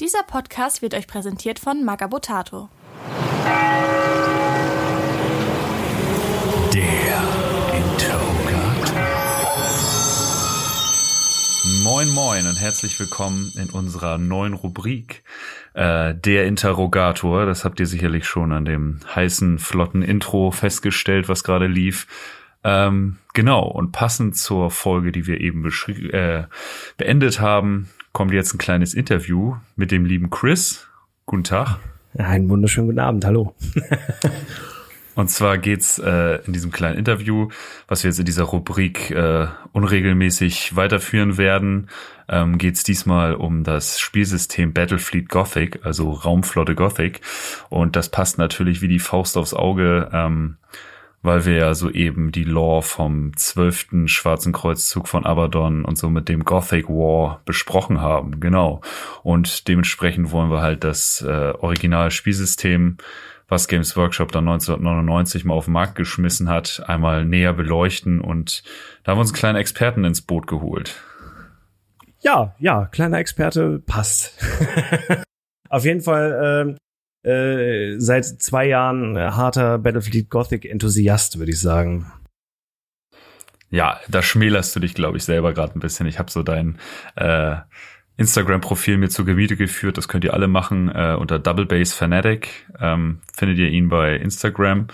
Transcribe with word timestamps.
Dieser 0.00 0.22
Podcast 0.22 0.80
wird 0.80 0.94
euch 0.94 1.06
präsentiert 1.06 1.58
von 1.58 1.84
Magabotato. 1.84 2.70
Der 6.72 7.20
Interrogator. 7.76 9.06
Moin 11.82 12.08
moin 12.08 12.46
und 12.46 12.58
herzlich 12.58 12.98
willkommen 12.98 13.52
in 13.58 13.68
unserer 13.68 14.16
neuen 14.16 14.54
Rubrik 14.54 15.22
äh, 15.74 16.14
Der 16.14 16.46
Interrogator. 16.46 17.44
Das 17.44 17.66
habt 17.66 17.78
ihr 17.78 17.86
sicherlich 17.86 18.24
schon 18.24 18.52
an 18.52 18.64
dem 18.64 19.00
heißen, 19.14 19.58
flotten 19.58 20.00
Intro 20.00 20.50
festgestellt, 20.50 21.28
was 21.28 21.44
gerade 21.44 21.66
lief. 21.66 22.06
Ähm, 22.64 23.18
genau, 23.34 23.64
und 23.64 23.92
passend 23.92 24.38
zur 24.38 24.70
Folge, 24.70 25.12
die 25.12 25.26
wir 25.26 25.42
eben 25.42 25.70
äh, 26.12 26.44
beendet 26.96 27.40
haben, 27.40 27.90
kommt 28.12 28.32
jetzt 28.32 28.54
ein 28.54 28.58
kleines 28.58 28.94
Interview 28.94 29.56
mit 29.76 29.90
dem 29.90 30.04
lieben 30.04 30.30
Chris. 30.30 30.88
Guten 31.26 31.44
Tag. 31.44 31.78
Einen 32.16 32.48
wunderschönen 32.48 32.88
guten 32.88 32.98
Abend, 32.98 33.24
hallo. 33.24 33.54
Und 35.14 35.28
zwar 35.28 35.58
geht's 35.58 35.98
äh, 35.98 36.36
in 36.46 36.52
diesem 36.52 36.70
kleinen 36.70 36.96
Interview, 36.96 37.48
was 37.88 38.02
wir 38.02 38.10
jetzt 38.10 38.18
in 38.18 38.24
dieser 38.24 38.44
Rubrik 38.44 39.10
äh, 39.10 39.48
unregelmäßig 39.72 40.76
weiterführen 40.76 41.36
werden, 41.36 41.88
ähm, 42.28 42.58
geht's 42.58 42.84
diesmal 42.84 43.34
um 43.34 43.64
das 43.64 43.98
Spielsystem 43.98 44.72
Battlefleet 44.72 45.28
Gothic, 45.28 45.80
also 45.84 46.10
Raumflotte 46.10 46.74
Gothic. 46.74 47.20
Und 47.68 47.96
das 47.96 48.08
passt 48.08 48.38
natürlich 48.38 48.82
wie 48.82 48.88
die 48.88 49.00
Faust 49.00 49.36
aufs 49.36 49.52
Auge 49.52 50.08
ähm, 50.12 50.56
weil 51.22 51.44
wir 51.44 51.54
ja 51.54 51.74
soeben 51.74 52.32
die 52.32 52.44
Lore 52.44 52.82
vom 52.82 53.36
zwölften 53.36 54.08
Schwarzen 54.08 54.52
Kreuzzug 54.52 55.06
von 55.06 55.26
Abaddon 55.26 55.84
und 55.84 55.98
so 55.98 56.08
mit 56.08 56.28
dem 56.28 56.44
Gothic 56.44 56.88
War 56.88 57.42
besprochen 57.44 58.00
haben, 58.00 58.40
genau. 58.40 58.80
Und 59.22 59.68
dementsprechend 59.68 60.32
wollen 60.32 60.50
wir 60.50 60.62
halt 60.62 60.82
das 60.82 61.22
äh, 61.22 61.52
Original-Spielsystem, 61.58 62.96
was 63.48 63.68
Games 63.68 63.96
Workshop 63.96 64.32
dann 64.32 64.48
1999 64.48 65.44
mal 65.44 65.54
auf 65.54 65.66
den 65.66 65.74
Markt 65.74 65.96
geschmissen 65.96 66.48
hat, 66.48 66.82
einmal 66.86 67.24
näher 67.24 67.52
beleuchten 67.52 68.20
und 68.20 68.62
da 69.02 69.12
haben 69.12 69.18
wir 69.18 69.22
uns 69.22 69.30
einen 69.30 69.38
kleinen 69.38 69.58
Experten 69.58 70.04
ins 70.04 70.22
Boot 70.22 70.46
geholt. 70.46 71.02
Ja, 72.22 72.54
ja, 72.58 72.86
kleiner 72.86 73.18
Experte 73.18 73.78
passt. 73.78 74.38
auf 75.68 75.84
jeden 75.84 76.02
Fall, 76.02 76.76
äh, 76.76 76.80
äh, 77.22 77.98
seit 77.98 78.24
zwei 78.24 78.66
Jahren 78.66 79.18
harter 79.18 79.78
Battlefield 79.78 80.30
Gothic 80.30 80.64
Enthusiast, 80.64 81.38
würde 81.38 81.52
ich 81.52 81.60
sagen. 81.60 82.10
Ja, 83.70 84.00
da 84.08 84.22
schmälerst 84.22 84.74
du 84.74 84.80
dich, 84.80 84.94
glaube 84.94 85.16
ich, 85.16 85.24
selber 85.24 85.52
gerade 85.52 85.78
ein 85.78 85.80
bisschen. 85.80 86.06
Ich 86.06 86.18
habe 86.18 86.30
so 86.30 86.42
dein 86.42 86.78
äh, 87.14 87.56
Instagram-Profil 88.16 88.98
mir 88.98 89.08
zu 89.08 89.24
Gebiete 89.24 89.56
geführt. 89.56 89.96
Das 89.96 90.08
könnt 90.08 90.24
ihr 90.24 90.34
alle 90.34 90.48
machen 90.48 90.88
äh, 90.88 91.16
unter 91.18 91.38
Double 91.38 91.66
Base 91.66 91.94
Fanatic. 91.94 92.66
Ähm, 92.80 93.20
findet 93.32 93.58
ihr 93.58 93.68
ihn 93.68 93.88
bei 93.88 94.16
Instagram. 94.16 94.88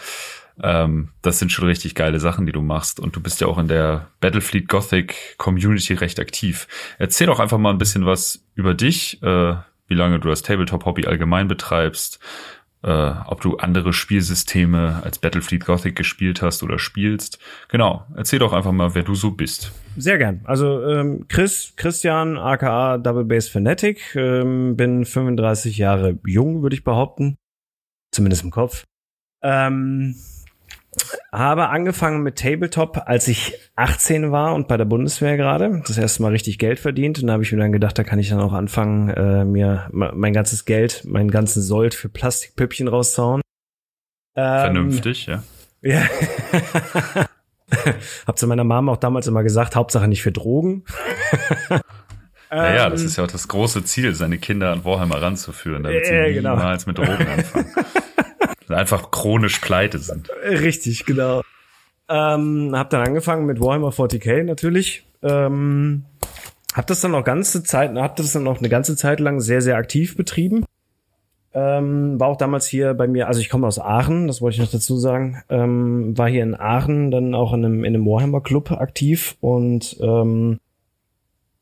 Ähm, 0.62 1.10
das 1.22 1.38
sind 1.38 1.52
schon 1.52 1.66
richtig 1.66 1.94
geile 1.94 2.20
Sachen, 2.20 2.46
die 2.46 2.52
du 2.52 2.62
machst. 2.62 3.00
Und 3.00 3.16
du 3.16 3.20
bist 3.20 3.40
ja 3.40 3.46
auch 3.46 3.58
in 3.58 3.68
der 3.68 4.08
Battlefleet 4.20 4.68
Gothic 4.68 5.36
Community 5.38 5.94
recht 5.94 6.20
aktiv. 6.20 6.68
Erzähl 6.98 7.26
doch 7.26 7.40
einfach 7.40 7.58
mal 7.58 7.70
ein 7.70 7.78
bisschen 7.78 8.04
was 8.04 8.44
über 8.54 8.74
dich. 8.74 9.22
Äh, 9.22 9.54
wie 9.88 9.94
lange 9.94 10.18
du 10.18 10.28
das 10.28 10.42
Tabletop-Hobby 10.42 11.06
allgemein 11.06 11.48
betreibst, 11.48 12.20
äh, 12.82 13.12
ob 13.26 13.40
du 13.40 13.56
andere 13.56 13.92
Spielsysteme 13.92 15.00
als 15.02 15.18
Battlefleet 15.18 15.64
Gothic 15.64 15.96
gespielt 15.96 16.42
hast 16.42 16.62
oder 16.62 16.78
spielst. 16.78 17.38
Genau, 17.68 18.06
erzähl 18.14 18.38
doch 18.38 18.52
einfach 18.52 18.72
mal, 18.72 18.94
wer 18.94 19.02
du 19.02 19.14
so 19.14 19.32
bist. 19.32 19.72
Sehr 19.96 20.18
gern. 20.18 20.42
Also 20.44 20.84
ähm, 20.86 21.26
Chris, 21.28 21.72
Christian, 21.76 22.38
aka 22.38 22.98
Double 22.98 23.24
Base 23.24 23.50
Fanatic, 23.50 24.14
ähm, 24.14 24.76
bin 24.76 25.04
35 25.04 25.78
Jahre 25.78 26.18
jung, 26.26 26.62
würde 26.62 26.76
ich 26.76 26.84
behaupten. 26.84 27.36
Zumindest 28.12 28.44
im 28.44 28.50
Kopf. 28.50 28.84
Ähm, 29.42 30.14
habe 31.32 31.68
angefangen 31.68 32.22
mit 32.22 32.36
Tabletop, 32.38 33.02
als 33.06 33.28
ich 33.28 33.58
18 33.76 34.32
war 34.32 34.54
und 34.54 34.68
bei 34.68 34.76
der 34.76 34.84
Bundeswehr 34.84 35.36
gerade. 35.36 35.82
Das 35.86 35.98
erste 35.98 36.22
Mal 36.22 36.32
richtig 36.32 36.58
Geld 36.58 36.78
verdient. 36.78 37.18
Und 37.20 37.26
da 37.26 37.34
habe 37.34 37.42
ich 37.42 37.52
mir 37.52 37.58
dann 37.58 37.72
gedacht, 37.72 37.98
da 37.98 38.04
kann 38.04 38.18
ich 38.18 38.28
dann 38.30 38.40
auch 38.40 38.52
anfangen, 38.52 39.08
äh, 39.10 39.44
mir 39.44 39.88
mein 39.90 40.32
ganzes 40.32 40.64
Geld, 40.64 41.04
meinen 41.04 41.30
ganzen 41.30 41.62
Sold 41.62 41.94
für 41.94 42.08
Plastikpüppchen 42.08 42.88
rauszuhauen. 42.88 43.42
Ähm, 44.34 44.60
Vernünftig, 44.60 45.26
ja. 45.26 45.42
Ja. 45.82 46.02
hab 48.26 48.38
zu 48.38 48.46
meiner 48.46 48.64
Mama 48.64 48.92
auch 48.92 48.96
damals 48.96 49.26
immer 49.26 49.42
gesagt, 49.42 49.76
Hauptsache 49.76 50.08
nicht 50.08 50.22
für 50.22 50.32
Drogen. 50.32 50.84
Naja, 52.50 52.88
das 52.88 53.00
ähm, 53.00 53.06
ist 53.08 53.16
ja 53.16 53.24
auch 53.24 53.30
das 53.30 53.48
große 53.48 53.84
Ziel, 53.84 54.14
seine 54.14 54.38
Kinder 54.38 54.70
an 54.70 54.84
Warhammer 54.84 55.20
ranzuführen, 55.20 55.82
damit 55.82 56.06
sie 56.06 56.12
äh, 56.12 56.32
genau. 56.32 56.56
niemals 56.56 56.86
mit 56.86 56.96
Drogen 56.96 57.26
anfangen. 57.26 57.66
einfach 58.68 59.10
chronisch 59.10 59.58
pleite 59.58 59.98
sind. 59.98 60.30
Richtig, 60.44 61.04
genau. 61.04 61.42
Ähm, 62.08 62.72
hab 62.74 62.90
dann 62.90 63.06
angefangen 63.06 63.46
mit 63.46 63.60
Warhammer 63.60 63.90
40k 63.90 64.44
natürlich. 64.44 65.04
Ähm, 65.22 66.04
hab 66.74 66.86
das 66.86 67.00
dann 67.00 67.12
noch 67.12 67.24
ganze 67.24 67.62
Zeit, 67.62 67.94
hab 67.96 68.16
das 68.16 68.32
dann 68.32 68.44
noch 68.44 68.58
eine 68.58 68.68
ganze 68.68 68.96
Zeit 68.96 69.20
lang 69.20 69.40
sehr, 69.40 69.62
sehr 69.62 69.76
aktiv 69.76 70.16
betrieben. 70.16 70.64
Ähm, 71.54 72.20
war 72.20 72.28
auch 72.28 72.36
damals 72.36 72.66
hier 72.66 72.92
bei 72.92 73.08
mir, 73.08 73.28
also 73.28 73.40
ich 73.40 73.48
komme 73.48 73.66
aus 73.66 73.78
Aachen, 73.78 74.26
das 74.26 74.42
wollte 74.42 74.56
ich 74.56 74.60
noch 74.60 74.70
dazu 74.70 74.98
sagen, 74.98 75.42
ähm, 75.48 76.16
war 76.16 76.28
hier 76.28 76.42
in 76.42 76.54
Aachen 76.54 77.10
dann 77.10 77.34
auch 77.34 77.54
in 77.54 77.64
einem, 77.64 77.82
in 77.82 77.94
einem 77.94 78.04
Warhammer 78.04 78.42
Club 78.42 78.72
aktiv 78.72 79.36
und 79.40 79.96
ähm, 80.02 80.60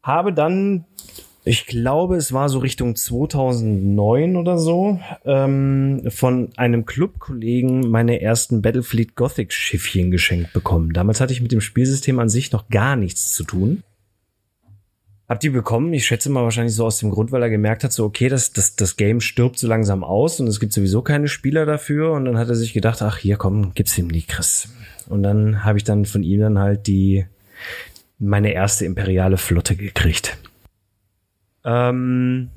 habe 0.03 0.33
dann 0.33 0.85
ich 1.47 1.67
glaube, 1.67 2.17
es 2.17 2.33
war 2.33 2.49
so 2.49 2.59
Richtung 2.59 2.97
2009 2.97 4.37
oder 4.37 4.57
so, 4.57 4.99
ähm, 5.27 6.03
von 6.09 6.49
einem 6.57 6.87
Clubkollegen 6.87 7.91
meine 7.91 8.23
ersten 8.23 8.63
Battlefleet 8.63 9.15
Gothic 9.15 9.53
Schiffchen 9.53 10.11
geschenkt 10.11 10.55
bekommen. 10.55 10.95
Damals 10.95 11.21
hatte 11.21 11.35
ich 11.35 11.43
mit 11.43 11.53
dem 11.53 11.61
Spielsystem 11.61 12.19
an 12.19 12.31
sich 12.31 12.51
noch 12.53 12.69
gar 12.71 12.97
nichts 12.97 13.33
zu 13.33 13.45
tun. 13.45 13.83
Hab 15.29 15.41
die 15.41 15.51
bekommen, 15.51 15.93
ich 15.93 16.07
schätze 16.07 16.31
mal 16.31 16.45
wahrscheinlich 16.45 16.75
so 16.75 16.87
aus 16.87 16.99
dem 16.99 17.11
Grund, 17.11 17.31
weil 17.31 17.43
er 17.43 17.51
gemerkt 17.51 17.85
hat, 17.85 17.93
so 17.93 18.05
okay, 18.05 18.31
das, 18.31 18.53
das, 18.53 18.77
das 18.77 18.97
Game 18.97 19.21
stirbt 19.21 19.59
so 19.59 19.67
langsam 19.67 20.03
aus 20.03 20.41
und 20.41 20.47
es 20.47 20.61
gibt 20.61 20.73
sowieso 20.73 21.03
keine 21.03 21.29
Spieler 21.29 21.67
dafür 21.67 22.13
und 22.13 22.25
dann 22.25 22.39
hat 22.39 22.49
er 22.49 22.55
sich 22.55 22.73
gedacht, 22.73 23.03
ach 23.03 23.19
hier 23.19 23.37
komm, 23.37 23.73
gib's 23.75 23.99
ihm 23.99 24.11
die 24.11 24.23
Chris. 24.23 24.69
Und 25.09 25.23
dann 25.23 25.63
habe 25.63 25.77
ich 25.77 25.85
dann 25.85 26.07
von 26.07 26.23
ihm 26.23 26.41
dann 26.41 26.59
halt 26.59 26.87
die 26.87 27.27
meine 28.19 28.53
erste 28.53 28.87
imperiale 28.87 29.37
Flotte 29.37 29.77
gekriegt. 29.77 30.39
Ähm, 31.65 32.51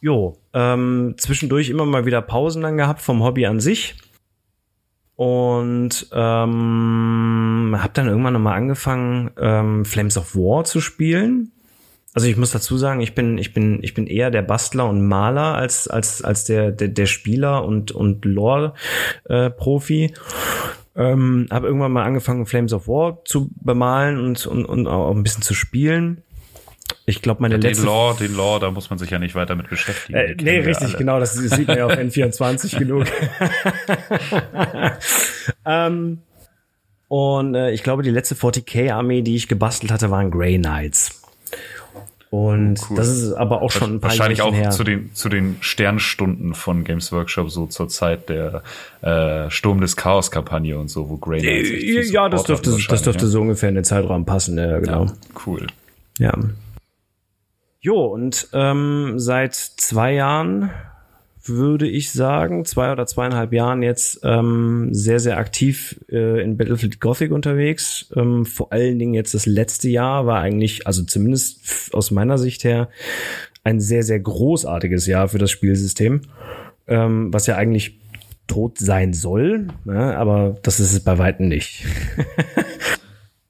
jo, 0.00 0.38
ähm, 0.52 1.14
zwischendurch 1.18 1.70
immer 1.70 1.86
mal 1.86 2.06
wieder 2.06 2.22
Pausen 2.22 2.62
dann 2.62 2.76
gehabt 2.76 3.00
vom 3.00 3.22
Hobby 3.22 3.46
an 3.46 3.60
sich. 3.60 3.94
Und 5.14 6.08
ähm, 6.12 7.76
habe 7.78 7.92
dann 7.92 8.08
irgendwann 8.08 8.32
nochmal 8.32 8.56
angefangen, 8.56 9.30
ähm, 9.38 9.84
Flames 9.84 10.16
of 10.16 10.34
War 10.34 10.64
zu 10.64 10.80
spielen. 10.80 11.52
Also 12.14 12.28
ich 12.28 12.36
muss 12.36 12.50
dazu 12.50 12.76
sagen, 12.76 13.00
ich 13.00 13.14
bin, 13.14 13.38
ich 13.38 13.54
bin, 13.54 13.82
ich 13.82 13.94
bin 13.94 14.06
eher 14.06 14.30
der 14.30 14.42
Bastler 14.42 14.88
und 14.88 15.06
Maler 15.06 15.54
als, 15.54 15.88
als, 15.88 16.22
als 16.22 16.44
der, 16.44 16.70
der, 16.70 16.88
der 16.88 17.06
Spieler 17.06 17.64
und, 17.64 17.90
und 17.90 18.24
Lore-Profi. 18.24 20.04
Äh, 20.04 20.12
ähm, 20.94 21.46
habe 21.50 21.68
irgendwann 21.68 21.92
mal 21.92 22.04
angefangen, 22.04 22.44
Flames 22.44 22.74
of 22.74 22.86
War 22.86 23.24
zu 23.24 23.50
bemalen 23.60 24.18
und, 24.18 24.46
und, 24.46 24.66
und 24.66 24.86
auch 24.86 25.14
ein 25.14 25.22
bisschen 25.22 25.42
zu 25.42 25.54
spielen. 25.54 26.22
Ich 27.06 27.22
glaube, 27.22 27.42
meine 27.42 27.54
ja, 27.54 27.60
letzte. 27.60 27.82
Den 27.82 27.86
Lore, 27.86 28.16
den 28.18 28.34
Lore, 28.34 28.60
da 28.60 28.70
muss 28.70 28.90
man 28.90 28.98
sich 28.98 29.10
ja 29.10 29.18
nicht 29.18 29.34
weiter 29.34 29.54
mit 29.54 29.68
beschäftigen. 29.68 30.18
Äh, 30.18 30.36
nee, 30.40 30.60
richtig, 30.60 30.96
genau. 30.96 31.18
Das 31.18 31.34
sieht 31.34 31.66
man 31.66 31.78
ja 31.78 31.86
auf 31.86 31.92
N24 31.98 32.78
genug. 32.78 33.06
ähm, 35.66 36.18
und 37.08 37.54
äh, 37.54 37.70
ich 37.72 37.82
glaube, 37.82 38.02
die 38.02 38.10
letzte 38.10 38.34
40k-Armee, 38.34 39.22
die 39.22 39.36
ich 39.36 39.48
gebastelt 39.48 39.92
hatte, 39.92 40.10
waren 40.10 40.30
Grey 40.30 40.58
Knights. 40.58 41.22
Und 42.32 42.80
oh, 42.80 42.86
cool. 42.88 42.96
das 42.96 43.08
ist 43.08 43.34
aber 43.34 43.60
auch 43.60 43.70
schon 43.70 43.96
ein 43.96 44.00
paar 44.00 44.08
Wahrscheinlich 44.08 44.40
auch 44.40 44.54
her. 44.54 44.70
zu 44.70 44.84
den 44.84 45.12
zu 45.12 45.28
den 45.28 45.58
Sternstunden 45.60 46.54
von 46.54 46.82
Games 46.82 47.12
Workshop 47.12 47.50
so 47.50 47.66
zur 47.66 47.90
Zeit 47.90 48.30
der 48.30 48.62
äh, 49.02 49.50
Sturm 49.50 49.82
des 49.82 49.96
Chaos 49.96 50.30
Kampagne 50.30 50.78
und 50.78 50.88
so, 50.88 51.10
wo 51.10 51.18
Grey 51.18 51.42
Knights 51.42 51.68
äh, 51.68 52.10
Ja, 52.10 52.30
das 52.30 52.44
dürfte 52.44 52.70
das 52.70 53.02
dürfte 53.02 53.26
ja? 53.26 53.30
so 53.30 53.42
ungefähr 53.42 53.68
in 53.68 53.74
den 53.74 53.84
Zeitraum 53.84 54.24
passen, 54.24 54.56
ja, 54.56 54.78
genau. 54.78 55.04
Ja, 55.04 55.12
cool. 55.46 55.66
Ja. 56.18 56.32
Jo, 57.84 58.06
und 58.06 58.48
ähm, 58.52 59.14
seit 59.16 59.56
zwei 59.56 60.14
Jahren 60.14 60.70
würde 61.44 61.88
ich 61.88 62.12
sagen, 62.12 62.64
zwei 62.64 62.92
oder 62.92 63.06
zweieinhalb 63.06 63.52
Jahren 63.52 63.82
jetzt 63.82 64.20
ähm, 64.22 64.90
sehr, 64.92 65.18
sehr 65.18 65.36
aktiv 65.36 65.98
äh, 66.08 66.40
in 66.40 66.56
Battlefield 66.56 67.00
Gothic 67.00 67.32
unterwegs. 67.32 68.08
Ähm, 68.14 68.46
vor 68.46 68.72
allen 68.72 69.00
Dingen 69.00 69.14
jetzt 69.14 69.34
das 69.34 69.46
letzte 69.46 69.88
Jahr 69.88 70.26
war 70.26 70.40
eigentlich, 70.40 70.86
also 70.86 71.02
zumindest 71.02 71.92
aus 71.92 72.12
meiner 72.12 72.38
Sicht 72.38 72.62
her, 72.62 72.88
ein 73.64 73.80
sehr, 73.80 74.04
sehr 74.04 74.20
großartiges 74.20 75.08
Jahr 75.08 75.26
für 75.26 75.38
das 75.38 75.50
Spielsystem, 75.50 76.20
ähm, 76.86 77.32
was 77.32 77.48
ja 77.48 77.56
eigentlich 77.56 77.98
tot 78.46 78.78
sein 78.78 79.12
soll, 79.12 79.66
ne? 79.84 80.16
aber 80.16 80.56
das 80.62 80.78
ist 80.78 80.92
es 80.92 81.00
bei 81.00 81.18
weitem 81.18 81.48
nicht. 81.48 81.84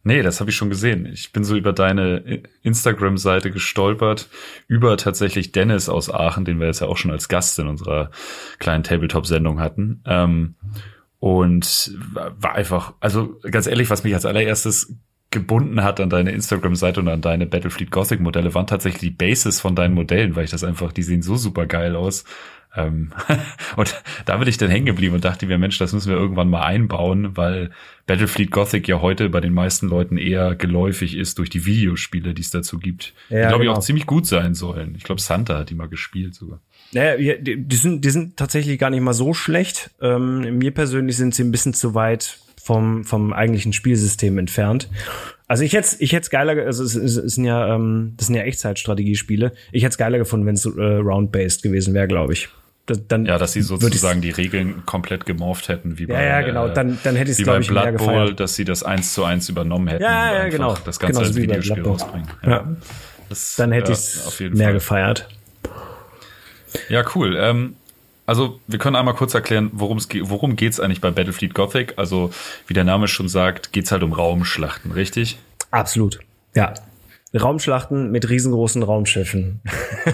Nee, 0.04 0.22
das 0.22 0.40
habe 0.40 0.50
ich 0.50 0.56
schon 0.56 0.70
gesehen. 0.70 1.06
Ich 1.06 1.32
bin 1.32 1.44
so 1.44 1.56
über 1.56 1.72
deine 1.72 2.42
Instagram-Seite 2.62 3.52
gestolpert, 3.52 4.28
über 4.66 4.96
tatsächlich 4.96 5.52
Dennis 5.52 5.88
aus 5.88 6.12
Aachen, 6.12 6.44
den 6.44 6.58
wir 6.58 6.66
jetzt 6.66 6.80
ja 6.80 6.88
auch 6.88 6.96
schon 6.96 7.12
als 7.12 7.28
Gast 7.28 7.58
in 7.60 7.68
unserer 7.68 8.10
kleinen 8.58 8.82
Tabletop-Sendung 8.82 9.60
hatten. 9.60 10.02
Ähm, 10.04 10.56
und 11.20 11.96
war 12.12 12.56
einfach, 12.56 12.94
also 12.98 13.38
ganz 13.48 13.68
ehrlich, 13.68 13.90
was 13.90 14.02
mich 14.02 14.12
als 14.12 14.26
allererstes 14.26 14.96
gebunden 15.32 15.82
hat 15.82 15.98
an 16.00 16.10
deine 16.10 16.30
Instagram-Seite 16.30 17.00
und 17.00 17.08
an 17.08 17.20
deine 17.20 17.46
Battlefleet 17.46 17.90
Gothic 17.90 18.20
Modelle 18.20 18.54
waren 18.54 18.66
tatsächlich 18.66 19.00
die 19.00 19.10
Bases 19.10 19.60
von 19.60 19.74
deinen 19.74 19.94
Modellen, 19.94 20.36
weil 20.36 20.44
ich 20.44 20.50
das 20.50 20.64
einfach, 20.64 20.92
die 20.92 21.02
sehen 21.02 21.22
so 21.22 21.36
super 21.36 21.66
geil 21.66 21.96
aus. 21.96 22.24
Ähm, 22.74 23.12
und 23.76 24.02
da 24.24 24.36
bin 24.36 24.48
ich 24.48 24.56
dann 24.56 24.70
hängen 24.70 24.86
geblieben 24.86 25.14
und 25.14 25.24
dachte 25.24 25.46
mir, 25.46 25.58
Mensch, 25.58 25.78
das 25.78 25.92
müssen 25.92 26.10
wir 26.10 26.16
irgendwann 26.16 26.48
mal 26.48 26.62
einbauen, 26.62 27.36
weil 27.36 27.70
Battlefleet 28.06 28.50
Gothic 28.50 28.88
ja 28.88 29.00
heute 29.00 29.28
bei 29.28 29.40
den 29.40 29.52
meisten 29.52 29.88
Leuten 29.88 30.16
eher 30.16 30.54
geläufig 30.54 31.16
ist 31.16 31.38
durch 31.38 31.50
die 31.50 31.66
Videospiele, 31.66 32.34
die 32.34 32.42
es 32.42 32.50
dazu 32.50 32.78
gibt. 32.78 33.12
Ja, 33.28 33.42
die, 33.42 33.48
glaube 33.48 33.64
genau. 33.64 33.72
ich, 33.72 33.78
auch 33.78 33.82
ziemlich 33.82 34.06
gut 34.06 34.26
sein 34.26 34.54
sollen. 34.54 34.94
Ich 34.96 35.04
glaube, 35.04 35.20
Santa 35.20 35.58
hat 35.58 35.70
die 35.70 35.74
mal 35.74 35.88
gespielt 35.88 36.34
sogar. 36.34 36.60
Naja, 36.92 37.36
die, 37.36 37.62
die, 37.62 37.76
sind, 37.76 38.04
die 38.04 38.10
sind 38.10 38.36
tatsächlich 38.36 38.78
gar 38.78 38.90
nicht 38.90 39.00
mal 39.00 39.14
so 39.14 39.32
schlecht. 39.32 39.90
Ähm, 40.00 40.58
mir 40.58 40.72
persönlich 40.72 41.16
sind 41.16 41.34
sie 41.34 41.42
ein 41.42 41.50
bisschen 41.50 41.74
zu 41.74 41.94
weit 41.94 42.38
vom, 42.62 43.04
vom 43.04 43.32
eigentlichen 43.32 43.72
Spielsystem 43.72 44.38
entfernt. 44.38 44.88
Also 45.48 45.64
ich 45.64 45.72
hätte 45.72 45.96
ich 45.98 46.12
hätte 46.12 46.30
geiler, 46.30 46.64
also 46.64 46.84
es, 46.84 46.94
es, 46.94 47.16
es 47.16 47.34
sind 47.34 47.44
ja 47.44 47.74
ähm, 47.74 48.14
das 48.16 48.28
sind 48.28 48.36
ja 48.36 48.42
Echtzeitstrategiespiele. 48.42 49.52
Ich 49.72 49.82
hätte 49.82 49.90
es 49.90 49.98
geiler 49.98 50.18
gefunden, 50.18 50.46
wenn 50.46 50.54
es 50.54 50.64
äh, 50.64 50.80
round-based 50.80 51.62
gewesen 51.62 51.92
wäre, 51.92 52.08
glaube 52.08 52.32
ich. 52.32 52.48
Das, 52.86 53.06
dann 53.06 53.26
ja, 53.26 53.38
dass 53.38 53.52
sie 53.52 53.62
sozusagen 53.62 54.20
die 54.22 54.30
Regeln 54.30 54.84
komplett 54.86 55.26
gemorpht 55.26 55.68
hätten, 55.68 55.98
wie 55.98 56.06
bei 56.06 56.14
ja, 56.14 56.40
ja, 56.40 56.40
genau. 56.42 56.68
Dann, 56.68 56.98
dann 57.04 57.16
hätte 57.16 57.30
ich 57.30 57.38
es 57.38 57.44
glaube 57.44 57.60
ich 57.60 57.68
Blood 57.68 57.96
Bowl, 57.96 58.34
dass 58.34 58.54
sie 58.54 58.64
das 58.64 58.82
eins 58.82 59.12
zu 59.12 59.24
eins 59.24 59.48
übernommen 59.48 59.88
hätten. 59.88 60.02
Ja, 60.02 60.34
ja, 60.34 60.48
genau. 60.48 60.76
Das 60.84 60.98
ganze 60.98 61.20
genau, 61.20 61.26
als 61.28 61.36
Videospiel 61.36 61.82
rausbringen. 61.82 62.28
Ja. 62.42 62.50
ja. 62.50 62.76
Das, 63.28 63.56
dann 63.56 63.72
hätte 63.72 63.92
ja, 63.92 63.98
ich 63.98 64.04
es 64.04 64.40
mehr 64.40 64.66
Fall. 64.66 64.72
gefeiert. 64.74 65.28
Ja, 66.88 67.04
cool. 67.14 67.36
Ähm, 67.38 67.76
also 68.26 68.60
wir 68.66 68.78
können 68.78 68.96
einmal 68.96 69.14
kurz 69.14 69.34
erklären, 69.34 69.70
worum 69.72 69.98
es 69.98 70.08
geht. 70.08 70.28
Worum 70.28 70.56
geht's 70.56 70.80
eigentlich 70.80 71.00
bei 71.00 71.10
Battlefleet 71.10 71.54
Gothic? 71.54 71.94
Also 71.96 72.30
wie 72.66 72.74
der 72.74 72.84
Name 72.84 73.08
schon 73.08 73.28
sagt, 73.28 73.72
geht's 73.72 73.92
halt 73.92 74.02
um 74.02 74.12
Raumschlachten, 74.12 74.92
richtig? 74.92 75.38
Absolut. 75.70 76.20
Ja. 76.54 76.74
Raumschlachten 77.34 78.10
mit 78.10 78.28
riesengroßen 78.28 78.82
Raumschiffen. 78.82 79.62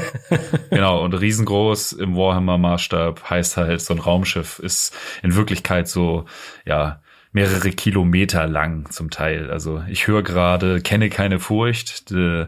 genau, 0.71 1.03
und 1.03 1.15
riesengroß 1.15 1.95
im 1.95 2.15
Warhammer-Maßstab 2.15 3.29
heißt 3.29 3.57
halt, 3.57 3.81
so 3.81 3.93
ein 3.93 3.99
Raumschiff 3.99 4.61
ist 4.61 4.95
in 5.25 5.35
Wirklichkeit 5.35 5.89
so, 5.89 6.27
ja, 6.65 7.01
mehrere 7.33 7.71
Kilometer 7.71 8.47
lang 8.47 8.91
zum 8.91 9.11
Teil. 9.11 9.51
Also 9.51 9.83
ich 9.89 10.07
höre 10.07 10.23
gerade, 10.23 10.81
kenne 10.81 11.11
keine 11.11 11.41
Furcht. 11.41 12.11
De, 12.11 12.47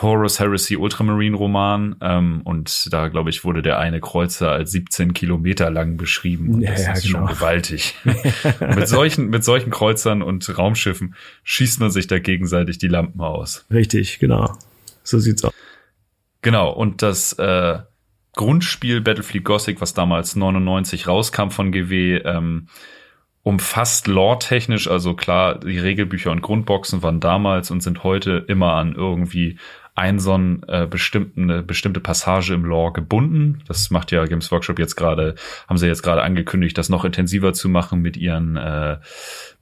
Horus 0.00 0.40
Heresy 0.40 0.76
Ultramarine 0.76 1.36
Roman 1.36 1.96
ähm, 2.00 2.40
und 2.44 2.92
da 2.92 3.08
glaube 3.08 3.30
ich 3.30 3.44
wurde 3.44 3.60
der 3.60 3.78
eine 3.78 4.00
Kreuzer 4.00 4.50
als 4.50 4.72
17 4.72 5.12
Kilometer 5.12 5.70
lang 5.70 5.96
beschrieben 5.96 6.54
und 6.54 6.62
ja, 6.62 6.70
das 6.70 6.86
ja, 6.86 6.92
ist 6.92 7.02
genau. 7.02 7.18
schon 7.18 7.36
gewaltig. 7.36 7.94
mit 8.74 8.88
solchen 8.88 9.28
mit 9.28 9.44
solchen 9.44 9.70
Kreuzern 9.70 10.22
und 10.22 10.56
Raumschiffen 10.56 11.14
schießt 11.44 11.80
man 11.80 11.90
sich 11.90 12.06
da 12.06 12.18
gegenseitig 12.18 12.78
die 12.78 12.88
Lampen 12.88 13.20
aus. 13.20 13.66
Richtig, 13.70 14.18
genau. 14.18 14.56
So 15.02 15.18
sieht's 15.18 15.44
aus. 15.44 15.52
Genau 16.40 16.70
und 16.70 17.02
das 17.02 17.34
äh, 17.34 17.80
Grundspiel 18.34 19.02
Battlefleet 19.02 19.44
Gothic, 19.44 19.80
was 19.82 19.92
damals 19.92 20.36
99 20.36 21.06
rauskam 21.06 21.50
von 21.50 21.70
GW, 21.70 22.16
ähm, 22.24 22.68
umfasst 23.42 24.06
lore-technisch, 24.06 24.88
also 24.88 25.14
klar, 25.14 25.58
die 25.58 25.78
Regelbücher 25.78 26.30
und 26.30 26.42
Grundboxen 26.42 27.02
waren 27.02 27.20
damals 27.20 27.70
und 27.70 27.82
sind 27.82 28.04
heute 28.04 28.44
immer 28.48 28.74
an 28.74 28.94
irgendwie 28.94 29.58
ein 29.94 30.18
so 30.18 30.36
ein 30.36 30.62
äh, 30.68 30.86
bestimmten, 30.88 31.50
eine 31.50 31.62
bestimmte 31.62 32.00
Passage 32.00 32.54
im 32.54 32.64
Lore 32.64 32.92
gebunden. 32.92 33.62
Das 33.68 33.90
macht 33.90 34.10
ja 34.10 34.24
Games 34.24 34.50
Workshop 34.50 34.78
jetzt 34.78 34.96
gerade, 34.96 35.34
haben 35.68 35.76
sie 35.76 35.86
jetzt 35.86 36.02
gerade 36.02 36.22
angekündigt, 36.22 36.78
das 36.78 36.88
noch 36.88 37.04
intensiver 37.04 37.52
zu 37.52 37.68
machen 37.68 38.00
mit 38.00 38.16
ihren 38.16 38.56
äh, 38.56 38.98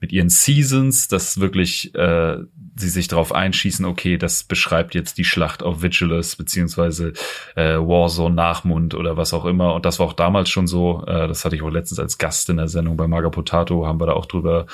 mit 0.00 0.12
ihren 0.12 0.31
Seasons, 0.31 1.08
dass 1.08 1.41
wirklich 1.41 1.94
äh, 1.94 2.38
sie 2.75 2.88
sich 2.88 3.08
darauf 3.08 3.32
einschießen, 3.32 3.85
okay, 3.85 4.17
das 4.17 4.44
beschreibt 4.44 4.94
jetzt 4.94 5.19
die 5.19 5.25
Schlacht 5.25 5.62
auf 5.62 5.82
Vigilus 5.82 6.37
beziehungsweise 6.37 7.12
äh, 7.55 7.76
Warzone 7.76 8.35
Nachmund 8.35 8.94
oder 8.94 9.19
was 9.19 9.35
auch 9.35 9.44
immer. 9.44 9.75
Und 9.75 9.85
das 9.85 9.99
war 9.99 10.06
auch 10.06 10.14
damals 10.14 10.49
schon 10.49 10.67
so. 10.67 11.05
Äh, 11.06 11.29
das 11.29 11.44
hatte 11.44 11.55
ich 11.56 11.62
auch 11.62 11.70
letztens 11.70 12.00
als 12.00 12.17
Gast 12.17 12.49
in 12.49 12.56
der 12.56 12.69
Sendung 12.69 12.97
bei 12.97 13.06
Maga 13.06 13.29
Potato, 13.29 13.87
haben 13.87 14.00
wir 14.00 14.06
da 14.06 14.14
auch 14.14 14.26
drüber 14.26 14.67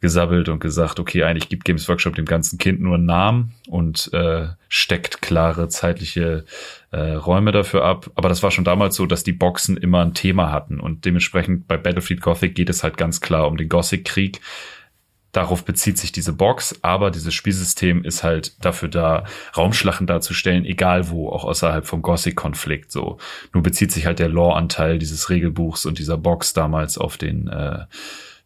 gesabbelt 0.00 0.48
und 0.48 0.60
gesagt, 0.60 0.98
okay, 0.98 1.24
eigentlich 1.24 1.50
gibt 1.50 1.66
Games 1.66 1.86
Workshop 1.86 2.16
dem 2.16 2.24
ganzen 2.24 2.58
Kind 2.58 2.80
nur 2.80 2.94
einen 2.94 3.04
Namen 3.04 3.52
und 3.68 4.10
äh, 4.14 4.48
steckt 4.68 5.20
klare 5.20 5.68
zeitliche 5.68 6.44
äh, 6.90 7.12
Räume 7.12 7.52
dafür 7.52 7.84
ab. 7.84 8.10
Aber 8.14 8.28
das 8.28 8.42
war 8.42 8.50
schon 8.50 8.64
damals 8.64 8.96
so, 8.96 9.06
dass 9.06 9.22
die 9.22 9.32
Boxen 9.32 9.76
immer 9.76 10.04
ein 10.04 10.14
Thema 10.14 10.50
hatten 10.50 10.80
und 10.80 11.04
dementsprechend 11.04 11.68
bei 11.68 11.76
Battlefield 11.76 12.20
Gothic 12.20 12.54
geht 12.54 12.70
es 12.70 12.82
halt 12.82 12.96
ganz 12.96 13.20
klar 13.20 13.46
um 13.46 13.56
den 13.56 13.68
Gothic-Krieg. 13.68 14.40
Darauf 15.32 15.64
bezieht 15.64 15.96
sich 15.96 16.10
diese 16.10 16.32
Box, 16.32 16.80
aber 16.82 17.12
dieses 17.12 17.32
Spielsystem 17.34 18.02
ist 18.02 18.24
halt 18.24 18.64
dafür 18.64 18.88
da, 18.88 19.24
Raumschlachten 19.56 20.08
darzustellen, 20.08 20.64
egal 20.64 21.08
wo, 21.08 21.28
auch 21.28 21.44
außerhalb 21.44 21.86
vom 21.86 22.02
Gothic-Konflikt 22.02 22.90
so. 22.90 23.18
Nur 23.52 23.62
bezieht 23.62 23.92
sich 23.92 24.06
halt 24.06 24.18
der 24.18 24.28
Lore-Anteil 24.28 24.98
dieses 24.98 25.30
Regelbuchs 25.30 25.86
und 25.86 26.00
dieser 26.00 26.18
Box 26.18 26.52
damals 26.52 26.98
auf 26.98 27.16
den 27.16 27.46
äh, 27.46 27.84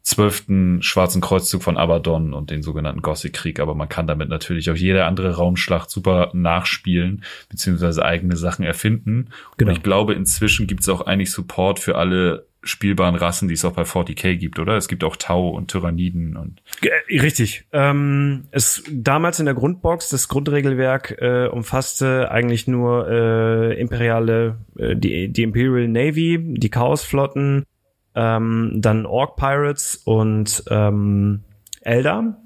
zwölften 0.05 0.83
Schwarzen 0.83 1.23
Kreuzzug 1.23 1.63
von 1.63 1.79
Abaddon 1.79 2.35
und 2.35 2.51
den 2.51 2.63
sogenannten 2.63 3.01
Gothic-Krieg, 3.01 3.59
aber 3.59 3.75
man 3.75 3.89
kann 3.89 4.07
damit 4.07 4.29
natürlich 4.29 4.71
auch 4.71 4.77
jede 4.77 5.07
andere 5.07 5.37
Raumschlacht 5.37 5.91
super 5.91 6.31
nachspielen, 6.35 7.25
beziehungsweise 7.49 8.05
eigene 8.05 8.37
Sachen 8.37 8.67
erfinden. 8.67 9.31
Genau. 9.57 9.71
Und 9.71 9.77
ich 9.79 9.83
glaube, 9.83 10.13
inzwischen 10.13 10.67
gibt 10.67 10.83
es 10.83 10.91
auch 10.91 11.01
eigentlich 11.01 11.33
Support 11.33 11.81
für 11.81 11.97
alle 11.97 12.47
spielbaren 12.63 13.15
Rassen, 13.15 13.49
die 13.49 13.55
es 13.55 13.65
auch 13.65 13.73
bei 13.73 13.83
40k 13.83 14.37
gibt, 14.37 14.59
oder? 14.59 14.77
Es 14.77 14.89
gibt 14.89 15.05
auch 15.05 15.17
Tau 15.17 15.49
und 15.51 15.71
Tyranniden 15.71 16.37
und. 16.37 16.63
Richtig. 17.11 17.67
Ähm, 17.73 18.45
es 18.51 18.83
damals 18.91 19.39
in 19.39 19.47
der 19.47 19.55
Grundbox, 19.55 20.09
das 20.09 20.29
Grundregelwerk 20.29 21.17
äh, 21.21 21.47
umfasste 21.47 22.31
eigentlich 22.31 22.67
nur 22.67 23.09
äh, 23.09 23.81
imperiale, 23.81 24.59
äh, 24.79 24.97
die, 24.97 25.29
die 25.29 25.43
Imperial 25.43 25.89
Navy, 25.89 26.39
die 26.41 26.71
Chaosflotten, 26.71 27.65
ähm, 28.15 28.73
dann 28.75 29.07
Orc 29.07 29.37
Pirates 29.37 29.97
und 30.05 30.65
ähm, 30.71 31.45
Eldar. 31.81 32.41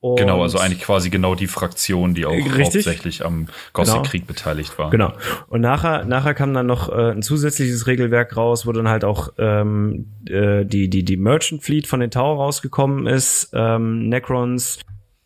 Und 0.00 0.16
genau, 0.16 0.42
also 0.42 0.58
eigentlich 0.58 0.80
quasi 0.80 1.10
genau 1.10 1.34
die 1.34 1.46
Fraktion, 1.46 2.14
die 2.14 2.24
auch 2.24 2.32
richtig, 2.32 2.64
hauptsächlich 2.64 3.24
am 3.24 3.48
Gothic-Krieg 3.74 4.22
genau. 4.22 4.28
beteiligt 4.28 4.78
war. 4.78 4.88
Genau. 4.88 5.12
Und 5.48 5.60
nachher, 5.60 6.06
nachher 6.06 6.32
kam 6.32 6.54
dann 6.54 6.66
noch 6.66 6.88
äh, 6.88 7.10
ein 7.10 7.22
zusätzliches 7.22 7.86
Regelwerk 7.86 8.34
raus, 8.34 8.66
wo 8.66 8.72
dann 8.72 8.88
halt 8.88 9.04
auch 9.04 9.34
ähm, 9.36 10.06
äh, 10.26 10.64
die, 10.64 10.88
die, 10.88 11.04
die 11.04 11.18
Merchant 11.18 11.62
Fleet 11.62 11.86
von 11.86 12.00
den 12.00 12.10
Tower 12.10 12.36
rausgekommen 12.36 13.06
ist, 13.06 13.50
ähm, 13.52 14.08
Necrons, 14.08 14.78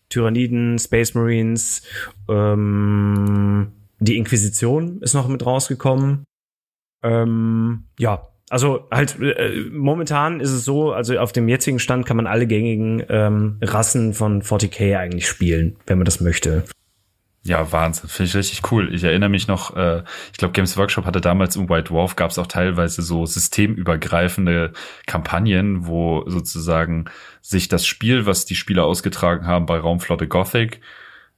Tyranniden, 0.09 0.77
Space 0.81 1.15
Marines, 1.15 1.83
ähm, 2.29 3.71
die 4.01 4.17
Inquisition 4.17 5.01
ist 5.03 5.15
noch 5.15 5.29
mit 5.29 5.47
rausgekommen. 5.47 6.25
Ähm, 7.05 7.85
ja, 7.97 8.27
also 8.51 8.87
halt 8.91 9.19
äh, 9.21 9.69
momentan 9.71 10.41
ist 10.41 10.51
es 10.51 10.65
so, 10.65 10.93
also 10.93 11.19
auf 11.19 11.33
dem 11.33 11.49
jetzigen 11.49 11.79
Stand 11.79 12.07
kann 12.07 12.17
man 12.17 12.27
alle 12.27 12.47
gängigen 12.47 13.03
ähm, 13.09 13.59
Rassen 13.63 14.15
von 14.15 14.43
40k 14.43 14.99
eigentlich 14.99 15.27
spielen, 15.27 15.77
wenn 15.87 15.99
man 15.99 16.05
das 16.05 16.21
möchte. 16.21 16.65
Ja, 17.47 17.73
Wahnsinn. 17.73 18.09
Finde 18.09 18.29
ich 18.29 18.37
richtig 18.37 18.73
cool. 18.73 18.95
Ich 18.95 19.05
erinnere 19.05 19.29
mich 19.29 19.49
noch, 19.49 19.77
äh, 19.77 20.03
ich 20.33 20.39
glaube, 20.39 20.53
Games 20.53 20.79
Workshop 20.79 21.05
hatte 21.05 21.21
damals 21.21 21.57
im 21.57 21.69
White 21.69 21.91
Dwarf, 21.91 22.17
gab 22.17 22.31
es 22.31 22.39
auch 22.39 22.47
teilweise 22.47 23.03
so 23.03 23.27
systemübergreifende 23.27 24.73
Kampagnen, 25.07 25.87
wo 25.87 26.25
sozusagen 26.27 27.05
sich 27.43 27.69
das 27.69 27.87
Spiel, 27.87 28.25
was 28.25 28.47
die 28.47 28.55
Spieler 28.55 28.85
ausgetragen 28.85 29.47
haben 29.47 29.67
bei 29.67 29.79
Raumflotte 29.79 30.27
Gothic, 30.27 30.81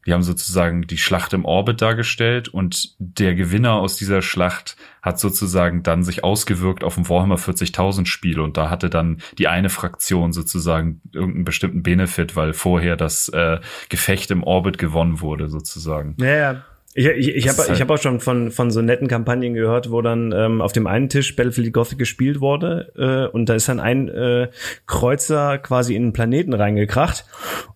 die 0.06 0.12
haben 0.12 0.22
sozusagen 0.22 0.86
die 0.86 0.98
Schlacht 0.98 1.32
im 1.32 1.44
Orbit 1.44 1.82
dargestellt 1.82 2.48
und 2.48 2.94
der 2.98 3.34
Gewinner 3.34 3.74
aus 3.74 3.96
dieser 3.96 4.22
Schlacht 4.22 4.76
hat 5.02 5.18
sozusagen 5.18 5.82
dann 5.82 6.02
sich 6.02 6.24
ausgewirkt 6.24 6.84
auf 6.84 6.96
ein 6.96 7.08
Warhammer 7.08 7.36
40.000 7.36 8.06
Spiel 8.06 8.40
und 8.40 8.56
da 8.56 8.70
hatte 8.70 8.88
dann 8.88 9.20
die 9.38 9.48
eine 9.48 9.68
Fraktion 9.68 10.32
sozusagen 10.32 11.00
irgendeinen 11.12 11.44
bestimmten 11.44 11.82
Benefit, 11.82 12.36
weil 12.36 12.52
vorher 12.52 12.96
das 12.96 13.28
äh, 13.28 13.58
Gefecht 13.88 14.30
im 14.30 14.42
Orbit 14.42 14.78
gewonnen 14.78 15.20
wurde 15.20 15.48
sozusagen. 15.48 16.16
Ja, 16.18 16.36
ja. 16.36 16.64
Ich, 16.98 17.06
ich, 17.06 17.36
ich 17.36 17.48
habe 17.48 17.58
halt 17.58 17.70
ich 17.72 17.80
hab 17.82 17.90
auch 17.90 17.98
schon 17.98 18.20
von, 18.20 18.50
von 18.50 18.70
so 18.70 18.80
netten 18.80 19.06
Kampagnen 19.06 19.52
gehört, 19.52 19.90
wo 19.90 20.00
dann 20.00 20.32
ähm, 20.32 20.62
auf 20.62 20.72
dem 20.72 20.86
einen 20.86 21.10
Tisch 21.10 21.36
Battlefield 21.36 21.74
Gothic 21.74 21.98
gespielt 21.98 22.40
wurde 22.40 22.90
äh, 22.96 23.30
und 23.30 23.50
da 23.50 23.54
ist 23.54 23.68
dann 23.68 23.80
ein 23.80 24.08
äh, 24.08 24.48
Kreuzer 24.86 25.58
quasi 25.58 25.94
in 25.94 26.04
einen 26.04 26.12
Planeten 26.14 26.54
reingekracht 26.54 27.26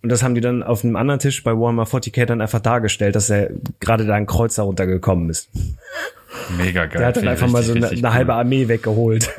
und 0.01 0.11
das 0.11 0.23
haben 0.23 0.33
die 0.33 0.41
dann 0.41 0.63
auf 0.63 0.83
einem 0.83 0.95
anderen 0.95 1.19
Tisch 1.19 1.43
bei 1.43 1.51
Warhammer 1.51 1.83
40k 1.83 2.25
dann 2.25 2.41
einfach 2.41 2.61
dargestellt, 2.61 3.15
dass 3.15 3.29
er 3.29 3.51
gerade 3.79 4.07
da 4.07 4.15
ein 4.15 4.25
Kreuzer 4.25 4.63
runtergekommen 4.63 5.29
ist. 5.29 5.51
Mega 6.57 6.85
geil. 6.85 6.99
Der 6.99 7.07
hat 7.07 7.17
dann 7.17 7.27
einfach 7.27 7.49
mal 7.49 7.63
so 7.63 7.73
eine, 7.73 7.89
eine 7.89 8.13
halbe 8.13 8.33
Armee 8.33 8.67
weggeholt. 8.67 9.25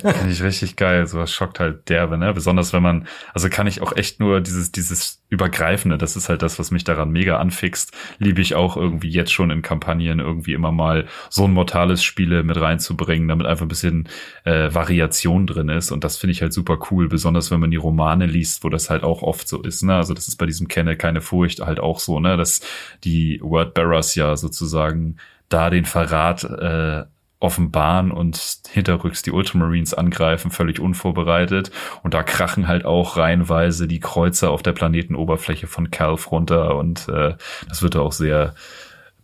Finde 0.00 0.30
ich 0.30 0.42
richtig 0.42 0.76
geil. 0.76 1.06
Sowas 1.06 1.32
schockt 1.32 1.60
halt 1.60 1.88
derbe, 1.88 2.16
ne? 2.16 2.32
Besonders 2.32 2.72
wenn 2.72 2.82
man, 2.82 3.06
also 3.34 3.48
kann 3.50 3.66
ich 3.66 3.82
auch 3.82 3.94
echt 3.94 4.18
nur 4.18 4.40
dieses, 4.40 4.72
dieses 4.72 5.22
Übergreifende, 5.28 5.98
das 5.98 6.16
ist 6.16 6.28
halt 6.28 6.42
das, 6.42 6.58
was 6.58 6.70
mich 6.70 6.84
daran 6.84 7.10
mega 7.10 7.38
anfixt. 7.38 7.92
Liebe 8.18 8.40
ich 8.40 8.54
auch 8.54 8.76
irgendwie 8.76 9.10
jetzt 9.10 9.32
schon 9.32 9.50
in 9.50 9.62
Kampagnen 9.62 10.20
irgendwie 10.20 10.54
immer 10.54 10.72
mal 10.72 11.06
so 11.28 11.44
ein 11.44 11.52
mortales 11.52 12.02
Spiele 12.02 12.42
mit 12.42 12.58
reinzubringen, 12.58 13.28
damit 13.28 13.46
einfach 13.46 13.66
ein 13.66 13.68
bisschen 13.68 14.08
äh, 14.44 14.72
Variation 14.72 15.46
drin 15.46 15.68
ist. 15.68 15.90
Und 15.92 16.02
das 16.02 16.16
finde 16.16 16.32
ich 16.32 16.40
halt 16.40 16.52
super 16.52 16.78
cool, 16.90 17.08
besonders 17.08 17.50
wenn 17.50 17.60
man 17.60 17.70
die 17.70 17.76
Romane 17.76 18.26
liest, 18.26 18.64
wo 18.64 18.70
das 18.70 18.88
halt 18.88 19.02
auch 19.02 19.22
oft 19.22 19.46
so 19.46 19.62
ist, 19.62 19.82
ne? 19.82 19.96
Also 19.96 20.14
das 20.14 20.28
ist 20.28 20.36
bei 20.36 20.46
diesem 20.46 20.66
Kenne 20.68 20.96
keine 20.96 21.20
Furcht 21.20 21.60
halt 21.60 21.78
auch 21.78 22.00
so, 22.00 22.20
ne? 22.20 22.36
Dass 22.36 22.62
die 23.04 23.38
Wordbearers 23.42 24.14
ja 24.14 24.36
sozusagen 24.36 25.16
da 25.50 25.68
den 25.68 25.84
Verrat 25.84 26.44
äh, 26.44 27.04
offenbaren 27.40 28.10
und 28.10 28.60
hinterrücks 28.70 29.22
die 29.22 29.32
Ultramarines 29.32 29.94
angreifen, 29.94 30.50
völlig 30.50 30.78
unvorbereitet. 30.78 31.70
Und 32.02 32.14
da 32.14 32.22
krachen 32.22 32.68
halt 32.68 32.84
auch 32.84 33.16
reihenweise 33.16 33.88
die 33.88 34.00
Kreuzer 34.00 34.50
auf 34.50 34.62
der 34.62 34.72
Planetenoberfläche 34.72 35.66
von 35.66 35.90
Calf 35.90 36.30
runter 36.30 36.76
und 36.76 37.08
äh, 37.08 37.34
das 37.68 37.82
wird 37.82 37.96
auch 37.96 38.12
sehr 38.12 38.54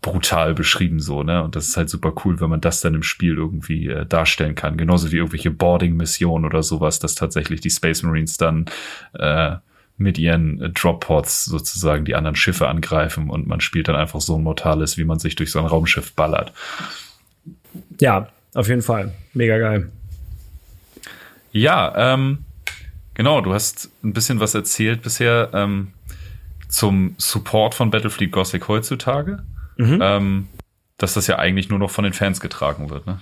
brutal 0.03 0.55
beschrieben 0.55 1.01
so, 1.01 1.23
ne? 1.23 1.43
Und 1.43 1.57
das 1.57 1.69
ist 1.69 1.77
halt 1.77 1.91
super 1.91 2.13
cool, 2.25 2.41
wenn 2.41 2.51
man 2.51 2.61
das 2.61 2.81
dann 2.81 2.95
im 2.95 3.03
Spiel 3.03 3.35
irgendwie 3.35 3.89
äh, 3.89 4.07
darstellen 4.07 4.55
kann. 4.55 4.77
Genauso 4.77 5.11
wie 5.11 5.17
irgendwelche 5.17 5.51
Boarding-Missionen 5.51 6.45
oder 6.45 6.63
sowas, 6.63 6.99
dass 7.01 7.15
tatsächlich 7.15 7.61
die 7.61 7.71
Space 7.71 8.03
Marines 8.03 8.37
dann 8.37 8.67
äh, 9.15 9.57
mit 9.99 10.19
ihren 10.19 10.73
Drop-Pods 10.75 11.47
sozusagen 11.47 12.05
die 12.05 12.15
anderen 12.15 12.37
Schiffe 12.37 12.69
angreifen 12.69 13.31
und 13.31 13.47
man 13.47 13.61
spielt 13.61 13.89
dann 13.89 13.97
einfach 13.97 14.21
so 14.21 14.37
ein 14.37 14.43
Mortales, 14.43 14.99
wie 14.99 15.05
man 15.05 15.19
sich 15.19 15.37
durch 15.37 15.51
so 15.51 15.59
ein 15.59 15.67
Raumschiff 15.67 16.13
ballert. 16.13 16.53
Ja, 18.01 18.29
auf 18.55 18.69
jeden 18.69 18.83
Fall. 18.83 19.13
Mega 19.33 19.59
geil. 19.59 19.91
Ja, 21.53 22.13
ähm, 22.15 22.45
genau, 23.15 23.41
du 23.41 23.55
hast 23.55 23.91
ein 24.05 24.13
bisschen 24.13 24.41
was 24.41 24.55
erzählt 24.55 25.03
bisher 25.03 25.51
ähm, 25.55 25.93
zum 26.69 27.15
Support 27.17 27.75
von 27.75 27.91
Battlefleet 27.91 28.33
Gothic 28.33 28.69
heutzutage. 28.69 29.43
Mhm. 29.79 29.99
Ähm, 30.03 30.49
dass 30.99 31.15
das 31.15 31.27
ja 31.27 31.39
eigentlich 31.39 31.69
nur 31.69 31.79
noch 31.79 31.91
von 31.91 32.05
den 32.05 32.13
Fans 32.13 32.41
getragen 32.41 32.91
wird, 32.91 33.07
ne? 33.07 33.21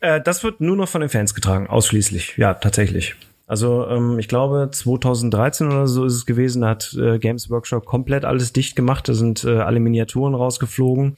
Äh, 0.00 0.20
das 0.20 0.42
wird 0.42 0.60
nur 0.60 0.76
noch 0.76 0.88
von 0.88 1.02
den 1.02 1.10
Fans 1.10 1.34
getragen, 1.34 1.66
ausschließlich. 1.66 2.38
Ja, 2.38 2.54
tatsächlich. 2.54 3.16
Also 3.50 3.84
ähm, 3.88 4.20
ich 4.20 4.28
glaube 4.28 4.68
2013 4.70 5.66
oder 5.66 5.88
so 5.88 6.04
ist 6.04 6.14
es 6.14 6.24
gewesen, 6.24 6.62
da 6.62 6.68
hat 6.68 6.96
äh, 6.96 7.18
Games 7.18 7.50
Workshop 7.50 7.84
komplett 7.84 8.24
alles 8.24 8.52
dicht 8.52 8.76
gemacht, 8.76 9.08
da 9.08 9.14
sind 9.14 9.42
äh, 9.42 9.56
alle 9.56 9.80
Miniaturen 9.80 10.36
rausgeflogen. 10.36 11.16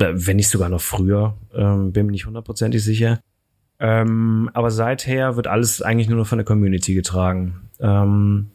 Äh, 0.00 0.12
wenn 0.14 0.36
nicht 0.36 0.48
sogar 0.48 0.70
noch 0.70 0.80
früher, 0.80 1.34
ähm, 1.54 1.92
bin 1.92 2.06
mir 2.06 2.12
nicht 2.12 2.24
hundertprozentig 2.24 2.82
sicher. 2.82 3.20
Ähm, 3.80 4.48
aber 4.54 4.70
seither 4.70 5.36
wird 5.36 5.46
alles 5.46 5.82
eigentlich 5.82 6.08
nur 6.08 6.16
noch 6.16 6.26
von 6.26 6.38
der 6.38 6.46
Community 6.46 6.94
getragen. 6.94 7.60
Ähm, 7.80 8.46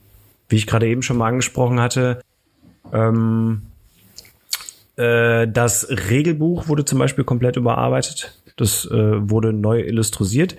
wie 0.50 0.55
ich 0.55 0.65
gerade 0.65 0.88
eben 0.88 1.03
schon 1.03 1.17
mal 1.17 1.27
angesprochen 1.27 1.79
hatte, 1.79 2.20
ähm, 2.91 3.62
äh, 4.96 5.48
das 5.48 5.88
Regelbuch 6.10 6.67
wurde 6.67 6.84
zum 6.84 6.98
Beispiel 6.98 7.25
komplett 7.25 7.58
überarbeitet. 7.58 8.41
Das 8.58 8.86
äh, 8.86 9.29
wurde 9.29 9.53
neu 9.53 9.82
illustriert 9.82 10.55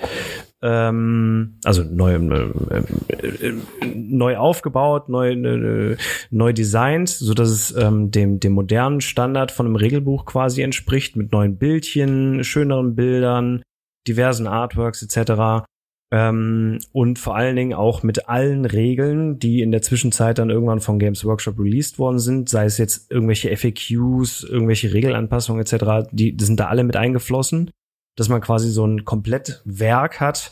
ähm, 0.65 1.59
also 1.63 1.83
neu, 1.85 2.15
äh, 2.15 2.79
äh, 3.11 3.55
neu 3.95 4.39
aufgebaut, 4.39 5.11
neu, 5.11 5.33
äh, 5.33 5.97
neu 6.31 6.53
designt, 6.55 7.11
so 7.11 7.35
dass 7.35 7.51
es 7.51 7.77
ähm, 7.77 8.11
dem, 8.11 8.41
dem 8.41 8.55
modernen 8.55 9.03
Standard 9.03 9.53
von 9.53 9.67
einem 9.67 9.77
Regelbuch 9.77 10.25
quasi 10.25 10.63
entspricht, 10.63 11.17
mit 11.17 11.33
neuen 11.33 11.59
Bildchen, 11.59 12.45
schöneren 12.45 12.95
Bildern, 12.95 13.63
diversen 14.09 14.47
Artworks 14.47 15.03
etc. 15.03 15.67
Ähm, 16.11 16.79
und 16.93 17.19
vor 17.19 17.37
allen 17.37 17.57
Dingen 17.57 17.75
auch 17.75 18.03
mit 18.03 18.31
allen 18.31 18.65
Regeln, 18.65 19.39
die 19.39 19.61
in 19.61 19.71
der 19.71 19.83
Zwischenzeit 19.83 20.39
dann 20.39 20.49
irgendwann 20.49 20.81
von 20.81 20.99
Games 20.99 21.27
Workshop 21.27 21.59
released 21.59 21.99
worden 21.99 22.19
sind, 22.19 22.49
sei 22.49 22.65
es 22.65 22.79
jetzt 22.79 23.11
irgendwelche 23.11 23.55
FAQs, 23.55 24.45
irgendwelche 24.45 24.95
Regelanpassungen 24.95 25.61
etc., 25.61 26.09
die, 26.11 26.33
die 26.35 26.45
sind 26.45 26.59
da 26.59 26.69
alle 26.69 26.85
mit 26.85 26.97
eingeflossen 26.97 27.71
dass 28.17 28.29
man 28.29 28.41
quasi 28.41 28.71
so 28.71 28.87
ein 28.87 29.05
Komplettwerk 29.05 30.21
hat 30.21 30.51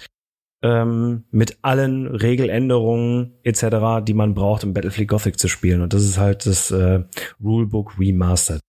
ähm, 0.63 1.25
mit 1.31 1.59
allen 1.63 2.07
Regeländerungen 2.07 3.35
etc., 3.43 4.05
die 4.07 4.15
man 4.15 4.35
braucht, 4.35 4.65
um 4.65 4.73
Battlefleet 4.73 5.09
Gothic 5.09 5.39
zu 5.39 5.49
spielen. 5.49 5.83
Und 5.83 5.93
das 5.93 6.03
ist 6.03 6.19
halt 6.19 6.47
das 6.47 6.71
äh, 6.71 7.05
Rulebook 7.43 7.99
Remastered. 7.99 8.61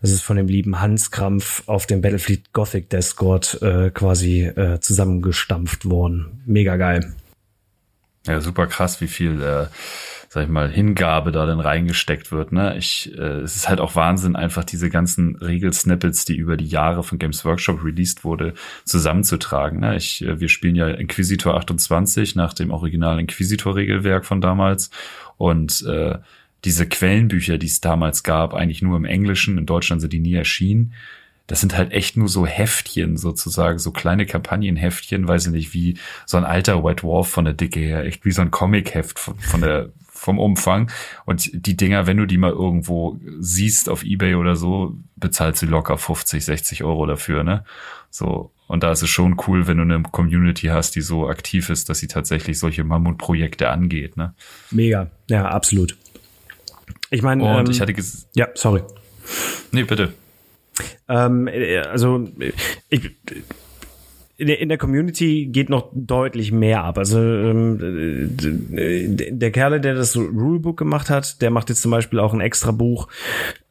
Das 0.00 0.10
ist 0.10 0.22
von 0.22 0.36
dem 0.36 0.46
lieben 0.46 0.80
Hans 0.80 1.10
Krampf 1.10 1.64
auf 1.66 1.86
dem 1.86 2.00
Battlefleet 2.02 2.52
Gothic 2.52 2.88
Discord 2.88 3.60
äh, 3.62 3.90
quasi 3.90 4.42
äh, 4.44 4.78
zusammengestampft 4.80 5.86
worden. 5.86 6.42
Mega 6.46 6.76
geil. 6.76 7.14
Ja, 8.26 8.40
super 8.40 8.66
krass, 8.66 9.00
wie 9.00 9.08
viel 9.08 9.42
äh, 9.42 9.66
sag 10.38 10.44
ich 10.44 10.50
mal, 10.50 10.70
Hingabe 10.70 11.32
da 11.32 11.46
dann 11.46 11.58
reingesteckt 11.58 12.30
wird. 12.30 12.52
Ne? 12.52 12.76
Ich, 12.78 13.12
äh, 13.18 13.40
es 13.40 13.56
ist 13.56 13.68
halt 13.68 13.80
auch 13.80 13.96
Wahnsinn, 13.96 14.36
einfach 14.36 14.62
diese 14.62 14.88
ganzen 14.88 15.34
Regelsnippets, 15.34 16.24
die 16.26 16.36
über 16.36 16.56
die 16.56 16.66
Jahre 16.66 17.02
von 17.02 17.18
Games 17.18 17.44
Workshop 17.44 17.82
released 17.84 18.22
wurde, 18.22 18.54
zusammenzutragen. 18.84 19.80
Ne? 19.80 19.96
Ich, 19.96 20.24
äh, 20.24 20.38
wir 20.38 20.48
spielen 20.48 20.76
ja 20.76 20.86
Inquisitor 20.88 21.56
28 21.56 22.36
nach 22.36 22.54
dem 22.54 22.70
originalen 22.70 23.18
Inquisitor-Regelwerk 23.18 24.24
von 24.24 24.40
damals 24.40 24.90
und 25.38 25.84
äh, 25.86 26.18
diese 26.64 26.88
Quellenbücher, 26.88 27.58
die 27.58 27.66
es 27.66 27.80
damals 27.80 28.22
gab, 28.22 28.54
eigentlich 28.54 28.82
nur 28.82 28.96
im 28.96 29.04
Englischen, 29.04 29.58
in 29.58 29.66
Deutschland 29.66 30.00
sind 30.00 30.12
die 30.12 30.20
nie 30.20 30.34
erschienen 30.34 30.94
das 31.48 31.60
sind 31.60 31.76
halt 31.76 31.92
echt 31.92 32.16
nur 32.16 32.28
so 32.28 32.46
Heftchen 32.46 33.16
sozusagen, 33.16 33.78
so 33.78 33.90
kleine 33.90 34.26
Kampagnenheftchen, 34.26 35.26
weiß 35.26 35.46
ich 35.46 35.52
nicht, 35.52 35.72
wie 35.72 35.96
so 36.26 36.36
ein 36.36 36.44
alter 36.44 36.84
White 36.84 37.02
Wolf 37.02 37.28
von 37.28 37.46
der 37.46 37.54
Dicke 37.54 37.80
her, 37.80 38.04
echt 38.04 38.26
wie 38.26 38.32
so 38.32 38.42
ein 38.42 38.50
Comic-Heft 38.50 39.18
von, 39.18 39.38
von 39.38 39.62
der 39.62 39.88
vom 40.18 40.38
Umfang. 40.38 40.90
Und 41.24 41.50
die 41.52 41.76
Dinger, 41.76 42.06
wenn 42.06 42.16
du 42.16 42.26
die 42.26 42.38
mal 42.38 42.50
irgendwo 42.50 43.18
siehst 43.38 43.88
auf 43.88 44.02
Ebay 44.02 44.34
oder 44.34 44.56
so, 44.56 44.96
bezahlst 45.16 45.62
du 45.62 45.66
locker 45.66 45.96
50, 45.96 46.44
60 46.44 46.84
Euro 46.84 47.06
dafür, 47.06 47.44
ne? 47.44 47.64
So. 48.10 48.52
Und 48.66 48.82
da 48.82 48.92
ist 48.92 49.02
es 49.02 49.08
schon 49.08 49.36
cool, 49.46 49.66
wenn 49.66 49.78
du 49.78 49.84
eine 49.84 50.02
Community 50.02 50.66
hast, 50.66 50.94
die 50.94 51.00
so 51.00 51.28
aktiv 51.28 51.70
ist, 51.70 51.88
dass 51.88 52.00
sie 52.00 52.08
tatsächlich 52.08 52.58
solche 52.58 52.84
Mammutprojekte 52.84 53.70
angeht, 53.70 54.16
ne? 54.16 54.34
Mega. 54.70 55.10
Ja, 55.30 55.46
absolut. 55.46 55.96
Ich 57.10 57.22
meine, 57.22 57.44
und 57.44 57.66
ähm, 57.66 57.70
ich 57.70 57.80
hatte 57.80 57.94
ja, 58.34 58.48
sorry. 58.54 58.82
Nee, 59.72 59.84
bitte. 59.84 60.12
Ähm, 61.08 61.48
äh, 61.48 61.78
also 61.78 62.28
ich, 62.90 63.10
in 64.38 64.68
der 64.68 64.78
Community 64.78 65.46
geht 65.46 65.68
noch 65.68 65.90
deutlich 65.92 66.52
mehr 66.52 66.84
ab. 66.84 66.96
Also 66.96 67.18
ähm, 67.18 68.36
der 68.38 69.50
Kerle, 69.50 69.80
der 69.80 69.94
das 69.94 70.16
Rulebook 70.16 70.76
gemacht 70.76 71.10
hat, 71.10 71.42
der 71.42 71.50
macht 71.50 71.70
jetzt 71.70 71.82
zum 71.82 71.90
Beispiel 71.90 72.20
auch 72.20 72.32
ein 72.32 72.40
extra 72.40 72.70
Buch 72.70 73.08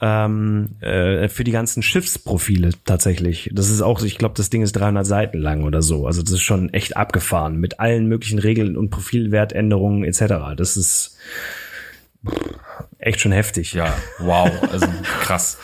ähm, 0.01 0.71
äh, 0.81 1.29
für 1.29 1.45
die 1.45 1.51
ganzen 1.51 1.81
Schiffsprofile 1.83 2.71
tatsächlich. 2.83 3.49
Das 3.53 3.69
ist 3.69 3.81
auch, 3.81 4.01
ich 4.01 4.17
glaube, 4.17 4.35
das 4.35 4.49
Ding 4.49 4.61
ist 4.61 4.73
300 4.73 5.05
Seiten 5.05 5.37
lang 5.37 5.63
oder 5.63 5.81
so. 5.81 6.05
Also 6.05 6.21
das 6.21 6.33
ist 6.33 6.43
schon 6.43 6.73
echt 6.73 6.97
abgefahren 6.97 7.55
mit 7.61 7.79
allen 7.79 8.07
möglichen 8.07 8.39
Regeln 8.39 8.75
und 8.75 8.89
Profilwertänderungen 8.89 10.03
etc. 10.03 10.53
Das 10.57 10.75
ist 10.75 11.17
echt 12.99 13.21
schon 13.21 13.31
heftig. 13.31 13.71
Ja, 13.71 13.95
wow, 14.19 14.51
also 14.69 14.87
krass. 15.21 15.59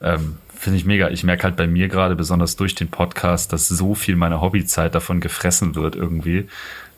ähm, 0.00 0.38
Finde 0.56 0.78
ich 0.78 0.84
mega. 0.84 1.10
Ich 1.10 1.22
merke 1.22 1.44
halt 1.44 1.56
bei 1.56 1.66
mir 1.66 1.88
gerade, 1.88 2.16
besonders 2.16 2.56
durch 2.56 2.74
den 2.74 2.88
Podcast, 2.88 3.52
dass 3.52 3.68
so 3.68 3.94
viel 3.94 4.16
meiner 4.16 4.40
Hobbyzeit 4.40 4.94
davon 4.94 5.20
gefressen 5.20 5.74
wird 5.74 5.94
irgendwie, 5.94 6.48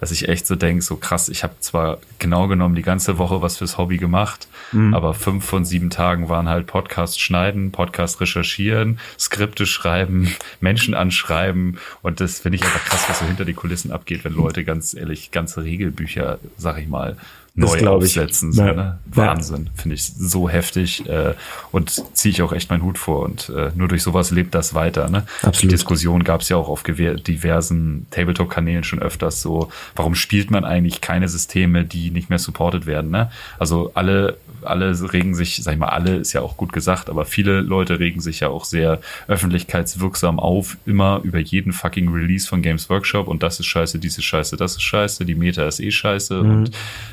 dass 0.00 0.12
ich 0.12 0.28
echt 0.28 0.46
so 0.46 0.54
denke, 0.54 0.82
so 0.82 0.96
krass, 0.96 1.28
ich 1.28 1.42
habe 1.42 1.54
zwar 1.60 1.98
genau 2.18 2.46
genommen 2.46 2.74
die 2.74 2.82
ganze 2.82 3.18
Woche 3.18 3.42
was 3.42 3.58
fürs 3.58 3.78
Hobby 3.78 3.96
gemacht, 3.96 4.46
mhm. 4.72 4.94
aber 4.94 5.12
fünf 5.12 5.44
von 5.44 5.64
sieben 5.64 5.90
Tagen 5.90 6.28
waren 6.28 6.48
halt 6.48 6.66
Podcast 6.66 7.20
schneiden, 7.20 7.72
Podcast 7.72 8.20
recherchieren, 8.20 9.00
Skripte 9.18 9.66
schreiben, 9.66 10.32
Menschen 10.60 10.94
anschreiben 10.94 11.78
und 12.02 12.20
das 12.20 12.40
finde 12.40 12.56
ich 12.56 12.64
einfach 12.64 12.84
krass, 12.84 13.08
was 13.08 13.18
so 13.18 13.26
hinter 13.26 13.44
die 13.44 13.54
Kulissen 13.54 13.90
abgeht, 13.90 14.24
wenn 14.24 14.34
Leute 14.34 14.64
ganz 14.64 14.94
ehrlich 14.94 15.30
ganze 15.32 15.64
Regelbücher, 15.64 16.38
sag 16.56 16.78
ich 16.78 16.88
mal, 16.88 17.16
neu 17.58 17.86
aufsetzen. 17.86 18.52
So, 18.52 18.62
ja. 18.62 18.72
ne? 18.72 18.98
Wahnsinn, 19.06 19.66
ja. 19.66 19.82
finde 19.82 19.94
ich 19.96 20.04
so 20.04 20.48
heftig 20.48 21.08
äh, 21.08 21.34
und 21.72 22.02
ziehe 22.16 22.30
ich 22.30 22.42
auch 22.42 22.52
echt 22.52 22.70
meinen 22.70 22.82
Hut 22.82 22.98
vor. 22.98 23.24
Und 23.24 23.50
äh, 23.54 23.70
nur 23.74 23.88
durch 23.88 24.02
sowas 24.02 24.30
lebt 24.30 24.54
das 24.54 24.74
weiter. 24.74 25.08
Ne? 25.10 25.24
Absolut. 25.42 25.62
Die 25.62 25.68
Diskussion 25.68 26.24
gab 26.24 26.42
es 26.42 26.48
ja 26.48 26.56
auch 26.56 26.68
auf 26.68 26.82
diversen 26.82 28.06
Tabletop-Kanälen 28.10 28.84
schon 28.84 29.00
öfters 29.00 29.42
so, 29.42 29.70
warum 29.96 30.14
spielt 30.14 30.50
man 30.50 30.64
eigentlich 30.64 31.00
keine 31.00 31.28
Systeme, 31.28 31.84
die 31.84 32.10
nicht 32.10 32.30
mehr 32.30 32.38
supported 32.38 32.86
werden? 32.86 33.10
Ne? 33.10 33.30
Also 33.58 33.90
alle 33.94 34.36
alle 34.62 34.94
regen 35.12 35.34
sich, 35.34 35.56
sag 35.62 35.72
ich 35.72 35.78
mal, 35.78 35.88
alle 35.88 36.16
ist 36.16 36.32
ja 36.32 36.40
auch 36.40 36.56
gut 36.56 36.72
gesagt, 36.72 37.10
aber 37.10 37.24
viele 37.24 37.60
Leute 37.60 37.98
regen 38.00 38.20
sich 38.20 38.40
ja 38.40 38.48
auch 38.48 38.64
sehr 38.64 39.00
öffentlichkeitswirksam 39.26 40.38
auf, 40.38 40.76
immer 40.86 41.20
über 41.22 41.38
jeden 41.38 41.72
fucking 41.72 42.12
Release 42.12 42.48
von 42.48 42.62
Games 42.62 42.88
Workshop 42.90 43.28
und 43.28 43.42
das 43.42 43.60
ist 43.60 43.66
scheiße, 43.66 43.98
dies 43.98 44.18
ist 44.18 44.24
scheiße, 44.24 44.56
das 44.56 44.72
ist 44.72 44.82
scheiße, 44.82 45.24
die 45.24 45.34
Meta 45.34 45.66
ist 45.66 45.80
eh 45.80 45.90
scheiße 45.90 46.42
mhm. 46.42 46.50
und 46.50 46.70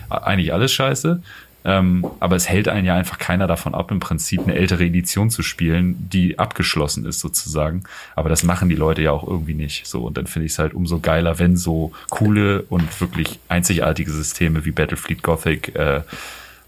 eigentlich 0.10 0.54
alles 0.54 0.74
scheiße. 0.74 1.22
Ähm, 1.66 2.06
aber 2.20 2.36
es 2.36 2.48
hält 2.48 2.68
einen 2.68 2.86
ja 2.86 2.96
einfach 2.96 3.18
keiner 3.18 3.48
davon 3.48 3.74
ab, 3.74 3.90
im 3.90 4.00
Prinzip 4.00 4.44
eine 4.44 4.54
ältere 4.54 4.86
Edition 4.86 5.32
zu 5.32 5.42
spielen, 5.42 5.96
die 6.12 6.38
abgeschlossen 6.38 7.06
ist 7.08 7.20
sozusagen. 7.20 7.84
Aber 8.16 8.30
das 8.30 8.44
machen 8.44 8.70
die 8.70 8.76
Leute 8.76 9.02
ja 9.02 9.12
auch 9.12 9.28
irgendwie 9.28 9.56
nicht. 9.56 9.88
So 9.88 10.04
und 10.04 10.16
dann 10.16 10.28
finde 10.28 10.46
ich 10.46 10.52
es 10.52 10.60
halt 10.60 10.76
umso 10.76 11.00
geiler, 11.00 11.40
wenn 11.40 11.58
so 11.58 11.92
coole 12.12 12.62
und 12.70 13.02
wirklich 13.02 13.40
einzigartige 13.50 14.12
Systeme 14.12 14.64
wie 14.64 14.72
Battlefleet 14.72 15.24
Gothic 15.24 15.76
äh, 15.76 16.02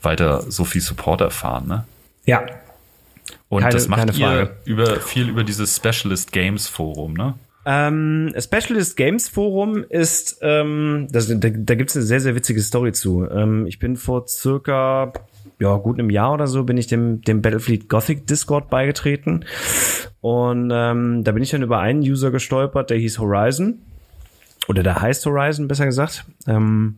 weiter 0.07 0.43
so 0.49 0.63
viel 0.63 0.81
Support 0.81 1.21
erfahren. 1.21 1.67
Ne? 1.67 1.83
Ja. 2.25 2.45
Und 3.49 3.61
Keine- 3.61 3.73
das 3.73 3.87
macht 3.87 4.17
ihr 4.17 4.55
über 4.65 4.99
viel 5.01 5.29
über 5.29 5.43
dieses 5.43 5.75
Specialist 5.75 6.31
Games 6.31 6.67
Forum, 6.67 7.13
ne? 7.13 7.33
Ähm, 7.69 8.33
Specialist 8.39 8.95
Games 8.95 9.27
Forum 9.27 9.83
ist, 9.89 10.39
ähm, 10.41 11.07
das, 11.11 11.27
da, 11.27 11.49
da 11.49 11.75
gibt 11.75 11.89
es 11.89 11.97
eine 11.97 12.05
sehr, 12.05 12.21
sehr 12.21 12.33
witzige 12.33 12.61
Story 12.61 12.93
zu. 12.93 13.27
Ähm, 13.29 13.65
ich 13.67 13.77
bin 13.77 13.97
vor 13.97 14.25
circa, 14.25 15.11
ja, 15.59 15.75
gut 15.75 15.99
einem 15.99 16.09
Jahr 16.09 16.31
oder 16.33 16.47
so, 16.47 16.63
bin 16.63 16.77
ich 16.77 16.87
dem, 16.87 17.21
dem 17.23 17.41
Battlefleet 17.41 17.89
Gothic 17.89 18.25
Discord 18.25 18.69
beigetreten. 18.69 19.43
Und 20.21 20.71
ähm, 20.73 21.25
da 21.25 21.31
bin 21.33 21.43
ich 21.43 21.49
dann 21.49 21.61
über 21.61 21.79
einen 21.79 21.99
User 21.99 22.31
gestolpert, 22.31 22.89
der 22.89 22.99
hieß 22.99 23.19
Horizon. 23.19 23.79
Oder 24.67 24.83
der 24.83 25.01
heißt 25.01 25.25
Horizon, 25.25 25.67
besser 25.67 25.85
gesagt. 25.85 26.25
Ähm, 26.47 26.97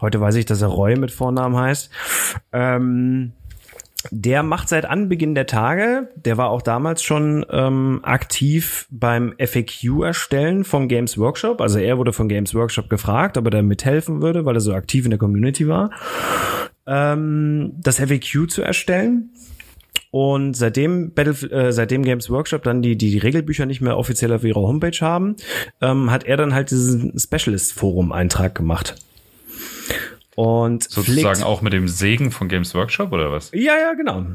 heute 0.00 0.20
weiß 0.20 0.36
ich, 0.36 0.46
dass 0.46 0.62
er 0.62 0.68
Roy 0.68 0.96
mit 0.96 1.10
Vornamen 1.10 1.56
heißt. 1.56 1.90
Ähm, 2.52 3.32
der 4.10 4.42
macht 4.42 4.70
seit 4.70 4.86
Anbeginn 4.86 5.34
der 5.34 5.46
Tage, 5.46 6.08
der 6.16 6.38
war 6.38 6.48
auch 6.48 6.62
damals 6.62 7.02
schon 7.02 7.44
ähm, 7.50 8.00
aktiv 8.02 8.86
beim 8.90 9.34
FAQ-Erstellen 9.38 10.64
vom 10.64 10.88
Games 10.88 11.18
Workshop. 11.18 11.60
Also 11.60 11.78
er 11.78 11.98
wurde 11.98 12.14
von 12.14 12.28
Games 12.28 12.54
Workshop 12.54 12.88
gefragt, 12.88 13.36
ob 13.36 13.44
er 13.44 13.50
da 13.50 13.62
mithelfen 13.62 14.22
würde, 14.22 14.46
weil 14.46 14.56
er 14.56 14.60
so 14.60 14.72
aktiv 14.72 15.04
in 15.04 15.10
der 15.10 15.18
Community 15.18 15.68
war, 15.68 15.90
ähm, 16.86 17.72
das 17.76 17.98
FAQ 17.98 18.48
zu 18.48 18.62
erstellen. 18.62 19.30
Und 20.12 20.54
seitdem 20.56 21.12
Battle, 21.12 21.50
äh, 21.52 21.72
seitdem 21.72 22.02
Games 22.02 22.30
Workshop 22.30 22.64
dann 22.64 22.82
die, 22.82 22.96
die, 22.96 23.16
Regelbücher 23.18 23.64
nicht 23.66 23.80
mehr 23.80 23.96
offiziell 23.96 24.32
auf 24.32 24.42
ihrer 24.42 24.60
Homepage 24.60 24.98
haben, 25.00 25.36
ähm, 25.80 26.10
hat 26.10 26.24
er 26.24 26.36
dann 26.36 26.52
halt 26.52 26.70
diesen 26.72 27.16
Specialist-Forum-Eintrag 27.18 28.54
gemacht. 28.54 28.96
Und 30.34 30.84
Sozusagen 30.84 31.34
pflegt- 31.36 31.44
auch 31.44 31.60
mit 31.62 31.72
dem 31.72 31.86
Segen 31.88 32.30
von 32.32 32.48
Games 32.48 32.74
Workshop 32.74 33.12
oder 33.12 33.30
was? 33.30 33.50
Ja, 33.52 33.76
ja, 33.78 33.94
genau. 33.94 34.26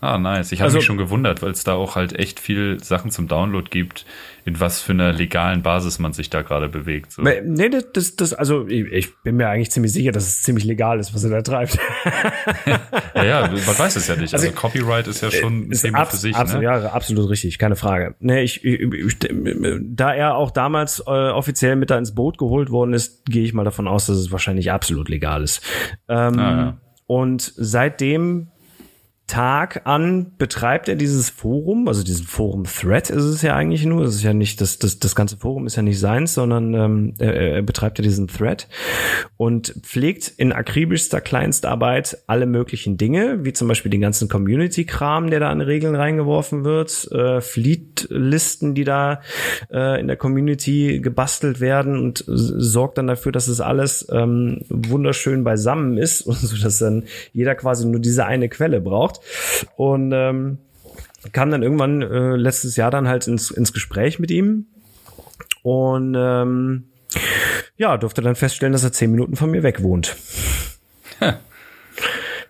Ah, 0.00 0.16
nice. 0.16 0.52
Ich 0.52 0.60
habe 0.60 0.66
Also- 0.66 0.78
mich 0.78 0.84
schon 0.86 0.96
gewundert, 0.96 1.42
weil 1.42 1.50
es 1.50 1.64
da 1.64 1.74
auch 1.74 1.96
halt 1.96 2.18
echt 2.18 2.38
viel 2.40 2.78
Sachen 2.82 3.10
zum 3.10 3.26
Download 3.28 3.68
gibt, 3.68 4.06
in 4.48 4.58
was 4.60 4.80
für 4.80 4.92
einer 4.92 5.12
legalen 5.12 5.62
Basis 5.62 5.98
man 5.98 6.12
sich 6.12 6.30
da 6.30 6.42
gerade 6.42 6.68
bewegt. 6.68 7.12
So. 7.12 7.22
Nee, 7.22 7.68
das, 7.92 8.16
das, 8.16 8.32
also 8.32 8.66
ich, 8.66 8.86
ich 8.90 9.16
bin 9.22 9.36
mir 9.36 9.48
eigentlich 9.48 9.70
ziemlich 9.70 9.92
sicher, 9.92 10.10
dass 10.10 10.24
es 10.26 10.42
ziemlich 10.42 10.64
legal 10.64 10.98
ist, 10.98 11.14
was 11.14 11.22
er 11.24 11.30
da 11.30 11.42
treibt. 11.42 11.78
Ja, 13.14 13.24
ja, 13.24 13.40
man 13.48 13.78
weiß 13.78 13.96
es 13.96 14.06
ja 14.06 14.16
nicht. 14.16 14.32
Also, 14.32 14.46
Also, 14.46 14.58
Copyright 14.60 15.06
ist 15.08 15.22
ja 15.22 15.30
schon 15.30 15.68
ein 15.68 15.70
Thema 15.72 16.04
für 16.04 16.16
sich. 16.16 16.36
absolut, 16.36 16.62
ne? 16.62 16.68
Ja, 16.68 16.86
absolut 16.92 17.28
richtig, 17.30 17.58
keine 17.58 17.74
Frage. 17.76 18.14
Nee, 18.20 18.42
ich, 18.42 18.64
ich, 18.64 18.80
ich, 18.80 19.16
da 19.80 20.14
er 20.14 20.36
auch 20.36 20.50
damals 20.50 21.00
äh, 21.00 21.10
offiziell 21.10 21.76
mit 21.76 21.90
da 21.90 21.98
ins 21.98 22.14
Boot 22.14 22.38
geholt 22.38 22.70
worden 22.70 22.92
ist, 22.92 23.24
gehe 23.26 23.42
ich 23.44 23.54
mal 23.54 23.64
davon 23.64 23.88
aus, 23.88 24.06
dass 24.06 24.16
es 24.18 24.30
wahrscheinlich 24.30 24.70
absolut 24.70 25.08
legal 25.08 25.42
ist. 25.42 25.62
Ähm, 26.08 26.38
Ah, 26.38 26.56
ja. 26.56 26.76
Und 27.06 27.52
seitdem 27.56 28.48
Tag 29.28 29.82
an 29.84 30.32
betreibt 30.38 30.88
er 30.88 30.96
dieses 30.96 31.28
Forum, 31.28 31.86
also 31.86 32.02
diesen 32.02 32.26
Forum-Thread 32.26 33.10
ist 33.10 33.22
es 33.22 33.42
ja 33.42 33.54
eigentlich 33.54 33.84
nur. 33.84 34.02
Das 34.02 34.14
ist 34.14 34.22
ja 34.22 34.32
nicht, 34.32 34.60
das, 34.60 34.78
das, 34.78 34.98
das 34.98 35.14
ganze 35.14 35.36
Forum 35.36 35.66
ist 35.66 35.76
ja 35.76 35.82
nicht 35.82 36.00
seins, 36.00 36.34
sondern 36.34 36.74
ähm, 36.74 37.14
er, 37.18 37.34
er 37.34 37.62
betreibt 37.62 37.98
ja 37.98 38.02
diesen 38.02 38.26
Thread 38.26 38.68
und 39.36 39.74
pflegt 39.82 40.32
in 40.38 40.52
akribischster 40.52 41.20
Kleinstarbeit 41.20 42.18
alle 42.26 42.46
möglichen 42.46 42.96
Dinge, 42.96 43.44
wie 43.44 43.52
zum 43.52 43.68
Beispiel 43.68 43.90
den 43.90 44.00
ganzen 44.00 44.28
Community-Kram, 44.28 45.30
der 45.30 45.40
da 45.40 45.50
an 45.50 45.60
Regeln 45.60 45.94
reingeworfen 45.94 46.64
wird, 46.64 47.12
äh, 47.12 47.42
Fleet-Listen, 47.42 48.74
die 48.74 48.84
da 48.84 49.20
äh, 49.70 50.00
in 50.00 50.06
der 50.06 50.16
Community 50.16 51.00
gebastelt 51.00 51.60
werden 51.60 51.98
und 51.98 52.24
sorgt 52.26 52.96
dann 52.96 53.06
dafür, 53.06 53.30
dass 53.30 53.46
es 53.46 53.60
alles 53.60 54.08
ähm, 54.10 54.62
wunderschön 54.70 55.44
beisammen 55.44 55.98
ist 55.98 56.22
und 56.22 56.36
so, 56.38 56.56
dass 56.56 56.78
dann 56.78 57.04
jeder 57.34 57.54
quasi 57.54 57.86
nur 57.86 58.00
diese 58.00 58.24
eine 58.24 58.48
Quelle 58.48 58.80
braucht. 58.80 59.17
Und 59.76 60.12
ähm, 60.12 60.58
kam 61.32 61.50
dann 61.50 61.62
irgendwann 61.62 62.02
äh, 62.02 62.36
letztes 62.36 62.76
Jahr 62.76 62.90
dann 62.90 63.08
halt 63.08 63.26
ins, 63.26 63.50
ins 63.50 63.72
Gespräch 63.72 64.18
mit 64.18 64.30
ihm 64.30 64.66
und 65.62 66.14
ähm, 66.16 66.84
ja, 67.76 67.96
durfte 67.96 68.22
dann 68.22 68.34
feststellen, 68.36 68.72
dass 68.72 68.84
er 68.84 68.92
zehn 68.92 69.10
Minuten 69.10 69.36
von 69.36 69.50
mir 69.50 69.62
weg 69.62 69.82
wohnt. 69.82 70.16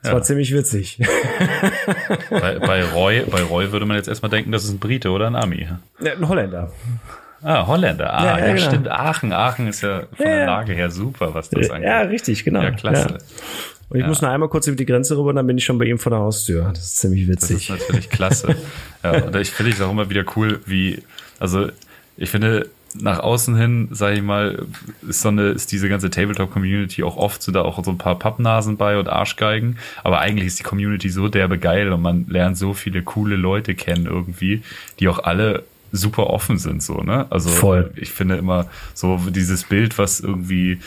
Das 0.01 0.13
war 0.13 0.23
ziemlich 0.23 0.55
witzig. 0.55 1.01
Bei, 2.31 2.59
bei, 2.61 2.85
Roy, 2.85 3.25
bei 3.29 3.43
Roy 3.43 3.73
würde 3.73 3.85
man 3.85 3.97
jetzt 3.97 4.07
erstmal 4.09 4.31
denken, 4.31 4.53
das 4.53 4.63
ist 4.63 4.71
ein 4.71 4.79
Brite 4.79 5.11
oder 5.11 5.27
ein 5.27 5.35
Ami. 5.35 5.67
Ja, 6.01 6.13
Ein 6.13 6.29
Holländer. 6.29 6.73
Ah, 7.43 7.67
Holländer. 7.67 8.15
Ah, 8.15 8.25
Ja, 8.25 8.39
ja, 8.39 8.47
ja, 8.47 8.55
genau. 8.55 8.67
stimmt. 8.69 8.89
Aachen. 8.89 9.33
Aachen 9.33 9.67
ist 9.67 9.81
ja 9.83 10.03
von 10.17 10.25
Ja, 10.25 10.25
der 10.27 10.39
ja. 10.39 10.45
Lage 10.47 10.73
her 10.75 10.91
super, 10.93 11.35
was 11.35 11.51
das 11.51 11.69
angeht. 11.71 11.89
Ja, 11.89 12.03
richtig, 12.03 12.45
genau. 12.45 12.63
Ja, 12.63 12.71
klasse. 12.71 13.19
Ja. 13.91 13.95
Und 13.95 14.01
ich 14.01 14.07
muss 14.07 14.21
nur 14.21 14.31
einmal 14.31 14.49
kurz 14.49 14.67
über 14.67 14.77
die 14.77 14.87
Grenze 14.87 15.17
rüber, 15.17 15.33
dann 15.33 15.47
bin 15.47 15.59
ich 15.59 15.65
schon 15.65 15.79
bei 15.79 15.87
ihm 15.87 15.99
vor 15.99 16.11
der 16.11 16.21
Haustür. 16.21 16.71
Das 16.75 16.85
ist 16.85 16.97
ziemlich 16.97 17.27
Das 17.27 17.45
ist 17.45 17.51
witzig. 17.51 17.71
natürlich 17.71 18.11
klasse. 18.11 18.55
ja, 19.03 19.25
und 19.25 19.37
ich 19.37 19.51
finde 19.51 19.73
es 19.73 19.81
auch 19.81 19.91
immer 19.91 20.11
wieder 20.11 20.25
cool, 20.37 20.61
wie, 20.67 21.03
also 21.39 21.69
ich 22.17 22.31
finde, 22.31 22.69
nach 22.95 23.21
außen 23.21 23.57
hin, 23.57 23.89
sage 23.93 24.17
ich 24.17 24.23
mal, 24.23 24.67
ist 25.07 25.23
so 25.23 25.29
eine, 25.29 25.49
ist 25.49 25.73
diese 25.73 25.89
ganze 25.89 26.11
Tabletop-Community 26.11 27.03
auch 27.03 27.17
oft 27.17 27.43
so 27.43 27.53
da 27.53 27.63
auch 27.63 27.83
so 27.85 27.91
ein 27.91 27.99
paar 27.99 28.19
Pappnasen 28.19 28.77
bei 28.77 28.99
und 28.99 29.09
Arschgeigen. 29.09 29.79
Aber 30.05 30.21
eigentlich 30.21 30.47
ist 30.47 30.59
die 30.59 30.65
Community 30.65 31.09
so 31.09 31.29
derbe 31.29 31.59
geil 31.59 31.93
und 31.93 32.03
man 32.03 32.27
lernt 32.29 32.57
so 32.57 32.75
viele 32.75 33.03
coole 33.03 33.37
Leute 33.37 33.75
kennen 33.75 34.07
irgendwie, 34.07 34.63
die 35.01 35.09
auch 35.09 35.21
alle 35.21 35.65
super 35.93 36.29
offen 36.29 36.59
sind, 36.59 36.83
so, 36.83 37.03
ne? 37.03 37.27
Also 37.31 37.49
Voll. 37.49 37.91
ich 37.97 38.11
finde 38.11 38.37
immer 38.37 38.67
so 38.93 39.19
dieses 39.31 39.65
Bild, 39.65 39.97
was 39.97 40.21
irgendwie, 40.21 40.81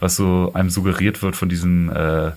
was 0.00 0.16
so 0.16 0.50
einem 0.54 0.70
suggeriert 0.70 1.22
wird 1.22 1.36
von 1.36 1.48
diesem 1.48 1.90
äh, 1.90 2.32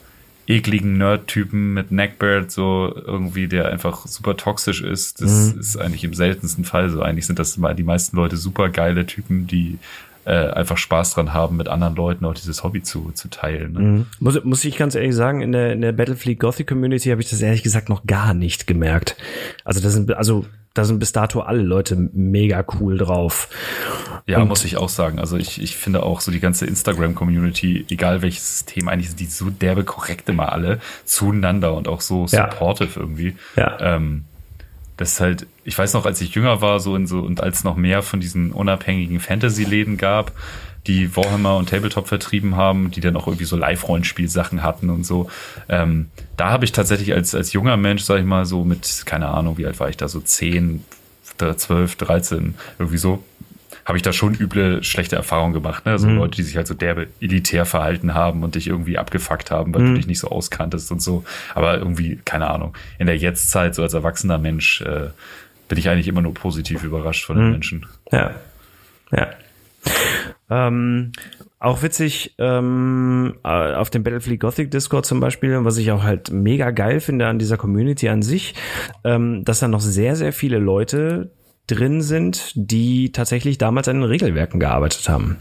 ekligen 0.52 0.98
Nerd-Typen 0.98 1.74
mit 1.74 1.92
Neckbeard, 1.92 2.52
so 2.52 2.94
irgendwie, 2.96 3.48
der 3.48 3.70
einfach 3.70 4.06
super 4.08 4.38
toxisch 4.38 4.82
ist. 4.82 5.22
Das 5.22 5.54
ist 5.54 5.78
eigentlich 5.78 6.04
im 6.04 6.14
seltensten 6.14 6.66
Fall 6.66 6.90
so. 6.90 7.02
Eigentlich 7.02 7.26
sind 7.26 7.40
das 7.40 7.58
mal 7.58 7.74
die 7.74 7.84
meisten 7.84 8.18
Leute 8.18 8.38
super 8.38 8.70
geile 8.70 9.06
Typen, 9.06 9.48
die 9.48 9.80
äh, 10.26 10.50
einfach 10.52 10.78
Spaß 10.78 11.16
dran 11.16 11.34
haben, 11.34 11.58
mit 11.58 11.68
anderen 11.68 11.96
Leuten 11.96 12.26
auch 12.26 12.34
dieses 12.34 12.64
Hobby 12.64 12.84
zu, 12.84 13.12
zu 13.14 13.30
teilen. 13.30 13.74
Ne? 13.74 13.80
Mhm. 13.80 14.06
Muss, 14.20 14.44
muss 14.44 14.64
ich 14.66 14.78
ganz 14.78 14.96
ehrlich 14.96 15.16
sagen, 15.16 15.42
in 15.42 15.52
der, 15.52 15.74
in 15.74 15.82
der 15.82 15.94
Battlefleet 15.94 16.40
Gothic 16.40 16.68
Community 16.68 17.10
habe 17.10 17.22
ich 17.22 17.30
das 17.30 17.42
ehrlich 17.42 17.64
gesagt 17.64 17.90
noch 17.90 18.06
gar 18.06 18.34
nicht 18.34 18.68
gemerkt. 18.68 19.18
Also 19.64 19.82
das 19.82 19.94
sind, 19.94 20.14
also 20.14 20.46
da 20.74 20.86
sind 20.86 21.00
bis 21.00 21.12
dato 21.12 21.42
alle 21.42 21.64
Leute 21.64 21.96
mega 22.14 22.64
cool 22.80 22.98
drauf. 22.98 23.50
Ja, 24.28 24.40
Und- 24.40 24.48
muss 24.48 24.64
ich 24.66 24.78
auch 24.78 24.90
sagen. 24.90 25.20
Also 25.20 25.38
ich, 25.38 25.62
ich 25.62 25.76
finde 25.76 26.04
auch 26.04 26.22
so 26.22 26.32
die 26.32 26.40
ganze 26.40 26.66
Instagram-Community, 26.66 27.86
egal 27.90 28.22
welches 28.22 28.60
System, 28.60 28.88
eigentlich 28.88 29.10
sind 29.10 29.20
die 29.20 29.26
so 29.26 29.50
derbe 29.50 29.84
korrekt 29.84 30.30
immer 30.30 30.52
alle 30.52 30.80
zueinander 31.06 31.74
und 31.74 31.88
auch 31.88 32.02
so 32.02 32.26
Ja. 32.32 32.50
supportive 32.52 33.00
irgendwie. 33.00 33.36
Ja. 33.56 33.78
Ähm, 33.80 34.26
das 34.98 35.14
ist 35.14 35.20
halt, 35.22 35.48
ich 35.64 35.78
weiß 35.78 35.94
noch, 35.94 36.06
als 36.06 36.22
ich 36.22 36.36
jünger 36.36 36.62
war, 36.62 36.80
so 36.80 36.96
in 36.96 37.08
so, 37.08 37.20
und 37.20 37.42
als 37.42 37.64
noch 37.64 37.76
mehr 37.76 38.04
von 38.04 38.20
diesen 38.20 38.52
unabhängigen 38.52 39.20
Fantasy-Läden 39.20 39.98
gab, 39.98 40.32
die 40.88 41.16
Warhammer 41.16 41.58
und 41.58 41.70
Tabletop 41.70 42.08
vertrieben 42.08 42.56
haben, 42.56 42.92
die 42.92 43.02
dann 43.02 43.16
auch 43.16 43.28
irgendwie 43.28 43.46
so 43.46 43.56
Live-Rollenspiel-Sachen 43.56 44.64
hatten 44.64 44.90
und 44.90 45.04
so. 45.06 45.30
Ähm, 45.70 46.10
da 46.38 46.50
habe 46.50 46.66
ich 46.66 46.72
tatsächlich 46.72 47.14
als, 47.14 47.34
als 47.36 47.54
junger 47.54 47.78
Mensch, 47.78 48.04
sag 48.04 48.20
ich 48.20 48.26
mal, 48.26 48.46
so 48.46 48.64
mit, 48.64 49.04
keine 49.06 49.28
Ahnung, 49.30 49.58
wie 49.58 49.66
alt 49.66 49.80
war 49.80 49.90
ich 49.90 49.98
da, 49.98 50.08
so 50.08 50.20
10, 50.20 50.84
12, 51.56 51.96
13, 51.96 52.56
irgendwie 52.80 52.98
so, 52.98 53.24
habe 53.86 53.98
ich 53.98 54.02
da 54.02 54.14
schon 54.14 54.36
üble, 54.36 54.84
schlechte 54.84 55.16
Erfahrungen 55.16 55.54
gemacht. 55.54 55.86
Ne? 55.86 55.94
Also 55.94 56.08
Leute, 56.10 56.36
die 56.36 56.44
sich 56.44 56.58
halt 56.58 56.68
so 56.68 56.74
derbe 56.74 57.08
elitär 57.20 57.66
verhalten 57.66 58.14
haben 58.14 58.44
und 58.44 58.56
dich 58.56 58.68
irgendwie 58.68 58.98
abgefuckt 58.98 59.52
haben, 59.52 59.74
weil 59.74 59.84
du 59.84 59.94
dich 59.96 60.08
nicht 60.08 60.20
so 60.20 60.30
auskanntest 60.30 60.92
und 60.92 61.02
so. 61.02 61.24
Aber 61.56 61.78
irgendwie, 61.78 62.20
keine 62.24 62.50
Ahnung, 62.50 62.76
in 63.00 63.08
der 63.08 63.18
Jetztzeit, 63.18 63.76
so 63.76 63.82
als 63.82 63.94
erwachsener 63.94 64.38
Mensch, 64.38 64.82
äh, 64.82 65.10
bin 65.68 65.78
ich 65.78 65.90
eigentlich 65.90 66.08
immer 66.08 66.22
nur 66.22 66.34
positiv 66.34 66.84
überrascht 66.84 67.26
von 67.26 67.38
den 67.38 67.52
Menschen. 67.52 67.86
Ja. 68.12 68.36
Ja. 69.12 69.30
Ähm, 70.50 71.14
auch 71.60 71.82
witzig, 71.82 72.36
ähm, 72.40 73.36
äh, 73.44 73.74
auf 73.76 73.90
dem 73.90 74.04
Battlefleet 74.04 74.40
Gothic 74.40 74.72
Discord 74.72 75.06
zum 75.06 75.20
Beispiel, 75.20 75.64
was 75.64 75.78
ich 75.78 75.92
auch 75.92 76.04
halt 76.04 76.32
mega 76.32 76.72
geil 76.72 77.00
finde 77.00 77.28
an 77.28 77.40
dieser 77.40 77.56
Community 77.56 78.10
an 78.10 78.22
sich, 78.22 78.56
ähm, 79.04 79.46
dass 79.46 79.60
da 79.60 79.68
noch 79.68 79.80
sehr, 79.80 80.16
sehr 80.16 80.34
viele 80.34 80.58
Leute 80.58 81.32
drin 81.68 82.02
sind, 82.02 82.52
die 82.56 83.12
tatsächlich 83.12 83.58
damals 83.58 83.88
an 83.88 83.98
den 83.98 84.04
Regelwerken 84.04 84.60
gearbeitet 84.60 85.08
haben. 85.10 85.38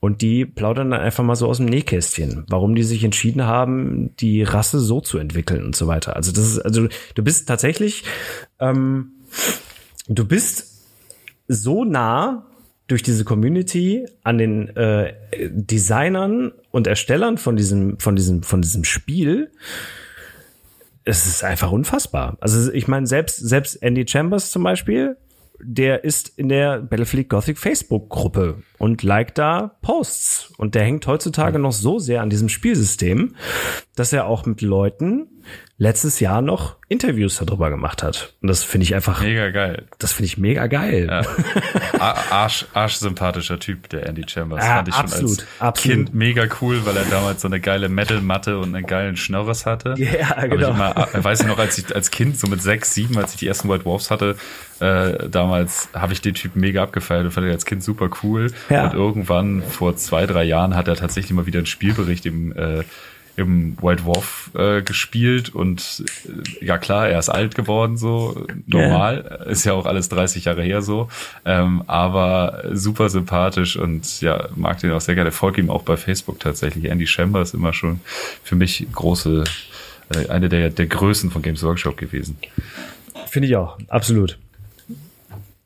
Und 0.00 0.22
die 0.22 0.46
plaudern 0.46 0.90
dann 0.90 1.00
einfach 1.00 1.22
mal 1.22 1.36
so 1.36 1.48
aus 1.48 1.58
dem 1.58 1.66
Nähkästchen, 1.66 2.44
warum 2.48 2.74
die 2.74 2.82
sich 2.82 3.04
entschieden 3.04 3.44
haben, 3.44 4.16
die 4.16 4.42
Rasse 4.42 4.80
so 4.80 5.00
zu 5.00 5.18
entwickeln 5.18 5.64
und 5.64 5.76
so 5.76 5.86
weiter. 5.86 6.16
Also 6.16 6.32
das 6.32 6.46
ist, 6.46 6.58
also 6.58 6.88
du 7.14 7.22
bist 7.22 7.46
tatsächlich, 7.46 8.04
ähm, 8.58 9.12
du 10.08 10.26
bist 10.26 10.86
so 11.46 11.84
nah 11.84 12.46
durch 12.86 13.02
diese 13.02 13.24
Community 13.24 14.06
an 14.22 14.38
den 14.38 14.74
äh, 14.76 15.14
Designern 15.50 16.52
und 16.70 16.86
Erstellern 16.86 17.38
von 17.38 17.56
diesem, 17.56 17.98
von 17.98 18.16
diesem, 18.16 18.42
von 18.42 18.62
diesem 18.62 18.84
Spiel. 18.84 19.50
Es 21.04 21.26
ist 21.26 21.44
einfach 21.44 21.70
unfassbar. 21.70 22.36
Also 22.40 22.72
ich 22.72 22.88
meine, 22.88 23.06
selbst, 23.06 23.36
selbst 23.36 23.82
Andy 23.82 24.06
Chambers 24.06 24.50
zum 24.50 24.62
Beispiel, 24.62 25.16
der 25.60 26.04
ist 26.04 26.32
in 26.36 26.48
der 26.48 26.80
Battlefield 26.80 27.28
Gothic 27.28 27.58
Facebook-Gruppe 27.58 28.62
und 28.78 29.02
liked 29.02 29.38
da 29.38 29.76
Posts. 29.82 30.52
Und 30.56 30.74
der 30.74 30.84
hängt 30.84 31.06
heutzutage 31.06 31.58
noch 31.58 31.72
so 31.72 31.98
sehr 31.98 32.22
an 32.22 32.30
diesem 32.30 32.48
Spielsystem, 32.48 33.34
dass 33.94 34.12
er 34.12 34.26
auch 34.26 34.46
mit 34.46 34.62
Leuten 34.62 35.28
letztes 35.76 36.20
Jahr 36.20 36.40
noch 36.40 36.76
Interviews 36.88 37.36
darüber 37.44 37.68
gemacht 37.68 38.02
hat. 38.02 38.34
Und 38.40 38.48
das 38.48 38.62
finde 38.62 38.84
ich 38.84 38.94
einfach 38.94 39.20
mega 39.20 39.50
geil. 39.50 39.84
Das 39.98 40.12
finde 40.12 40.26
ich 40.26 40.38
mega 40.38 40.68
geil. 40.68 41.08
Ja. 41.10 41.22
Arsch, 42.30 42.66
arsch 42.74 42.94
sympathischer 42.96 43.58
Typ, 43.58 43.88
der 43.88 44.06
Andy 44.06 44.22
Chambers. 44.26 44.64
Ja, 44.64 44.76
Fand 44.76 44.88
ich 44.88 44.94
absolut, 44.94 45.30
schon 45.30 45.46
als 45.58 45.60
absolut. 45.60 45.96
Kind 45.96 46.14
mega 46.14 46.46
cool, 46.60 46.86
weil 46.86 46.96
er 46.96 47.04
damals 47.06 47.42
so 47.42 47.48
eine 47.48 47.58
geile 47.58 47.88
Metal-Matte 47.88 48.58
und 48.58 48.74
einen 48.74 48.86
geilen 48.86 49.16
Schnorres 49.16 49.66
hatte. 49.66 49.94
Ja, 49.98 50.46
genau. 50.46 50.70
Ich 50.70 50.74
immer, 50.74 51.08
weiß 51.12 51.40
ich 51.40 51.46
noch, 51.46 51.58
als 51.58 51.78
ich 51.78 51.94
als 51.94 52.10
Kind, 52.10 52.38
so 52.38 52.46
mit 52.46 52.62
sechs, 52.62 52.94
sieben, 52.94 53.18
als 53.18 53.32
ich 53.32 53.40
die 53.40 53.48
ersten 53.48 53.68
White 53.68 53.84
Wolves 53.84 54.10
hatte, 54.10 54.36
äh, 54.80 55.28
damals 55.28 55.88
habe 55.92 56.12
ich 56.12 56.20
den 56.20 56.34
Typ 56.34 56.54
mega 56.56 56.82
abgefeiert 56.82 57.24
und 57.24 57.30
fand 57.30 57.46
ihn 57.46 57.52
als 57.52 57.64
Kind 57.64 57.82
super 57.82 58.10
cool. 58.22 58.52
Ja. 58.68 58.84
Und 58.84 58.94
irgendwann 58.94 59.62
vor 59.62 59.96
zwei, 59.96 60.26
drei 60.26 60.44
Jahren 60.44 60.76
hat 60.76 60.86
er 60.86 60.96
tatsächlich 60.96 61.32
mal 61.32 61.46
wieder 61.46 61.58
einen 61.58 61.66
Spielbericht 61.66 62.26
im 62.26 62.52
äh, 62.52 62.84
im 63.36 63.76
White 63.82 64.04
Wolf 64.04 64.50
äh, 64.54 64.82
gespielt 64.82 65.54
und 65.54 66.04
äh, 66.60 66.64
ja 66.64 66.78
klar, 66.78 67.08
er 67.08 67.18
ist 67.18 67.28
alt 67.28 67.54
geworden, 67.54 67.96
so 67.96 68.46
normal, 68.66 69.24
yeah. 69.24 69.50
ist 69.50 69.64
ja 69.64 69.72
auch 69.72 69.86
alles 69.86 70.08
30 70.08 70.44
Jahre 70.44 70.62
her 70.62 70.82
so, 70.82 71.08
ähm, 71.44 71.82
aber 71.86 72.64
super 72.72 73.08
sympathisch 73.08 73.76
und 73.76 74.20
ja, 74.20 74.48
mag 74.54 74.78
den 74.80 74.92
auch 74.92 75.00
sehr 75.00 75.14
gerne. 75.14 75.32
Folge 75.32 75.60
ihm 75.60 75.70
auch 75.70 75.82
bei 75.82 75.96
Facebook 75.96 76.40
tatsächlich. 76.40 76.86
Andy 76.86 77.06
Schember 77.06 77.42
ist 77.42 77.54
immer 77.54 77.72
schon 77.72 78.00
für 78.42 78.54
mich 78.54 78.86
große, 78.92 79.44
äh, 80.14 80.28
eine 80.28 80.48
der, 80.48 80.70
der 80.70 80.86
Größen 80.86 81.30
von 81.30 81.42
Games 81.42 81.62
Workshop 81.62 81.96
gewesen. 81.96 82.38
Finde 83.26 83.48
ich 83.48 83.56
auch, 83.56 83.78
absolut. 83.88 84.38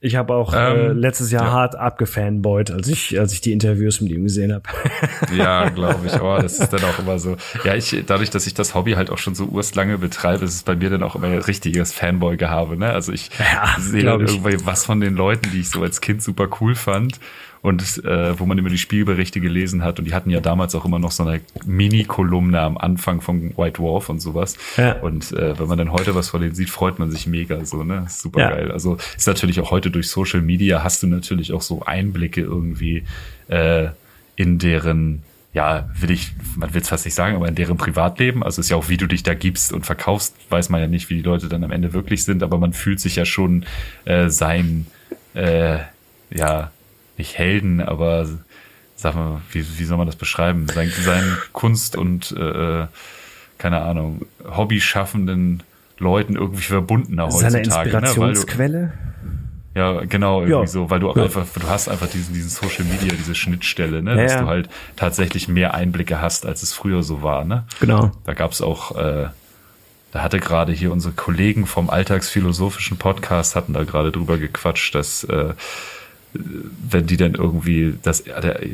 Ich 0.00 0.14
habe 0.14 0.34
auch 0.34 0.54
äh, 0.54 0.56
ähm, 0.56 0.90
äh, 0.90 0.92
letztes 0.92 1.32
Jahr 1.32 1.44
ja. 1.44 1.50
hart 1.50 1.74
abgefanboyt, 1.74 2.70
als 2.70 2.86
ich, 2.86 3.18
als 3.18 3.32
ich 3.32 3.40
die 3.40 3.52
Interviews 3.52 4.00
mit 4.00 4.12
ihm 4.12 4.22
gesehen 4.22 4.52
habe. 4.52 4.62
ja, 5.36 5.68
glaube 5.70 6.06
ich. 6.06 6.20
Oh, 6.20 6.38
das 6.40 6.60
ist 6.60 6.72
dann 6.72 6.84
auch 6.84 6.98
immer 7.00 7.18
so. 7.18 7.36
Ja, 7.64 7.74
ich, 7.74 8.04
dadurch, 8.06 8.30
dass 8.30 8.46
ich 8.46 8.54
das 8.54 8.76
Hobby 8.76 8.92
halt 8.92 9.10
auch 9.10 9.18
schon 9.18 9.34
so 9.34 9.46
urstlange 9.46 9.98
betreibe, 9.98 10.44
ist 10.44 10.54
es 10.54 10.62
bei 10.62 10.76
mir 10.76 10.90
dann 10.90 11.02
auch 11.02 11.16
immer 11.16 11.26
ein 11.26 11.38
richtiges 11.38 11.92
Fanboy-Gehabe. 11.92 12.76
Ne? 12.76 12.90
Also 12.90 13.12
ich 13.12 13.30
ja, 13.38 13.74
sehe 13.80 14.04
dann 14.04 14.20
irgendwie 14.20 14.64
was 14.64 14.84
von 14.84 15.00
den 15.00 15.14
Leuten, 15.14 15.50
die 15.50 15.60
ich 15.60 15.70
so 15.70 15.82
als 15.82 16.00
Kind 16.00 16.22
super 16.22 16.48
cool 16.60 16.76
fand 16.76 17.18
und 17.62 18.04
äh, 18.04 18.38
wo 18.38 18.46
man 18.46 18.58
immer 18.58 18.68
die 18.68 18.78
Spielberichte 18.78 19.40
gelesen 19.40 19.82
hat. 19.82 19.98
Und 19.98 20.04
die 20.04 20.14
hatten 20.14 20.30
ja 20.30 20.40
damals 20.40 20.74
auch 20.74 20.84
immer 20.84 20.98
noch 20.98 21.10
so 21.10 21.24
eine 21.24 21.40
Mini-Kolumne 21.66 22.60
am 22.60 22.78
Anfang 22.78 23.20
von 23.20 23.56
White 23.56 23.80
Dwarf 23.80 24.08
und 24.08 24.20
sowas. 24.20 24.56
Ja. 24.76 24.92
Und 25.00 25.32
äh, 25.32 25.58
wenn 25.58 25.66
man 25.66 25.78
dann 25.78 25.92
heute 25.92 26.14
was 26.14 26.28
von 26.28 26.40
denen 26.40 26.54
sieht, 26.54 26.70
freut 26.70 26.98
man 26.98 27.10
sich 27.10 27.26
mega 27.26 27.64
so, 27.64 27.82
ne? 27.82 28.06
Super 28.08 28.40
ja. 28.40 28.50
geil. 28.50 28.70
Also 28.70 28.98
ist 29.16 29.26
natürlich 29.26 29.60
auch 29.60 29.70
heute 29.70 29.90
durch 29.90 30.08
Social 30.08 30.40
Media 30.40 30.82
hast 30.84 31.02
du 31.02 31.06
natürlich 31.06 31.52
auch 31.52 31.62
so 31.62 31.82
Einblicke 31.82 32.40
irgendwie 32.40 33.04
äh, 33.48 33.88
in 34.36 34.58
deren 34.58 35.22
ja, 35.54 35.88
will 35.98 36.10
ich, 36.10 36.32
man 36.56 36.72
will 36.74 36.82
es 36.82 36.88
fast 36.88 37.04
nicht 37.04 37.14
sagen, 37.14 37.34
aber 37.34 37.48
in 37.48 37.54
deren 37.54 37.78
Privatleben, 37.78 38.44
also 38.44 38.60
ist 38.60 38.68
ja 38.68 38.76
auch, 38.76 38.88
wie 38.88 38.96
du 38.96 39.06
dich 39.06 39.22
da 39.22 39.34
gibst 39.34 39.72
und 39.72 39.86
verkaufst, 39.86 40.36
weiß 40.50 40.68
man 40.68 40.80
ja 40.80 40.86
nicht, 40.86 41.10
wie 41.10 41.16
die 41.16 41.22
Leute 41.22 41.48
dann 41.48 41.64
am 41.64 41.72
Ende 41.72 41.92
wirklich 41.92 42.22
sind, 42.22 42.42
aber 42.42 42.58
man 42.58 42.72
fühlt 42.72 43.00
sich 43.00 43.16
ja 43.16 43.24
schon 43.24 43.64
äh, 44.04 44.28
sein, 44.28 44.86
äh, 45.34 45.78
ja, 46.30 46.70
nicht 47.18 47.36
Helden, 47.36 47.80
aber 47.80 48.26
sag 48.96 49.14
mal, 49.14 49.40
wie, 49.52 49.64
wie 49.78 49.84
soll 49.84 49.98
man 49.98 50.06
das 50.06 50.16
beschreiben? 50.16 50.66
Sein, 50.68 50.92
sein 51.00 51.36
Kunst 51.52 51.96
und 51.96 52.32
äh, 52.32 52.86
keine 53.58 53.82
Ahnung, 53.82 54.26
Hobbyschaffenden 54.44 55.62
Leuten 55.98 56.36
irgendwie 56.36 56.62
verbundener 56.62 57.26
heutzutage. 57.26 57.50
Seine 57.50 57.64
Inspirationsquelle? 57.64 58.80
Ne? 58.80 58.92
Du, 58.92 59.08
ja, 59.78 60.00
genau, 60.04 60.40
irgendwie 60.40 60.60
ja. 60.60 60.66
so, 60.66 60.90
weil 60.90 61.00
du 61.00 61.10
auch 61.10 61.16
ja. 61.16 61.24
einfach, 61.24 61.46
du 61.54 61.68
hast 61.68 61.88
einfach 61.88 62.08
diesen, 62.08 62.34
diesen 62.34 62.50
Social 62.50 62.84
Media, 62.84 63.14
diese 63.16 63.34
Schnittstelle, 63.34 64.02
ne, 64.02 64.16
ja, 64.16 64.22
dass 64.22 64.36
du 64.38 64.46
halt 64.46 64.68
tatsächlich 64.96 65.46
mehr 65.46 65.74
Einblicke 65.74 66.20
hast, 66.20 66.46
als 66.46 66.62
es 66.62 66.72
früher 66.72 67.02
so 67.02 67.22
war, 67.22 67.44
ne? 67.44 67.64
Genau. 67.78 68.10
Da 68.24 68.34
gab's 68.34 68.60
auch, 68.60 68.96
äh, 68.96 69.28
da 70.10 70.22
hatte 70.22 70.40
gerade 70.40 70.72
hier 70.72 70.90
unsere 70.90 71.14
Kollegen 71.14 71.66
vom 71.66 71.90
Alltagsphilosophischen 71.90 72.96
Podcast 72.96 73.54
hatten 73.54 73.72
da 73.72 73.84
gerade 73.84 74.10
drüber 74.10 74.38
gequatscht, 74.38 74.94
dass 74.94 75.22
äh, 75.24 75.52
wenn 76.32 77.06
die 77.06 77.16
dann 77.16 77.34
irgendwie 77.34 77.94
das, 78.02 78.24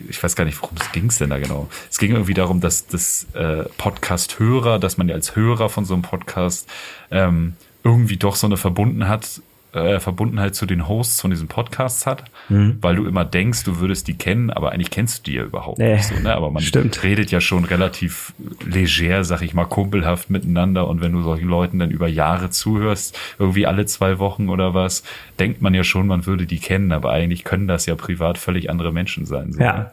ich 0.08 0.22
weiß 0.22 0.36
gar 0.36 0.44
nicht, 0.44 0.60
worum 0.60 0.76
es 0.80 0.92
ging 0.92 1.08
denn 1.20 1.30
da 1.30 1.38
genau. 1.38 1.68
Es 1.90 1.98
ging 1.98 2.12
irgendwie 2.12 2.34
darum, 2.34 2.60
dass 2.60 2.86
das 2.86 3.26
äh, 3.34 3.64
Podcast-Hörer, 3.78 4.78
dass 4.78 4.96
man 4.96 5.08
ja 5.08 5.14
als 5.14 5.36
Hörer 5.36 5.68
von 5.68 5.84
so 5.84 5.94
einem 5.94 6.02
Podcast 6.02 6.68
ähm, 7.10 7.54
irgendwie 7.84 8.16
doch 8.16 8.36
so 8.36 8.46
eine 8.46 8.56
Verbundenheit 8.56 9.42
äh, 9.74 10.00
Verbundenheit 10.00 10.54
zu 10.54 10.66
den 10.66 10.88
Hosts 10.88 11.20
von 11.20 11.30
diesen 11.30 11.48
Podcasts 11.48 12.06
hat, 12.06 12.24
mhm. 12.48 12.78
weil 12.80 12.96
du 12.96 13.06
immer 13.06 13.24
denkst, 13.24 13.64
du 13.64 13.80
würdest 13.80 14.08
die 14.08 14.16
kennen, 14.16 14.50
aber 14.50 14.72
eigentlich 14.72 14.90
kennst 14.90 15.18
du 15.18 15.30
die 15.30 15.36
ja 15.36 15.44
überhaupt 15.44 15.78
nee, 15.78 15.94
nicht 15.94 16.04
so. 16.04 16.14
Ne? 16.14 16.34
Aber 16.34 16.50
man 16.50 16.62
stimmt. 16.62 17.02
redet 17.02 17.30
ja 17.30 17.40
schon 17.40 17.64
relativ 17.64 18.34
leger, 18.64 19.24
sag 19.24 19.42
ich 19.42 19.54
mal, 19.54 19.64
kumpelhaft 19.64 20.30
miteinander. 20.30 20.88
Und 20.88 21.00
wenn 21.00 21.12
du 21.12 21.22
solchen 21.22 21.48
Leuten 21.48 21.78
dann 21.78 21.90
über 21.90 22.08
Jahre 22.08 22.50
zuhörst, 22.50 23.18
irgendwie 23.38 23.66
alle 23.66 23.86
zwei 23.86 24.18
Wochen 24.18 24.48
oder 24.48 24.74
was, 24.74 25.02
denkt 25.38 25.62
man 25.62 25.74
ja 25.74 25.84
schon, 25.84 26.06
man 26.06 26.26
würde 26.26 26.46
die 26.46 26.58
kennen, 26.58 26.92
aber 26.92 27.10
eigentlich 27.10 27.44
können 27.44 27.68
das 27.68 27.86
ja 27.86 27.94
privat 27.94 28.38
völlig 28.38 28.70
andere 28.70 28.92
Menschen 28.92 29.26
sein. 29.26 29.52
So, 29.52 29.60
ja. 29.60 29.78
Ne? 29.78 29.90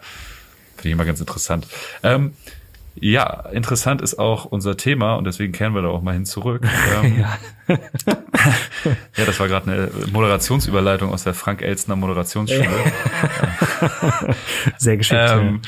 Finde 0.76 0.90
ich 0.90 0.94
immer 0.94 1.06
ganz 1.06 1.20
interessant. 1.20 1.68
Ähm, 2.04 2.32
ja, 2.96 3.46
interessant 3.52 4.02
ist 4.02 4.20
auch 4.20 4.46
unser 4.46 4.78
Thema 4.78 5.16
und 5.16 5.24
deswegen 5.24 5.54
kehren 5.54 5.74
wir 5.74 5.82
da 5.82 5.90
auch 5.90 6.02
mal 6.02 6.14
hin 6.14 6.26
zurück. 6.26 6.68
Ähm, 7.04 7.20
ja. 7.20 7.38
ja, 9.16 9.26
das 9.26 9.40
war 9.40 9.48
gerade 9.48 9.72
eine 9.72 9.92
Moderationsüberleitung 10.12 11.12
aus 11.12 11.24
der 11.24 11.34
Frank 11.34 11.62
Elstner 11.62 11.96
Moderationsschule. 11.96 12.68
Sehr 14.78 14.98
geschickt. 14.98 15.22
Ähm, 15.24 15.62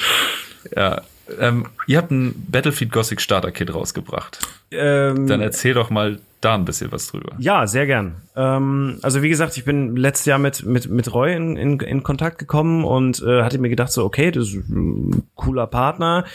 ja, 0.75 1.01
ähm, 1.39 1.67
ihr 1.87 1.99
habt 1.99 2.11
ein 2.11 2.33
Battlefield 2.49 2.91
Gothic 2.91 3.21
Starter 3.21 3.51
Kit 3.51 3.73
rausgebracht. 3.73 4.39
Ähm, 4.73 5.27
Dann 5.27 5.41
erzähl 5.41 5.73
doch 5.73 5.89
mal 5.89 6.19
da 6.43 6.55
ein 6.55 6.65
bisschen 6.65 6.91
was 6.91 7.07
drüber. 7.07 7.35
Ja, 7.39 7.67
sehr 7.67 7.85
gern. 7.85 8.15
Ähm, 8.35 8.99
also 9.01 9.21
wie 9.21 9.29
gesagt, 9.29 9.55
ich 9.55 9.63
bin 9.63 9.95
letztes 9.95 10.25
Jahr 10.25 10.39
mit 10.39 10.65
mit 10.65 10.89
mit 10.89 11.13
Roy 11.13 11.33
in, 11.33 11.55
in, 11.55 11.79
in 11.79 12.03
Kontakt 12.03 12.37
gekommen 12.37 12.83
und 12.83 13.21
äh, 13.21 13.43
hatte 13.43 13.59
mir 13.59 13.69
gedacht 13.69 13.91
so, 13.91 14.03
okay, 14.03 14.31
das 14.31 14.49
ist 14.49 14.69
ein 14.69 15.23
cooler 15.35 15.67
Partner 15.67 16.25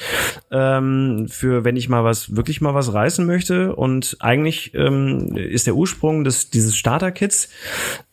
ähm, 0.51 1.27
für 1.29 1.65
wenn 1.65 1.77
ich 1.77 1.89
mal 1.89 2.05
was 2.05 2.37
wirklich 2.37 2.61
mal 2.61 2.75
was 2.75 2.93
reißen 2.95 3.27
möchte 3.27 3.75
und 3.75 4.17
eigentlich 4.21 4.73
ähm, 4.75 5.37
ist 5.37 5.67
der 5.67 5.75
Ursprung 5.75 6.25
des 6.25 6.51
dieses 6.51 6.77
Starter 6.77 7.13
Kits 7.13 7.51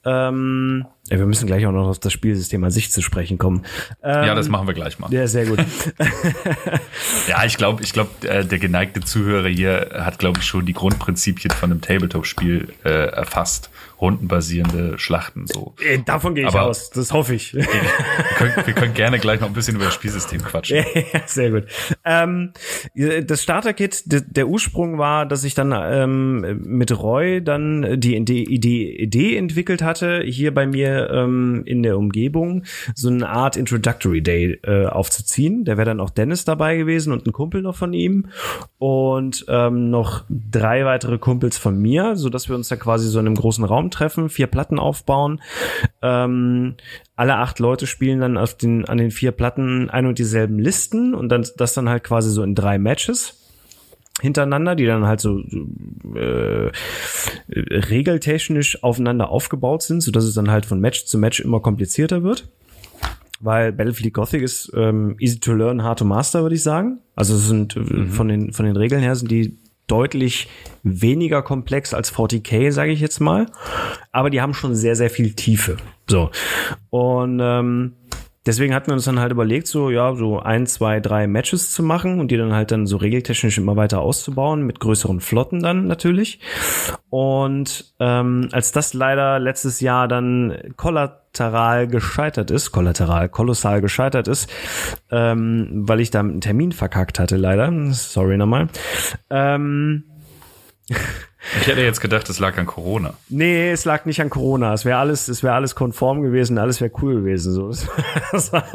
ähm, 0.04 0.86
ja, 1.10 1.20
wir 1.20 1.28
müssen 1.28 1.46
gleich 1.46 1.66
auch 1.68 1.72
noch 1.72 1.88
auf 1.88 2.00
das 2.00 2.14
Spielsystem 2.14 2.64
an 2.64 2.72
sich 2.72 2.92
zu 2.92 3.02
sprechen 3.02 3.38
kommen. 3.38 3.64
Ähm, 4.02 4.26
ja, 4.26 4.34
das 4.34 4.50
machen 4.50 4.66
wir 4.66 4.74
gleich 4.74 4.98
mal. 4.98 5.14
Ja, 5.14 5.28
sehr 5.28 5.46
gut. 5.46 5.60
ja, 7.28 7.46
ich 7.46 7.58
glaube, 7.58 7.84
ich 7.84 7.94
glaube, 7.94 8.10
äh, 8.28 8.44
der 8.44 8.58
geneigte 8.58 9.02
Zuhörer 9.02 9.48
hier 9.48 9.92
hat, 9.94 10.18
glaube 10.18 10.40
ich, 10.40 10.46
schon 10.46 10.66
die 10.66 10.74
Grundprinzipien 10.74 11.52
von 11.52 11.72
einem 11.72 11.82
Tabletop-Spiel 11.82 12.74
äh, 12.84 12.90
erfasst 12.90 13.70
rundenbasierende 14.00 14.98
Schlachten 15.00 15.48
so. 15.48 15.74
Äh, 15.86 16.00
davon 16.00 16.36
gehe 16.36 16.46
ich 16.46 16.54
Aber 16.54 16.64
aus, 16.64 16.90
das 16.90 17.14
hoffe 17.14 17.36
ich. 17.36 17.54
wir, 17.54 17.64
können, 18.38 18.54
wir 18.66 18.74
können 18.74 18.94
gerne 18.94 19.20
gleich 19.20 19.40
noch 19.40 19.48
ein 19.48 19.54
bisschen 19.54 19.76
über 19.76 19.86
das 19.86 19.94
Spielsystem 19.94 20.42
quatschen. 20.42 20.86
Ja, 21.14 21.22
sehr 21.26 21.52
gut. 21.52 21.66
Ähm, 22.04 22.52
das 22.96 23.44
Starter-Kit, 23.44 24.04
der 24.06 24.48
Ursprung 24.48 24.98
war, 24.98 25.26
dass 25.26 25.44
ich 25.44 25.54
dann 25.54 25.74
ähm, 25.76 26.62
mit 26.64 26.98
Roy 26.98 27.44
dann 27.44 28.00
die 28.00 28.16
Idee, 28.16 28.84
Idee 28.84 29.38
entwickelt 29.38 29.82
hatte, 29.82 30.22
hier 30.26 30.54
bei 30.54 30.66
mir 30.66 31.10
ähm, 31.12 31.64
in 31.66 31.84
der 31.84 31.98
Umgebung 31.98 32.64
so 32.94 33.10
eine 33.10 33.30
Art 33.30 33.58
Introductory 33.58 34.22
Day 34.22 34.60
äh, 34.64 34.88
aufzuziehen. 34.88 35.66
Der 35.66 35.78
wäre 35.78 35.86
dann 35.86 36.00
auch 36.00 36.10
Dennis 36.10 36.46
dabei 36.46 36.78
gewesen 36.78 37.14
und 37.14 37.28
ein 37.28 37.34
Kumpel 37.34 37.62
noch 37.62 37.76
von 37.76 37.94
ihm 37.94 38.28
und 38.78 39.46
ähm, 39.48 39.90
noch 39.90 40.24
drei 40.30 40.86
weitere 40.86 41.18
Kumpels 41.18 41.58
von 41.58 41.78
mir, 41.78 42.16
so 42.16 42.30
dass 42.30 42.50
wir 42.50 42.56
uns 42.56 42.70
da 42.70 42.76
quasi 42.76 43.08
so 43.08 43.20
in 43.20 43.28
einem 43.28 43.36
großen 43.36 43.64
Raum 43.64 43.85
treffen, 43.92 44.30
vier 44.30 44.48
Platten 44.48 44.80
aufbauen. 44.80 45.42
Ähm, 46.02 46.76
alle 47.16 47.38
acht 47.38 47.60
Leute 47.60 47.88
spielen 47.88 48.20
dann 48.20 48.38
auf 48.38 48.56
den, 48.56 48.86
an 48.86 48.98
den 48.98 49.12
vier 49.12 49.32
Platten 49.32 49.90
ein 49.90 50.06
und 50.06 50.20
dieselben 50.20 50.60
Listen 50.60 51.14
und 51.14 51.30
dann 51.30 51.46
das 51.58 51.74
dann 51.74 51.90
halt 51.90 52.04
quasi 52.04 52.30
so 52.30 52.44
in 52.44 52.56
drei 52.56 52.78
Matches 52.78 53.42
hintereinander, 54.22 54.76
die 54.76 54.86
dann 54.86 55.06
halt 55.06 55.20
so 55.20 55.40
äh, 56.16 56.72
regeltechnisch 57.50 58.84
aufeinander 58.84 59.30
aufgebaut 59.30 59.84
sind, 59.84 60.02
so 60.02 60.12
dass 60.12 60.24
es 60.24 60.34
dann 60.34 60.50
halt 60.50 60.66
von 60.66 60.80
Match 60.80 61.06
zu 61.06 61.18
Match 61.18 61.40
immer 61.42 61.60
komplizierter 61.60 62.24
wird. 62.24 62.50
Weil 63.42 63.74
Battlefield 63.74 64.14
Gothic 64.14 64.42
ist 64.42 64.72
ähm, 64.76 65.18
easy 65.20 65.40
to 65.40 65.54
learn, 65.54 65.84
hard 65.84 66.00
to 66.00 66.06
master, 66.06 66.42
würde 66.44 66.56
ich 66.56 66.64
sagen. 66.64 67.00
Also 67.16 67.36
es 67.36 67.48
sind 67.48 67.76
äh, 67.76 67.80
mhm. 67.80 68.10
von 68.10 68.28
den 68.30 68.54
von 68.54 68.66
den 68.66 68.78
Regeln 68.78 69.02
her 69.02 69.16
sind 69.16 69.30
die 69.30 69.58
deutlich 69.88 70.48
weniger 70.84 71.42
komplex 71.42 71.94
als 71.94 72.14
40k, 72.14 72.72
sage 72.72 72.92
ich 72.92 73.00
jetzt 73.00 73.20
mal. 73.20 73.48
Aber 74.12 74.30
die 74.30 74.42
haben 74.42 74.54
schon 74.54 74.76
sehr, 74.76 74.96
sehr 74.96 75.10
viel 75.10 75.34
Tiefe. 75.34 75.78
So. 76.08 76.32
Und 76.90 77.40
ähm, 77.42 77.94
deswegen 78.46 78.74
hatten 78.74 78.88
wir 78.88 78.94
uns 78.94 79.06
dann 79.06 79.20
halt 79.20 79.32
überlegt, 79.32 79.68
so 79.68 79.90
ja, 79.90 80.16
so 80.16 80.40
ein, 80.40 80.68
zwei, 80.68 81.00
drei 81.00 81.28
Matches 81.28 81.72
zu 81.72 81.84
machen 81.84 82.20
und 82.20 82.30
die 82.30 82.38
dann 82.38 82.54
halt 82.54 82.72
dann 82.72 82.88
so 82.88 82.98
regeltechnisch 82.98 83.58
immer 83.58 83.76
weiter 83.76 84.02
auszubauen, 84.02 84.64
mit 84.64 84.80
größeren 84.80 85.20
Flotten 85.20 85.62
dann 85.62 85.88
natürlich. 85.88 86.40
Und 87.10 87.94
ähm, 88.00 88.50
als 88.52 88.72
das 88.72 88.94
leider 88.94 89.40
letztes 89.40 89.80
Jahr 89.80 90.08
dann 90.08 90.58
kollateral 90.76 91.88
gescheitert 91.88 92.52
ist, 92.52 92.72
kollateral, 92.72 93.30
kolossal 93.30 93.82
gescheitert 93.82 94.28
ist, 94.28 94.50
ähm, 95.12 95.70
weil 95.88 96.00
ich 96.00 96.12
da 96.12 96.20
einen 96.20 96.42
Termin 96.42 96.72
verkackt 96.72 97.20
hatte, 97.20 97.38
leider. 97.38 97.72
Sorry 97.94 98.38
nochmal. 98.38 98.68
Ähm, 99.30 100.04
Ich 101.62 101.68
hätte 101.68 101.82
jetzt 101.82 102.02
gedacht, 102.02 102.30
es 102.30 102.40
lag 102.40 102.58
an 102.58 102.66
Corona. 102.66 103.14
Nee, 103.30 103.72
es 103.72 103.86
lag 103.86 104.06
nicht 104.06 104.22
an 104.22 104.30
Corona. 104.30 104.74
Es 104.74 104.86
wäre 104.86 104.98
alles, 104.98 105.28
es 105.28 105.44
wäre 105.44 105.54
alles 105.54 105.76
konform 105.76 106.22
gewesen, 106.22 106.58
alles 106.58 106.82
wäre 106.82 106.92
cool 107.02 107.16
gewesen. 107.16 107.54
So, 107.54 107.70
das 108.32 108.52
war 108.52 108.66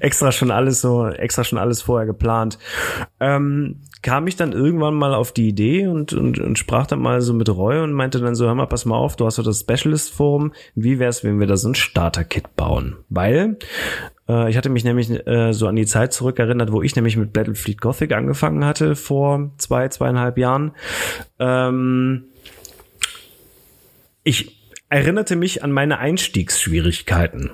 extra 0.00 0.32
schon 0.32 0.50
alles 0.50 0.80
so, 0.80 1.06
extra 1.06 1.44
schon 1.44 1.58
alles 1.58 1.82
vorher 1.82 2.06
geplant. 2.06 2.58
Ähm, 3.20 3.80
kam 4.02 4.26
ich 4.26 4.36
dann 4.36 4.52
irgendwann 4.52 4.94
mal 4.94 5.14
auf 5.14 5.32
die 5.32 5.48
Idee 5.48 5.86
und, 5.86 6.12
und, 6.12 6.38
und 6.38 6.58
sprach 6.58 6.86
dann 6.86 7.00
mal 7.00 7.20
so 7.20 7.32
mit 7.34 7.48
Roy 7.48 7.80
und 7.80 7.92
meinte 7.92 8.20
dann 8.20 8.34
so, 8.34 8.46
hör 8.46 8.54
mal, 8.54 8.66
pass 8.66 8.84
mal 8.84 8.96
auf, 8.96 9.16
du 9.16 9.26
hast 9.26 9.38
doch 9.38 9.44
das 9.44 9.60
Specialist 9.60 10.12
Forum. 10.12 10.52
Wie 10.74 10.98
wär's, 10.98 11.24
wenn 11.24 11.40
wir 11.40 11.46
da 11.46 11.56
so 11.56 11.68
ein 11.68 11.74
Starter-Kit 11.74 12.56
bauen? 12.56 12.96
Weil 13.08 13.58
äh, 14.28 14.50
ich 14.50 14.56
hatte 14.56 14.68
mich 14.68 14.84
nämlich 14.84 15.10
äh, 15.26 15.52
so 15.52 15.66
an 15.66 15.76
die 15.76 15.86
Zeit 15.86 16.12
zurückerinnert, 16.12 16.72
wo 16.72 16.82
ich 16.82 16.94
nämlich 16.94 17.16
mit 17.16 17.32
Battlefleet 17.32 17.80
Gothic 17.80 18.12
angefangen 18.12 18.64
hatte 18.64 18.96
vor 18.96 19.50
zwei, 19.58 19.88
zweieinhalb 19.88 20.38
Jahren. 20.38 20.72
Ähm, 21.38 22.24
ich 24.22 24.58
erinnerte 24.88 25.36
mich 25.36 25.62
an 25.64 25.72
meine 25.72 25.98
Einstiegsschwierigkeiten. 25.98 27.50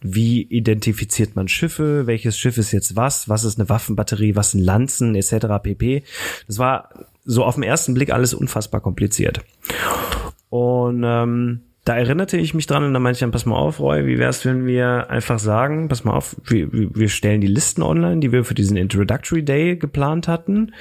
Wie 0.00 0.42
identifiziert 0.42 1.36
man 1.36 1.46
Schiffe? 1.46 2.08
Welches 2.08 2.36
Schiff 2.36 2.58
ist 2.58 2.72
jetzt 2.72 2.96
was? 2.96 3.28
Was 3.28 3.44
ist 3.44 3.58
eine 3.58 3.68
Waffenbatterie? 3.68 4.34
Was 4.34 4.50
sind 4.50 4.60
Lanzen 4.60 5.14
etc. 5.14 5.46
pp. 5.62 6.02
Das 6.48 6.58
war 6.58 6.88
so 7.24 7.44
auf 7.44 7.54
den 7.54 7.62
ersten 7.62 7.94
Blick 7.94 8.12
alles 8.12 8.34
unfassbar 8.34 8.80
kompliziert. 8.80 9.44
Und 10.50 11.04
ähm, 11.06 11.60
da 11.84 11.96
erinnerte 11.96 12.36
ich 12.36 12.54
mich 12.54 12.66
dran 12.66 12.84
und 12.84 12.94
dann 12.94 13.02
meinte 13.02 13.16
ich 13.16 13.20
dann, 13.20 13.32
pass 13.32 13.46
mal 13.46 13.56
auf, 13.56 13.80
Roy, 13.80 14.06
wie 14.06 14.18
wär's, 14.18 14.44
wenn 14.44 14.66
wir 14.66 15.10
einfach 15.10 15.40
sagen, 15.40 15.88
pass 15.88 16.04
mal 16.04 16.12
auf, 16.12 16.36
wir, 16.44 16.68
wir 16.70 17.08
stellen 17.08 17.40
die 17.40 17.48
Listen 17.48 17.82
online, 17.82 18.20
die 18.20 18.30
wir 18.30 18.44
für 18.44 18.54
diesen 18.54 18.76
Introductory 18.76 19.44
Day 19.44 19.76
geplant 19.76 20.28
hatten, 20.28 20.74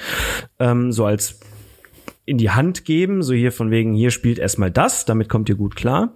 ähm, 0.60 0.92
so 0.92 1.06
als 1.06 1.40
in 2.26 2.38
die 2.38 2.52
Hand 2.52 2.86
geben, 2.86 3.24
so 3.24 3.34
hier 3.34 3.52
von 3.52 3.72
wegen, 3.72 3.94
hier 3.94 4.12
spielt 4.12 4.38
erstmal 4.38 4.70
das, 4.70 5.06
damit 5.06 5.28
kommt 5.28 5.50
ihr 5.50 5.56
gut 5.56 5.76
klar. 5.76 6.14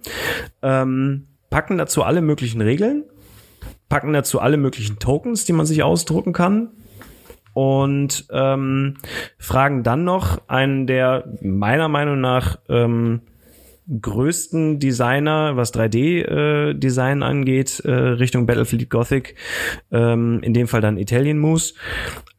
Ähm, 0.62 1.26
packen 1.50 1.78
dazu 1.78 2.04
alle 2.04 2.22
möglichen 2.22 2.60
Regeln, 2.60 3.04
packen 3.88 4.12
dazu 4.12 4.40
alle 4.40 4.56
möglichen 4.56 5.00
Tokens, 5.00 5.44
die 5.44 5.52
man 5.52 5.66
sich 5.66 5.82
ausdrucken 5.82 6.32
kann, 6.32 6.70
und 7.54 8.26
ähm, 8.30 8.98
fragen 9.38 9.82
dann 9.82 10.04
noch 10.04 10.46
einen 10.46 10.86
der 10.86 11.24
meiner 11.40 11.88
Meinung 11.88 12.20
nach 12.20 12.58
ähm, 12.68 13.22
größten 13.88 14.78
Designer, 14.78 15.56
was 15.56 15.72
3D-Design 15.72 17.22
äh, 17.22 17.24
angeht, 17.24 17.80
äh, 17.84 17.90
Richtung 17.90 18.46
Battlefield 18.46 18.90
Gothic, 18.90 19.36
ähm, 19.92 20.40
in 20.42 20.54
dem 20.54 20.66
Fall 20.66 20.80
dann 20.80 20.98
Italian 20.98 21.38
Moose, 21.38 21.74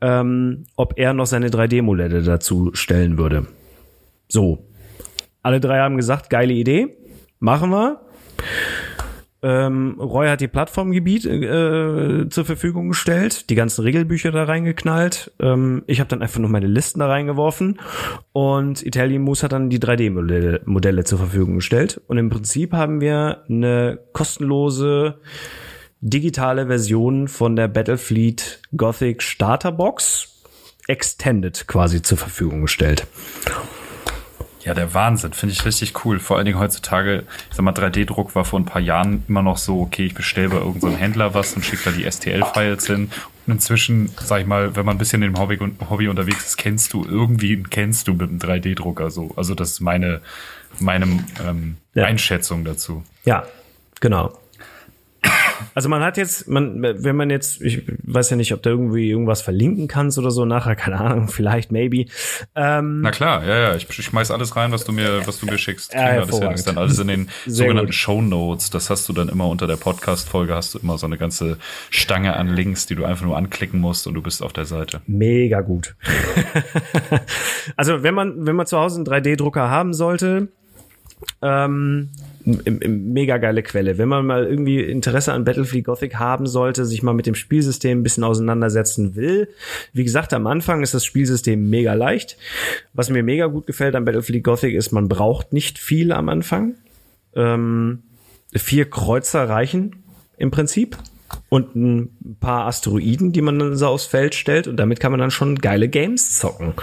ähm, 0.01 0.65
ob 0.75 0.97
er 0.97 1.13
noch 1.13 1.25
seine 1.25 1.49
3D-Modelle 1.49 2.21
dazu 2.21 2.71
stellen 2.73 3.17
würde. 3.17 3.47
So. 4.27 4.65
Alle 5.41 5.61
drei 5.61 5.79
haben 5.79 5.95
gesagt, 5.95 6.29
geile 6.29 6.53
Idee, 6.53 6.97
machen 7.39 7.69
wir. 7.69 8.01
Ähm, 9.43 9.97
Roy 9.99 10.27
hat 10.27 10.41
die 10.41 10.47
Plattformgebiet 10.47 11.25
äh, 11.25 12.27
zur 12.29 12.45
Verfügung 12.45 12.89
gestellt, 12.89 13.49
die 13.49 13.55
ganzen 13.55 13.83
Regelbücher 13.83 14.31
da 14.31 14.45
reingeknallt. 14.45 15.31
Ähm, 15.39 15.83
ich 15.85 15.99
habe 15.99 16.09
dann 16.09 16.21
einfach 16.21 16.39
nur 16.39 16.49
meine 16.49 16.67
Listen 16.67 16.99
da 16.99 17.07
reingeworfen 17.07 17.79
und 18.33 18.83
Italian 18.85 19.21
Moose 19.21 19.43
hat 19.43 19.51
dann 19.51 19.69
die 19.69 19.79
3D-Modelle 19.79 20.61
Modelle 20.65 21.03
zur 21.03 21.19
Verfügung 21.19 21.55
gestellt. 21.55 22.01
Und 22.07 22.17
im 22.17 22.29
Prinzip 22.29 22.73
haben 22.73 22.99
wir 22.99 23.43
eine 23.47 23.99
kostenlose 24.13 25.19
digitale 26.01 26.67
Version 26.67 27.27
von 27.27 27.55
der 27.55 27.67
Battlefleet 27.67 28.61
Gothic 28.75 29.21
Starterbox 29.21 30.33
Extended 30.87 31.67
quasi 31.67 32.01
zur 32.01 32.17
Verfügung 32.17 32.61
gestellt. 32.61 33.05
Ja, 34.67 34.73
der 34.73 34.93
Wahnsinn, 34.93 35.31
finde 35.31 35.53
ich 35.53 35.63
richtig 35.63 36.03
cool. 36.03 36.19
Vor 36.19 36.35
allen 36.35 36.45
Dingen 36.45 36.59
heutzutage, 36.59 37.23
ich 37.49 37.55
sag 37.55 37.63
mal, 37.63 37.73
3D-Druck 37.73 38.35
war 38.35 38.43
vor 38.43 38.59
ein 38.59 38.65
paar 38.65 38.81
Jahren 38.81 39.23
immer 39.29 39.41
noch 39.41 39.55
so, 39.55 39.79
okay, 39.79 40.07
ich 40.07 40.13
bestelle 40.13 40.49
bei 40.49 40.57
irgendeinem 40.57 40.91
so 40.91 40.97
Händler 40.97 41.33
was 41.33 41.53
und 41.53 41.63
schicke 41.63 41.85
da 41.85 41.91
die 41.91 42.03
STL-Files 42.03 42.85
hin. 42.85 43.09
Und 43.45 43.53
inzwischen, 43.53 44.09
sag 44.19 44.41
ich 44.41 44.45
mal, 44.45 44.75
wenn 44.75 44.85
man 44.85 44.97
ein 44.97 44.97
bisschen 44.97 45.21
im 45.21 45.39
Hobby, 45.39 45.57
Hobby 45.89 46.09
unterwegs 46.09 46.47
ist, 46.47 46.57
kennst 46.57 46.91
du 46.91 47.05
irgendwie, 47.05 47.63
kennst 47.63 48.09
du 48.09 48.13
mit 48.15 48.23
einem 48.23 48.39
3D-Drucker 48.39 49.09
so. 49.09 49.31
Also 49.37 49.55
das 49.55 49.71
ist 49.71 49.79
meine, 49.79 50.19
meine 50.81 51.05
ähm, 51.47 51.77
ja. 51.93 52.03
Einschätzung 52.03 52.65
dazu. 52.65 53.05
Ja, 53.23 53.45
genau. 54.01 54.37
Also 55.77 55.89
man 55.89 56.01
hat 56.01 56.17
jetzt, 56.17 56.47
man, 56.47 56.81
wenn 56.81 57.15
man 57.15 57.29
jetzt, 57.29 57.61
ich 57.61 57.83
weiß 58.01 58.31
ja 58.31 58.35
nicht, 58.35 58.51
ob 58.51 58.63
da 58.63 58.71
irgendwie 58.71 59.11
irgendwas 59.11 59.43
verlinken 59.43 59.87
kannst 59.87 60.17
oder 60.17 60.31
so 60.31 60.43
nachher, 60.43 60.75
keine 60.75 60.99
Ahnung, 60.99 61.27
vielleicht, 61.27 61.71
maybe. 61.71 62.05
Ähm, 62.55 63.01
Na 63.01 63.11
klar, 63.11 63.45
ja, 63.45 63.59
ja, 63.59 63.75
ich 63.75 63.85
schmeiß 63.87 64.31
alles 64.31 64.55
rein, 64.55 64.71
was 64.71 64.85
du 64.85 64.91
mir, 64.91 65.27
was 65.27 65.39
du 65.39 65.45
mir 65.45 65.59
schickst. 65.59 65.93
Ja, 65.93 66.25
das 66.25 66.39
ist 66.55 66.67
dann 66.67 66.79
alles 66.79 66.97
in 66.97 67.09
den 67.09 67.29
Sehr 67.45 67.67
sogenannten. 67.67 67.93
Show 67.93 68.23
Notes. 68.23 68.71
Das 68.71 68.89
hast 68.89 69.07
du 69.07 69.13
dann 69.13 69.29
immer 69.29 69.47
unter 69.47 69.67
der 69.67 69.75
Podcast-Folge, 69.75 70.55
hast 70.55 70.73
du 70.73 70.79
immer 70.79 70.97
so 70.97 71.05
eine 71.05 71.19
ganze 71.19 71.59
Stange 71.91 72.35
an 72.35 72.47
Links, 72.47 72.87
die 72.87 72.95
du 72.95 73.05
einfach 73.05 73.25
nur 73.25 73.37
anklicken 73.37 73.79
musst 73.79 74.07
und 74.07 74.15
du 74.15 74.23
bist 74.23 74.41
auf 74.41 74.53
der 74.53 74.65
Seite. 74.65 75.01
Mega 75.05 75.61
gut. 75.61 75.95
also 77.75 78.01
wenn 78.01 78.15
man, 78.15 78.47
wenn 78.47 78.55
man 78.55 78.65
zu 78.65 78.79
Hause 78.79 78.95
einen 78.95 79.05
3D-Drucker 79.05 79.69
haben 79.69 79.93
sollte, 79.93 80.47
ähm, 81.43 82.09
mega 82.47 83.37
geile 83.37 83.61
Quelle. 83.61 83.97
Wenn 83.97 84.07
man 84.07 84.25
mal 84.25 84.45
irgendwie 84.45 84.79
Interesse 84.79 85.33
an 85.33 85.43
Battlefield 85.43 85.85
Gothic 85.85 86.15
haben 86.15 86.47
sollte, 86.47 86.85
sich 86.85 87.03
mal 87.03 87.13
mit 87.13 87.25
dem 87.25 87.35
Spielsystem 87.35 87.99
ein 87.99 88.03
bisschen 88.03 88.23
auseinandersetzen 88.23 89.15
will. 89.15 89.49
Wie 89.93 90.03
gesagt, 90.03 90.33
am 90.33 90.47
Anfang 90.47 90.81
ist 90.81 90.93
das 90.93 91.03
Spielsystem 91.03 91.69
mega 91.69 91.93
leicht. 91.93 92.37
Was 92.93 93.09
mir 93.09 93.23
mega 93.23 93.47
gut 93.47 93.67
gefällt 93.67 93.95
an 93.95 94.05
Battlefield 94.05 94.43
Gothic 94.43 94.75
ist, 94.75 94.91
man 94.91 95.09
braucht 95.09 95.51
nicht 95.51 95.77
viel 95.77 96.11
am 96.11 96.29
Anfang. 96.29 96.75
Ähm, 97.35 98.03
vier 98.55 98.89
Kreuzer 98.89 99.49
reichen 99.49 100.03
im 100.37 100.51
Prinzip 100.51 100.97
und 101.49 101.75
ein 101.75 102.37
paar 102.39 102.67
Asteroiden, 102.67 103.31
die 103.31 103.41
man 103.41 103.59
dann 103.59 103.75
so 103.75 103.87
aufs 103.87 104.05
Feld 104.05 104.35
stellt 104.35 104.67
und 104.67 104.77
damit 104.77 104.99
kann 104.99 105.11
man 105.11 105.19
dann 105.19 105.31
schon 105.31 105.55
geile 105.55 105.89
Games 105.89 106.37
zocken. 106.37 106.73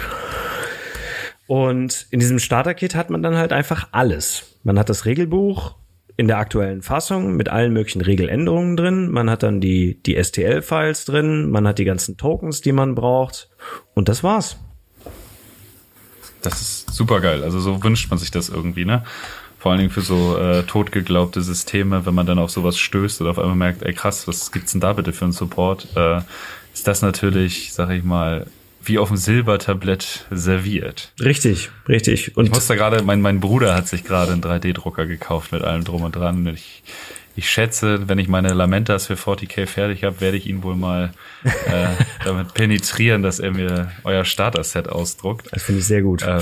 Und 1.47 2.07
in 2.11 2.21
diesem 2.21 2.39
Starter-Kit 2.39 2.95
hat 2.95 3.11
man 3.11 3.23
dann 3.23 3.37
halt 3.37 3.53
einfach 3.53 3.89
alles. 3.93 4.59
Man 4.63 4.79
hat 4.79 4.89
das 4.89 5.05
Regelbuch 5.05 5.75
in 6.17 6.29
der 6.29 6.39
aktuellen 6.39 6.83
Fassung 6.83 7.37
mit 7.37 7.49
allen 7.49 7.73
möglichen 7.73 8.01
Regeländerungen 8.01 8.77
drin. 8.77 9.11
Man 9.11 9.29
hat 9.29 9.43
dann 9.43 9.61
die, 9.61 10.01
die 10.03 10.23
STL-Files 10.23 11.05
drin. 11.05 11.51
Man 11.51 11.67
hat 11.67 11.79
die 11.79 11.85
ganzen 11.85 12.17
Tokens, 12.17 12.61
die 12.61 12.73
man 12.73 12.95
braucht. 12.95 13.49
Und 13.95 14.09
das 14.09 14.23
war's. 14.23 14.57
Das 16.43 16.61
ist 16.61 16.95
super 16.95 17.21
geil. 17.21 17.43
Also 17.43 17.59
so 17.59 17.83
wünscht 17.83 18.11
man 18.11 18.19
sich 18.19 18.31
das 18.31 18.49
irgendwie, 18.49 18.85
ne? 18.85 19.05
Vor 19.59 19.73
allen 19.73 19.79
Dingen 19.79 19.91
für 19.91 20.03
so 20.03 20.37
äh, 20.37 20.63
totgeglaubte 20.65 21.41
Systeme, 21.41 22.05
wenn 22.05 22.15
man 22.15 22.27
dann 22.27 22.39
auf 22.39 22.51
sowas 22.51 22.79
stößt 22.79 23.23
oder 23.23 23.31
auf 23.31 23.39
einmal 23.39 23.57
merkt, 23.57 23.83
ey 23.83 23.95
krass, 23.95 24.29
was 24.29 24.53
gibt's 24.53 24.73
denn 24.73 24.83
da 24.83 24.93
bitte 24.93 25.15
für 25.15 25.25
einen 25.25 25.33
Support? 25.33 25.89
Äh, 25.97 26.21
ist 26.75 26.87
das 26.87 27.01
natürlich, 27.01 27.73
sag 27.73 27.89
ich 27.91 28.05
mal, 28.05 28.47
wie 28.87 28.99
auf 28.99 29.09
dem 29.09 29.17
Silbertablett 29.17 30.27
serviert. 30.31 31.13
Richtig, 31.21 31.71
richtig. 31.89 32.37
Und 32.37 32.47
ich 32.47 32.53
musste 32.53 32.77
gerade, 32.77 33.03
mein, 33.03 33.21
mein 33.21 33.41
Bruder 33.41 33.75
hat 33.75 33.89
sich 33.89 34.05
gerade 34.05 34.33
einen 34.33 34.43
3D-Drucker 34.43 35.07
gekauft 35.07 35.53
mit 35.53 35.63
allem 35.63 35.85
drum 35.85 36.03
und 36.03 36.17
dran. 36.17 36.47
Ich, 36.47 36.83
ich 37.37 37.51
schätze, 37.51 38.09
wenn 38.09 38.19
ich 38.19 38.29
meine 38.29 38.53
Lamentas 38.53 39.07
für 39.07 39.15
40k 39.15 39.67
fertig 39.67 40.05
habe, 40.05 40.21
werde 40.21 40.37
ich 40.37 40.47
ihn 40.47 40.63
wohl 40.63 40.77
mal 40.77 41.13
äh, 41.43 41.89
damit 42.25 42.55
penetrieren, 42.55 43.23
dass 43.23 43.41
er 43.41 43.51
mir 43.51 43.91
euer 44.05 44.25
Starter-Set 44.25 44.89
ausdruckt. 44.89 45.49
Das 45.51 45.65
finde 45.65 45.81
ich 45.81 45.87
sehr 45.87 46.03
gut. 46.03 46.25
Ähm, 46.27 46.41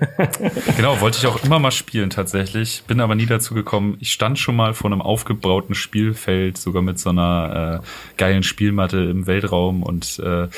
genau, 0.76 1.00
wollte 1.00 1.18
ich 1.18 1.26
auch 1.26 1.44
immer 1.44 1.58
mal 1.58 1.70
spielen 1.70 2.08
tatsächlich, 2.08 2.84
bin 2.86 3.00
aber 3.00 3.14
nie 3.14 3.26
dazu 3.26 3.54
gekommen. 3.54 3.96
Ich 4.00 4.12
stand 4.12 4.38
schon 4.38 4.56
mal 4.56 4.72
vor 4.72 4.90
einem 4.90 5.02
aufgebauten 5.02 5.74
Spielfeld, 5.74 6.56
sogar 6.56 6.82
mit 6.82 6.98
so 6.98 7.10
einer 7.10 7.82
äh, 7.82 7.86
geilen 8.16 8.42
Spielmatte 8.42 8.98
im 8.98 9.26
Weltraum 9.26 9.82
und 9.82 10.18
äh, 10.20 10.48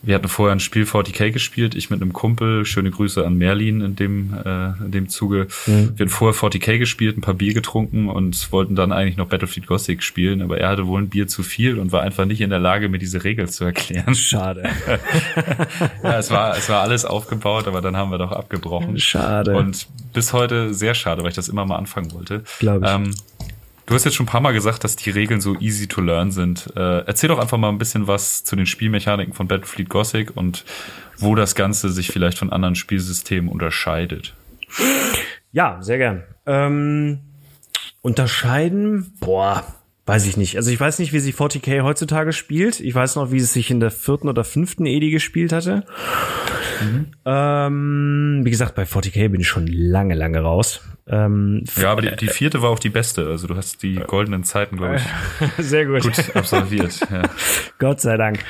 wir 0.00 0.14
hatten 0.14 0.28
vorher 0.28 0.54
ein 0.54 0.60
Spiel 0.60 0.84
40k 0.84 1.32
gespielt, 1.32 1.74
ich 1.74 1.90
mit 1.90 2.00
einem 2.00 2.12
Kumpel, 2.12 2.64
schöne 2.64 2.90
Grüße 2.90 3.26
an 3.26 3.36
Merlin 3.36 3.80
in 3.80 3.96
dem, 3.96 4.32
äh, 4.32 4.68
in 4.84 4.92
dem 4.92 5.08
Zuge. 5.08 5.48
Mhm. 5.66 5.92
Wir 5.96 6.04
hatten 6.04 6.08
vorher 6.08 6.38
40k 6.38 6.78
gespielt, 6.78 7.18
ein 7.18 7.20
paar 7.20 7.34
Bier 7.34 7.52
getrunken 7.52 8.08
und 8.08 8.52
wollten 8.52 8.76
dann 8.76 8.92
eigentlich 8.92 9.16
noch 9.16 9.26
Battlefield 9.26 9.66
Gothic 9.66 10.02
spielen, 10.02 10.40
aber 10.40 10.58
er 10.58 10.68
hatte 10.68 10.86
wohl 10.86 11.02
ein 11.02 11.08
Bier 11.08 11.26
zu 11.26 11.42
viel 11.42 11.78
und 11.78 11.90
war 11.90 12.02
einfach 12.02 12.26
nicht 12.26 12.40
in 12.40 12.50
der 12.50 12.60
Lage, 12.60 12.88
mir 12.88 12.98
diese 12.98 13.24
Regel 13.24 13.48
zu 13.48 13.64
erklären. 13.64 14.14
Schade. 14.14 14.70
ja, 16.02 16.18
es 16.18 16.30
war, 16.30 16.56
es 16.56 16.68
war 16.68 16.82
alles 16.82 17.04
aufgebaut, 17.04 17.66
aber 17.66 17.80
dann 17.80 17.96
haben 17.96 18.10
wir 18.10 18.18
doch 18.18 18.32
abgebrochen. 18.32 18.98
Schade. 18.98 19.56
Und 19.56 19.88
bis 20.12 20.32
heute 20.32 20.74
sehr 20.74 20.94
schade, 20.94 21.22
weil 21.22 21.30
ich 21.30 21.36
das 21.36 21.48
immer 21.48 21.64
mal 21.64 21.76
anfangen 21.76 22.12
wollte. 22.12 22.44
Glaube 22.60 22.86
ich. 22.86 22.92
Ähm, 22.92 23.14
Du 23.88 23.94
hast 23.94 24.04
jetzt 24.04 24.16
schon 24.16 24.24
ein 24.24 24.28
paar 24.28 24.42
Mal 24.42 24.52
gesagt, 24.52 24.84
dass 24.84 24.96
die 24.96 25.08
Regeln 25.08 25.40
so 25.40 25.58
easy 25.60 25.86
to 25.86 26.02
learn 26.02 26.30
sind. 26.30 26.70
Äh, 26.76 27.06
erzähl 27.06 27.28
doch 27.28 27.38
einfach 27.38 27.56
mal 27.56 27.70
ein 27.70 27.78
bisschen 27.78 28.06
was 28.06 28.44
zu 28.44 28.54
den 28.54 28.66
Spielmechaniken 28.66 29.32
von 29.32 29.48
Battlefleet 29.48 29.88
Gothic 29.88 30.36
und 30.36 30.66
wo 31.16 31.34
das 31.34 31.54
Ganze 31.54 31.88
sich 31.88 32.08
vielleicht 32.08 32.36
von 32.36 32.52
anderen 32.52 32.74
Spielsystemen 32.74 33.50
unterscheidet. 33.50 34.34
Ja, 35.52 35.78
sehr 35.80 35.96
gern. 35.96 36.22
Ähm, 36.44 37.20
unterscheiden, 38.02 39.14
boah, 39.20 39.64
weiß 40.04 40.26
ich 40.26 40.36
nicht. 40.36 40.56
Also 40.56 40.70
ich 40.70 40.78
weiß 40.78 40.98
nicht, 40.98 41.14
wie 41.14 41.20
sich 41.20 41.34
40k 41.34 41.82
heutzutage 41.82 42.34
spielt. 42.34 42.80
Ich 42.80 42.94
weiß 42.94 43.16
noch, 43.16 43.32
wie 43.32 43.38
es 43.38 43.54
sich 43.54 43.70
in 43.70 43.80
der 43.80 43.90
vierten 43.90 44.28
oder 44.28 44.44
fünften 44.44 44.84
Edi 44.84 45.10
gespielt 45.10 45.50
hatte. 45.50 45.86
Mhm. 46.82 47.06
Ähm, 47.24 48.40
wie 48.44 48.50
gesagt, 48.50 48.74
bei 48.74 48.82
40k 48.82 49.30
bin 49.30 49.40
ich 49.40 49.48
schon 49.48 49.66
lange, 49.66 50.14
lange 50.14 50.40
raus. 50.40 50.82
Ähm, 51.10 51.64
ja, 51.76 51.90
aber 51.90 52.02
die, 52.02 52.16
die, 52.16 52.28
vierte 52.28 52.60
war 52.60 52.70
auch 52.70 52.78
die 52.78 52.90
beste. 52.90 53.26
Also 53.26 53.46
du 53.46 53.56
hast 53.56 53.82
die 53.82 53.94
goldenen 53.94 54.44
Zeiten, 54.44 54.76
glaube 54.76 54.96
ich, 54.96 55.02
sehr 55.64 55.86
gut. 55.86 56.02
gut 56.02 56.36
absolviert. 56.36 57.00
Ja. 57.10 57.22
Gott 57.78 58.00
sei 58.00 58.16
Dank. 58.16 58.40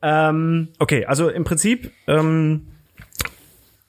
Ähm, 0.00 0.68
okay, 0.78 1.06
also 1.06 1.28
im 1.28 1.44
Prinzip 1.44 1.90
ähm, 2.06 2.66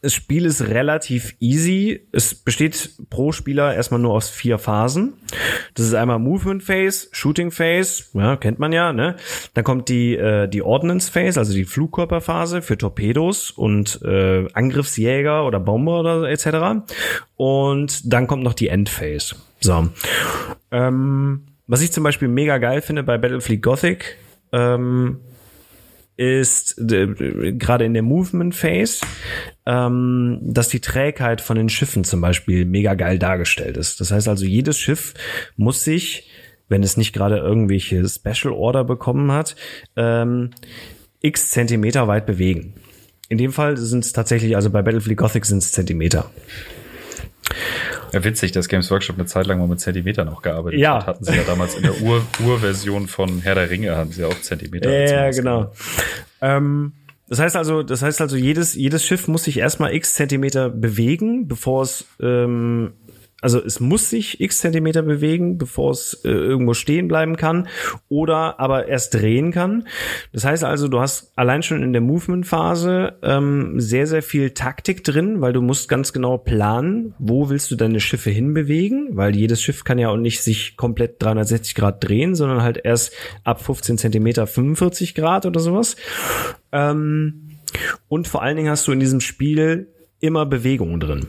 das 0.06 0.14
Spiel 0.14 0.46
ist 0.46 0.62
relativ 0.62 1.36
easy. 1.40 2.08
Es 2.12 2.36
besteht 2.36 2.92
pro 3.10 3.32
Spieler 3.32 3.74
erstmal 3.74 4.00
nur 4.00 4.14
aus 4.14 4.30
vier 4.30 4.60
Phasen. 4.60 5.14
Das 5.74 5.88
ist 5.88 5.96
einmal 5.96 6.20
Movement 6.20 6.62
Phase, 6.62 7.08
Shooting 7.12 7.50
Phase, 7.50 8.04
ja, 8.14 8.36
kennt 8.36 8.60
man 8.60 8.72
ja, 8.72 8.94
ne? 8.94 9.16
Dann 9.56 9.64
kommt 9.64 9.90
die, 9.90 10.16
äh, 10.16 10.48
die 10.48 10.62
Ordnance 10.62 11.12
Phase, 11.12 11.40
also 11.40 11.56
die 11.56 11.66
Flugkörperphase 11.66 12.62
für 12.62 12.78
Torpedos 12.78 13.50
und 13.50 14.00
äh, 14.04 14.48
Angriffsjäger 14.54 15.44
oder 15.44 15.60
Bomber 15.60 16.02
oder 16.02 16.30
etc. 16.30 16.86
Und 17.36 18.14
dann 18.14 18.28
kommt 18.28 18.44
noch 18.44 18.54
die 18.54 18.68
End 18.68 18.90
Phase. 18.90 19.38
So. 19.60 19.90
Ähm, 20.70 21.48
was 21.66 21.82
ich 21.82 21.92
zum 21.92 22.04
Beispiel 22.04 22.28
mega 22.28 22.60
geil 22.60 22.84
finde 22.84 23.02
bei 23.02 23.18
Battlefleet 23.18 23.64
Gothic, 23.64 24.18
ähm, 24.52 25.20
ist 26.18 26.76
gerade 26.78 27.86
in 27.86 27.94
der 27.94 28.04
Movement 28.04 28.56
Phase, 28.56 29.06
ähm, 29.66 30.40
dass 30.42 30.70
die 30.70 30.80
Trägheit 30.80 31.42
von 31.42 31.58
den 31.58 31.70
Schiffen 31.70 32.04
zum 32.04 32.22
Beispiel 32.22 32.66
mega 32.66 32.94
geil 32.94 33.20
dargestellt 33.20 33.78
ist. 33.78 34.00
Das 34.00 34.12
heißt 34.12 34.28
also, 34.28 34.46
jedes 34.46 34.80
Schiff 34.80 35.14
muss 35.58 35.84
sich, 35.84 36.30
wenn 36.70 36.84
es 36.84 36.98
nicht 36.98 37.14
gerade 37.14 37.38
irgendwelche 37.38 38.08
Special 38.08 38.54
Order 38.54 38.84
bekommen 38.84 39.32
hat, 39.32 39.56
ähm, 39.96 40.52
x 41.22 41.52
Zentimeter 41.52 42.08
weit 42.08 42.26
bewegen. 42.26 42.76
In 43.28 43.38
dem 43.38 43.52
Fall 43.52 43.76
sind 43.78 44.06
es 44.06 44.14
tatsächlich, 44.14 44.56
also 44.56 44.70
bei 44.70 44.84
Battlefield 44.84 45.18
Gothic 45.18 45.46
sind 45.46 45.58
es 45.58 45.72
Zentimeter. 45.72 46.30
Ja, 48.16 48.24
witzig, 48.24 48.54
dass 48.54 48.70
Games 48.70 48.90
Workshop 48.92 49.18
eine 49.18 49.26
Zeit 49.26 49.46
lang 49.46 49.60
mal 49.60 49.68
mit 49.68 49.82
Zentimetern 49.82 50.30
auch 50.30 50.42
gearbeitet 50.42 50.80
ja. 50.80 51.00
hat. 51.00 51.08
Hatten 51.08 51.26
sie 51.26 51.36
ja 51.36 51.44
damals 51.44 51.76
in 51.76 51.84
der 51.84 52.02
Ur 52.02 52.26
Urversion 52.46 53.08
von 53.08 53.42
Herr 53.42 53.56
der 53.56 53.70
Ringe, 53.70 53.94
haben 53.94 54.14
sie 54.14 54.22
ja 54.22 54.28
auch 54.28 54.40
Zentimeter. 54.40 54.90
Ja, 54.90 55.30
genau. 55.32 55.74
Ähm, 56.40 56.94
das 57.28 57.40
heißt 57.40 57.58
also, 57.58 57.84
das 57.84 58.02
heißt 58.02 58.22
also, 58.22 58.38
jedes, 58.38 58.74
jedes 58.74 59.04
Schiff 59.04 59.28
muss 59.28 59.44
sich 59.44 59.58
erstmal 59.58 59.94
x 59.94 60.14
Zentimeter 60.14 60.70
bewegen, 60.70 61.50
bevor 61.50 61.82
es 61.84 62.06
ähm, 62.22 62.94
also 63.42 63.64
es 63.64 63.80
muss 63.80 64.10
sich 64.10 64.40
x 64.40 64.60
Zentimeter 64.60 65.02
bewegen, 65.02 65.58
bevor 65.58 65.92
es 65.92 66.22
äh, 66.24 66.30
irgendwo 66.30 66.74
stehen 66.74 67.08
bleiben 67.08 67.36
kann 67.36 67.68
oder 68.08 68.60
aber 68.60 68.88
erst 68.88 69.14
drehen 69.14 69.52
kann. 69.52 69.88
Das 70.32 70.46
heißt 70.46 70.64
also, 70.64 70.88
du 70.88 71.00
hast 71.00 71.32
allein 71.36 71.62
schon 71.62 71.84
in 71.84 71.92
der 71.92 72.02
Movement-Phase 72.02 73.20
ähm, 73.22 73.80
sehr, 73.80 74.08
sehr 74.08 74.24
viel 74.24 74.52
Taktik 74.52 75.04
drin, 75.04 75.42
weil 75.42 75.54
du 75.54 75.62
musst 75.62 75.90
ganz 75.90 76.14
genau 76.14 76.38
planen, 76.38 77.14
wo 77.20 77.50
willst 77.50 77.70
du 77.72 77.76
deine 77.76 78.00
Schiffe 78.00 78.30
hinbewegen, 78.30 79.10
weil 79.12 79.36
jedes 79.36 79.62
Schiff 79.62 79.84
kann 79.84 80.00
ja 80.00 80.10
auch 80.10 80.18
nicht 80.18 80.42
sich 80.42 80.78
komplett 80.78 81.22
360 81.22 81.76
Grad 81.76 82.04
drehen, 82.04 82.36
sondern 82.36 82.64
halt 82.64 82.80
erst 82.84 83.14
ab 83.44 83.62
15 83.62 83.98
Zentimeter 83.98 84.48
45 84.48 85.14
Grad 85.14 85.46
oder 85.46 85.60
sowas. 85.60 85.98
Ähm, 86.72 87.58
und 88.08 88.28
vor 88.30 88.42
allen 88.42 88.56
Dingen 88.56 88.70
hast 88.70 88.88
du 88.88 88.94
in 88.94 89.00
diesem 89.02 89.20
Spiel 89.20 89.90
immer 90.22 90.46
Bewegungen 90.46 91.00
drin. 91.02 91.28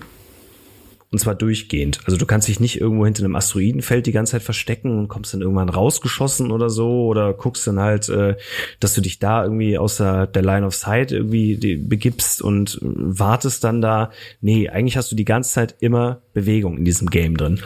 Und 1.12 1.21
zwar 1.21 1.37
durchgehend. 1.37 2.01
Also 2.05 2.16
du 2.16 2.27
kannst 2.27 2.49
dich 2.49 2.59
nicht 2.59 2.81
irgendwo 2.81 3.05
hinter 3.05 3.25
einem 3.25 3.37
Asteroidenfeld 3.37 4.07
die 4.07 4.12
ganze 4.12 4.33
Zeit 4.33 4.42
verstecken 4.42 4.99
und 4.99 5.09
kommst 5.09 5.33
dann 5.33 5.40
irgendwann 5.40 5.69
rausgeschossen 5.69 6.51
oder 6.51 6.69
so 6.69 7.07
oder 7.07 7.33
guckst 7.33 7.66
dann 7.66 7.79
halt, 7.79 8.09
äh, 8.09 8.37
dass 8.81 8.95
du 8.95 9.01
dich 9.01 9.21
da 9.21 9.45
irgendwie 9.45 9.79
außer 9.79 10.27
der 10.27 10.42
Line 10.42 10.66
of 10.66 10.75
Sight 10.75 11.12
irgendwie 11.12 11.77
begibst 11.77 12.42
und 12.42 12.79
wartest 12.83 13.62
dann 13.62 13.81
da. 13.81 14.11
Nee, 14.40 14.69
eigentlich 14.69 14.97
hast 14.97 15.12
du 15.12 15.16
die 15.16 15.25
ganze 15.25 15.53
Zeit 15.53 15.77
immer 15.79 16.23
Bewegung 16.35 16.77
in 16.77 16.85
diesem 16.85 17.09
Game 17.09 17.37
drin. 17.37 17.61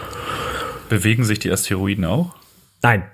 Bewegen 0.91 1.25
sich 1.25 1.39
die 1.39 1.51
Asteroiden 1.51 2.05
auch? 2.05 2.35
Nein. 2.83 3.05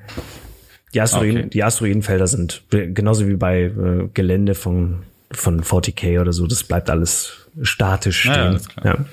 Die, 0.93 1.01
Asteroiden, 1.01 1.39
okay. 1.39 1.51
die 1.51 1.63
Asteroidenfelder 1.63 2.27
sind 2.27 2.63
genauso 2.71 3.29
wie 3.29 3.37
bei 3.37 3.63
äh, 3.63 4.09
Gelände 4.15 4.55
von, 4.55 5.03
von 5.31 5.63
40k 5.63 6.21
oder 6.21 6.33
so, 6.33 6.47
das 6.47 6.65
bleibt 6.65 6.91
alles 6.91 7.46
statisch 7.63 8.21
stehen. 8.21 8.61
Ja, 8.83 8.93
ja. 8.93 9.05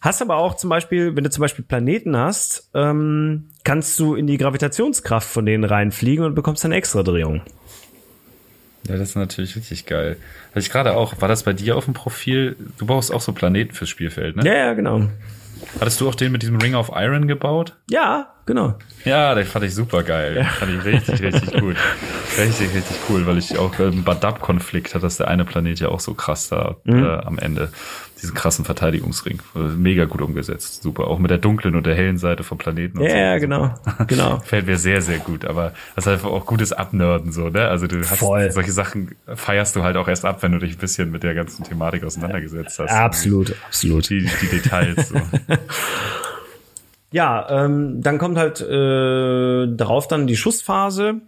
Hast 0.00 0.22
aber 0.22 0.36
auch 0.36 0.56
zum 0.56 0.70
Beispiel, 0.70 1.14
wenn 1.16 1.24
du 1.24 1.30
zum 1.30 1.42
Beispiel 1.42 1.64
Planeten 1.64 2.16
hast, 2.16 2.70
ähm, 2.74 3.48
kannst 3.64 3.98
du 3.98 4.14
in 4.14 4.26
die 4.26 4.38
Gravitationskraft 4.38 5.28
von 5.28 5.46
denen 5.46 5.64
reinfliegen 5.64 6.24
und 6.24 6.34
bekommst 6.34 6.64
dann 6.64 6.72
extra 6.72 7.02
Drehung. 7.02 7.42
Ja, 8.88 8.96
das 8.96 9.10
ist 9.10 9.16
natürlich 9.16 9.54
richtig 9.54 9.86
geil. 9.86 10.16
Hatte 10.50 10.60
ich 10.60 10.70
gerade 10.70 10.94
auch, 10.94 11.20
war 11.20 11.28
das 11.28 11.44
bei 11.44 11.52
dir 11.52 11.76
auf 11.76 11.84
dem 11.84 11.94
Profil? 11.94 12.56
Du 12.78 12.86
brauchst 12.86 13.12
auch 13.12 13.20
so 13.20 13.32
Planeten 13.32 13.74
fürs 13.74 13.90
Spielfeld, 13.90 14.36
ne? 14.36 14.44
Ja, 14.44 14.54
ja, 14.54 14.72
genau. 14.72 15.08
Hattest 15.80 16.00
du 16.00 16.08
auch 16.08 16.14
den 16.14 16.32
mit 16.32 16.42
diesem 16.42 16.56
Ring 16.56 16.74
of 16.74 16.90
Iron 16.94 17.26
gebaut? 17.26 17.76
Ja, 17.90 18.34
genau. 18.46 18.74
Ja, 19.04 19.34
den 19.34 19.46
fand 19.46 19.64
ich 19.64 19.74
super 19.74 20.02
geil. 20.02 20.36
Ja. 20.36 20.44
Fand 20.44 20.72
ich 20.72 20.84
richtig, 20.84 21.22
richtig 21.22 21.52
gut. 21.60 21.76
Richtig, 22.38 22.74
richtig 22.74 22.96
cool, 23.08 23.26
weil 23.26 23.38
ich 23.38 23.58
auch 23.58 23.78
im 23.78 24.04
Badab-Konflikt 24.04 24.94
hat 24.94 25.02
das 25.02 25.16
der 25.16 25.28
eine 25.28 25.44
Planet 25.44 25.80
ja 25.80 25.88
auch 25.88 26.00
so 26.00 26.14
krass 26.14 26.48
da 26.48 26.76
mhm. 26.84 27.04
äh, 27.04 27.08
am 27.08 27.38
Ende 27.38 27.70
diesen 28.22 28.34
krassen 28.34 28.64
Verteidigungsring. 28.64 29.40
Mega 29.76 30.04
gut 30.04 30.22
umgesetzt. 30.22 30.82
Super. 30.82 31.08
Auch 31.08 31.18
mit 31.18 31.30
der 31.30 31.38
dunklen 31.38 31.74
und 31.74 31.86
der 31.86 31.94
hellen 31.94 32.18
Seite 32.18 32.44
vom 32.44 32.56
Planeten. 32.56 33.00
Ja, 33.00 33.10
so. 33.10 33.16
ja, 33.16 33.38
genau. 33.38 33.74
genau. 34.06 34.38
Fällt 34.44 34.66
mir 34.66 34.78
sehr, 34.78 35.02
sehr 35.02 35.18
gut. 35.18 35.44
Aber 35.44 35.72
das 35.96 36.06
ist 36.06 36.12
einfach 36.12 36.30
auch 36.30 36.46
gutes 36.46 36.72
Abnörden 36.72 37.32
so, 37.32 37.48
ne? 37.48 37.66
Also 37.68 37.86
du 37.86 37.98
hast 37.98 38.18
Voll. 38.18 38.50
solche 38.52 38.72
Sachen 38.72 39.16
feierst 39.26 39.74
du 39.74 39.82
halt 39.82 39.96
auch 39.96 40.08
erst 40.08 40.24
ab, 40.24 40.42
wenn 40.42 40.52
du 40.52 40.58
dich 40.58 40.74
ein 40.74 40.78
bisschen 40.78 41.10
mit 41.10 41.24
der 41.24 41.34
ganzen 41.34 41.64
Thematik 41.64 42.04
auseinandergesetzt 42.04 42.78
hast. 42.78 42.90
Absolut, 42.90 43.54
absolut. 43.66 44.08
Die, 44.08 44.28
die 44.40 44.46
Details. 44.46 45.08
So. 45.08 45.16
ja, 47.10 47.64
ähm, 47.64 48.02
dann 48.02 48.18
kommt 48.18 48.38
halt 48.38 48.60
äh, 48.60 49.66
darauf 49.74 50.06
dann 50.06 50.26
die 50.26 50.36
Schussphase. 50.36 51.20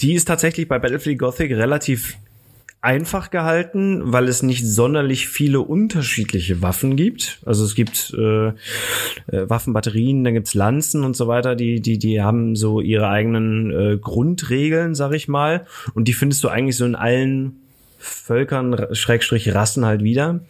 Die 0.00 0.14
ist 0.14 0.26
tatsächlich 0.26 0.68
bei 0.68 0.78
Battlefield 0.78 1.18
Gothic 1.18 1.50
relativ 1.50 2.16
einfach 2.80 3.30
gehalten, 3.30 4.12
weil 4.12 4.28
es 4.28 4.42
nicht 4.42 4.66
sonderlich 4.66 5.28
viele 5.28 5.60
unterschiedliche 5.60 6.62
Waffen 6.62 6.96
gibt. 6.96 7.40
Also 7.44 7.64
es 7.64 7.74
gibt 7.74 8.14
äh, 8.16 8.48
äh, 8.48 8.52
Waffenbatterien, 9.30 10.22
dann 10.22 10.34
gibt's 10.34 10.54
Lanzen 10.54 11.04
und 11.04 11.16
so 11.16 11.26
weiter, 11.26 11.56
die, 11.56 11.80
die, 11.80 11.98
die 11.98 12.22
haben 12.22 12.54
so 12.54 12.80
ihre 12.80 13.08
eigenen 13.08 13.70
äh, 13.70 13.96
Grundregeln, 13.96 14.94
sag 14.94 15.12
ich 15.12 15.26
mal. 15.26 15.66
Und 15.94 16.06
die 16.06 16.12
findest 16.12 16.44
du 16.44 16.48
eigentlich 16.48 16.76
so 16.76 16.84
in 16.84 16.94
allen 16.94 17.60
Völkern, 17.98 18.94
Schrägstrich 18.94 19.52
Rassen 19.54 19.84
halt 19.84 20.04
wieder. 20.04 20.40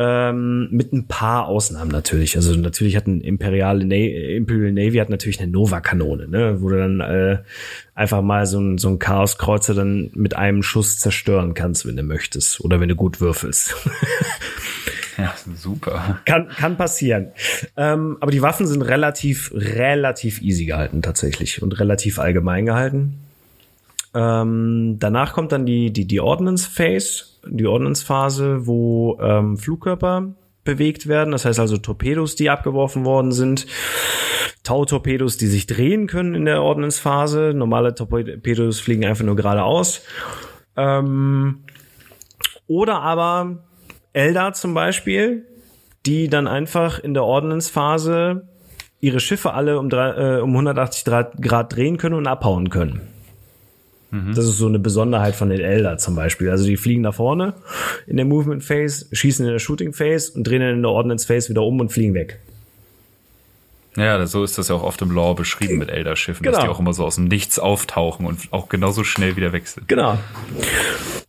Ähm, 0.00 0.68
mit 0.70 0.92
ein 0.92 1.08
paar 1.08 1.48
Ausnahmen 1.48 1.90
natürlich. 1.90 2.36
Also 2.36 2.54
natürlich 2.54 2.94
hat 2.94 3.08
ein 3.08 3.20
Imperial, 3.20 3.84
Na 3.84 3.96
Imperial 3.96 4.70
Navy 4.70 4.98
hat 4.98 5.10
natürlich 5.10 5.40
eine 5.40 5.50
Nova-Kanone, 5.50 6.28
ne, 6.28 6.62
wo 6.62 6.68
du 6.68 6.76
dann 6.76 7.00
äh, 7.00 7.38
einfach 7.96 8.22
mal 8.22 8.46
so 8.46 8.60
ein, 8.60 8.78
so 8.78 8.90
ein 8.90 9.00
Chaos-Kreuzer 9.00 9.74
dann 9.74 10.10
mit 10.14 10.36
einem 10.36 10.62
Schuss 10.62 11.00
zerstören 11.00 11.54
kannst, 11.54 11.84
wenn 11.84 11.96
du 11.96 12.04
möchtest. 12.04 12.60
Oder 12.60 12.78
wenn 12.78 12.88
du 12.88 12.94
gut 12.94 13.20
würfelst. 13.20 13.74
Ja, 15.18 15.34
super. 15.56 16.20
Kann, 16.26 16.46
kann 16.46 16.76
passieren. 16.76 17.32
Ähm, 17.76 18.18
aber 18.20 18.30
die 18.30 18.40
Waffen 18.40 18.68
sind 18.68 18.82
relativ, 18.82 19.50
relativ 19.52 20.40
easy 20.42 20.64
gehalten 20.64 21.02
tatsächlich 21.02 21.60
und 21.60 21.80
relativ 21.80 22.20
allgemein 22.20 22.66
gehalten. 22.66 23.18
Ähm, 24.14 24.96
danach 24.98 25.34
kommt 25.34 25.52
dann 25.52 25.66
die, 25.66 25.92
die, 25.92 26.06
die 26.06 26.20
Ordnance 26.20 26.68
Phase, 26.70 27.24
die 27.46 27.66
Ordnance 27.66 28.04
Phase, 28.04 28.66
wo 28.66 29.18
ähm, 29.20 29.56
Flugkörper 29.56 30.34
bewegt 30.64 31.08
werden. 31.08 31.32
Das 31.32 31.44
heißt 31.44 31.60
also 31.60 31.78
Torpedos, 31.78 32.36
die 32.36 32.50
abgeworfen 32.50 33.04
worden 33.04 33.32
sind. 33.32 33.66
Tau-Torpedos, 34.64 35.38
die 35.38 35.46
sich 35.46 35.66
drehen 35.66 36.06
können 36.06 36.34
in 36.34 36.44
der 36.44 36.62
Ordnance-Phase. 36.62 37.52
Normale 37.54 37.94
Torpedos 37.94 38.80
fliegen 38.80 39.06
einfach 39.06 39.24
nur 39.24 39.34
geradeaus. 39.34 40.02
Ähm, 40.76 41.60
oder 42.66 43.00
aber 43.00 43.64
Eldar 44.12 44.52
zum 44.52 44.74
Beispiel, 44.74 45.46
die 46.04 46.28
dann 46.28 46.46
einfach 46.46 46.98
in 46.98 47.14
der 47.14 47.24
Ordnance-Phase 47.24 48.46
ihre 49.00 49.20
Schiffe 49.20 49.54
alle 49.54 49.78
um, 49.78 49.88
drei, 49.88 50.36
äh, 50.36 50.40
um 50.40 50.50
180 50.50 51.04
Grad 51.04 51.74
drehen 51.74 51.96
können 51.96 52.16
und 52.16 52.26
abhauen 52.26 52.68
können. 52.68 53.00
Mhm. 54.10 54.34
Das 54.34 54.46
ist 54.46 54.58
so 54.58 54.66
eine 54.66 54.78
Besonderheit 54.78 55.36
von 55.36 55.50
den 55.50 55.60
Elder 55.60 55.98
zum 55.98 56.14
Beispiel. 56.14 56.50
Also 56.50 56.64
die 56.64 56.76
fliegen 56.76 57.02
nach 57.02 57.14
vorne 57.14 57.54
in 58.06 58.16
der 58.16 58.24
Movement 58.24 58.64
Phase, 58.64 59.06
schießen 59.12 59.44
in 59.44 59.52
der 59.52 59.58
Shooting 59.58 59.92
Phase 59.92 60.32
und 60.32 60.46
drehen 60.46 60.60
dann 60.60 60.74
in 60.76 60.82
der 60.82 60.90
Ordnance 60.90 61.26
Phase 61.26 61.50
wieder 61.50 61.62
um 61.62 61.80
und 61.80 61.92
fliegen 61.92 62.14
weg. 62.14 62.40
Ja, 63.96 64.24
so 64.26 64.44
ist 64.44 64.56
das 64.56 64.68
ja 64.68 64.76
auch 64.76 64.82
oft 64.82 65.02
im 65.02 65.10
Lore 65.10 65.34
beschrieben 65.34 65.78
mit 65.78 65.90
Elderschiffen, 65.90 66.44
genau. 66.44 66.56
dass 66.56 66.64
die 66.64 66.70
auch 66.70 66.78
immer 66.78 66.92
so 66.92 67.04
aus 67.04 67.16
dem 67.16 67.24
Nichts 67.24 67.58
auftauchen 67.58 68.26
und 68.26 68.52
auch 68.52 68.68
genauso 68.68 69.02
schnell 69.02 69.36
wieder 69.36 69.52
weg 69.52 69.66
sind. 69.66 69.88
Genau. 69.88 70.18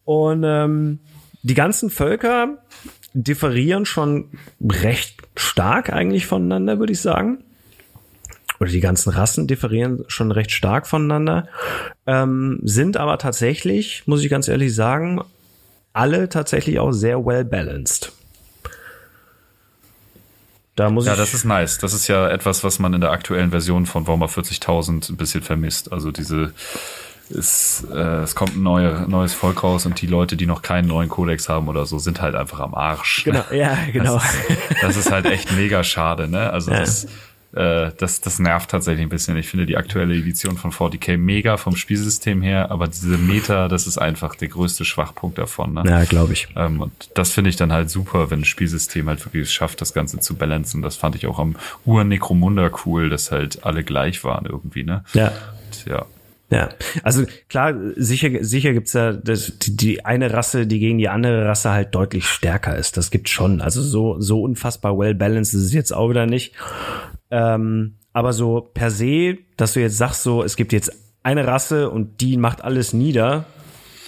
Und 0.06 0.44
ähm, 0.46 1.00
die 1.42 1.56
ganzen 1.56 1.90
Völker 1.90 2.60
differieren 3.14 3.86
schon 3.86 4.30
recht 4.62 5.18
stark 5.36 5.92
eigentlich 5.92 6.28
voneinander, 6.28 6.80
würde 6.80 6.94
ich 6.94 7.02
sagen. 7.02 7.44
Oder 8.60 8.70
die 8.70 8.80
ganzen 8.82 9.12
Rassen 9.12 9.48
differieren 9.48 10.04
schon 10.08 10.32
recht 10.32 10.52
stark 10.52 10.86
voneinander, 10.86 11.48
ähm, 12.06 12.60
sind 12.64 12.98
aber 12.98 13.18
tatsächlich, 13.18 14.04
muss 14.06 14.24
ich 14.24 14.30
ganz 14.30 14.48
ehrlich 14.48 14.76
sagen, 14.76 15.22
alle 15.94 16.30
tatsächlich 16.30 16.80
auch 16.80 16.92
sehr 16.92 17.26
well 17.26 17.46
balanced. 17.46 18.12
Da 20.76 20.90
muss 20.90 21.06
ja, 21.06 21.16
das 21.18 21.34
ist 21.34 21.44
nice. 21.44 21.78
Das 21.78 21.94
ist 21.94 22.08
ja 22.08 22.30
etwas, 22.30 22.64
was 22.64 22.80
man 22.80 22.94
in 22.94 23.02
der 23.02 23.12
aktuellen 23.12 23.50
Version 23.50 23.86
von 23.86 24.08
Warhammer 24.08 24.28
40.000 24.28 25.12
ein 25.12 25.18
bisschen 25.18 25.42
vermisst. 25.42 25.92
Also 25.92 26.12
diese 26.12 26.54
ist, 27.30 27.86
äh, 27.94 28.22
es 28.22 28.34
kommt 28.34 28.56
ein 28.56 28.64
neue, 28.64 29.06
neues 29.10 29.34
Volk 29.34 29.62
raus 29.64 29.86
und 29.86 30.02
die 30.02 30.08
Leute, 30.08 30.38
die 30.38 30.46
noch 30.46 30.62
keinen 30.62 30.88
neuen 30.88 31.10
Kodex 31.10 31.50
haben 31.50 31.68
oder 31.68 31.86
so, 31.86 32.00
sind 32.00 32.22
halt 32.22 32.36
einfach 32.36 32.60
am 32.62 32.74
Arsch. 32.74 33.24
Genau, 33.26 33.44
ja, 33.52 33.78
genau. 33.92 34.16
Das 34.16 34.34
ist, 34.34 34.84
das 34.84 34.98
ist 34.98 35.12
halt 35.12 35.26
echt 35.26 35.52
mega 35.52 35.84
schade, 35.84 36.28
ne? 36.28 36.50
Also 36.50 36.72
ja. 36.72 36.80
das 36.80 37.08
äh, 37.54 37.92
das, 37.98 38.22
das 38.22 38.40
nervt 38.40 38.70
tatsächlich 38.70 39.04
ein 39.04 39.10
bisschen. 39.10 39.36
Ich 39.38 39.48
finde 39.48 39.66
die 39.66 39.78
aktuelle 39.78 40.16
Edition 40.16 40.58
von 40.58 40.72
40k 40.72 41.18
mega 41.18 41.58
vom 41.58 41.76
Spielsystem 41.76 42.42
her, 42.42 42.70
aber 42.70 42.88
diese 42.88 43.18
Meta, 43.18 43.68
das 43.68 43.88
ist 43.88 43.98
einfach 43.98 44.36
der 44.36 44.50
größte 44.50 44.86
Schwachpunkt 44.86 45.38
davon. 45.38 45.74
Ne? 45.74 45.84
Ja, 45.86 46.04
glaube 46.04 46.34
ich. 46.34 46.48
Ähm, 46.56 46.82
und 46.82 47.10
das 47.16 47.32
finde 47.32 47.50
ich 47.50 47.56
dann 47.56 47.72
halt 47.72 47.90
super, 47.90 48.30
wenn 48.30 48.42
ein 48.42 48.46
Spielsystem 48.46 49.08
halt 49.08 49.26
wirklich 49.26 49.52
schafft, 49.52 49.82
das 49.82 49.94
Ganze 49.94 50.20
zu 50.20 50.36
balancen. 50.36 50.82
Das 50.82 50.96
fand 50.96 51.16
ich 51.16 51.26
auch 51.26 51.40
am 51.40 51.56
Ur-Necromunda 51.86 52.70
cool, 52.86 53.10
dass 53.10 53.32
halt 53.32 53.66
alle 53.66 53.84
gleich 53.84 54.24
waren 54.24 54.46
irgendwie, 54.46 54.84
ne? 54.84 55.04
Ja. 55.14 55.28
Und, 55.28 55.86
ja, 55.86 56.06
ja, 56.52 56.70
also 57.04 57.26
klar, 57.48 57.76
sicher, 57.96 58.44
sicher 58.44 58.74
gibt's 58.74 58.94
ja 58.94 59.14
das, 59.14 59.60
die, 59.60 59.78
die 59.78 60.06
eine 60.06 60.34
Rasse, 60.34 60.66
die 60.66 60.80
gegen 60.80 60.98
die 60.98 61.08
andere 61.08 61.46
Rasse 61.46 61.72
halt 61.72 61.94
deutlich 61.94 62.26
stärker 62.26 62.76
ist. 62.76 62.98
Das 62.98 63.12
gibt's 63.12 63.30
schon. 63.30 63.62
Also 63.62 63.84
so, 63.84 64.20
so 64.20 64.42
unfassbar 64.42 64.98
well 64.98 65.14
balanced 65.14 65.54
ist 65.54 65.66
es 65.66 65.74
jetzt 65.74 65.94
auch 65.94 66.10
wieder 66.10 66.26
nicht. 66.26 66.56
Ähm, 67.30 67.98
aber 68.14 68.34
so 68.34 68.62
per 68.62 68.90
se, 68.90 69.38
dass 69.58 69.74
du 69.74 69.82
jetzt 69.82 69.98
sagst, 69.98 70.24
so, 70.24 70.44
es 70.44 70.56
gibt 70.56 70.74
jetzt 70.74 70.92
eine 71.22 71.46
Rasse 71.46 71.90
und 71.90 72.22
die 72.22 72.38
macht 72.38 72.64
alles 72.64 72.94
nieder, 72.94 73.46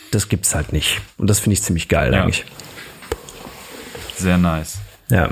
das 0.09 0.27
gibt's 0.27 0.55
halt 0.55 0.73
nicht. 0.73 0.99
Und 1.17 1.29
das 1.29 1.39
finde 1.39 1.53
ich 1.53 1.61
ziemlich 1.61 1.87
geil 1.87 2.11
ja. 2.11 2.23
eigentlich. 2.23 2.45
Sehr 4.15 4.37
nice. 4.37 4.79
Ja. 5.09 5.29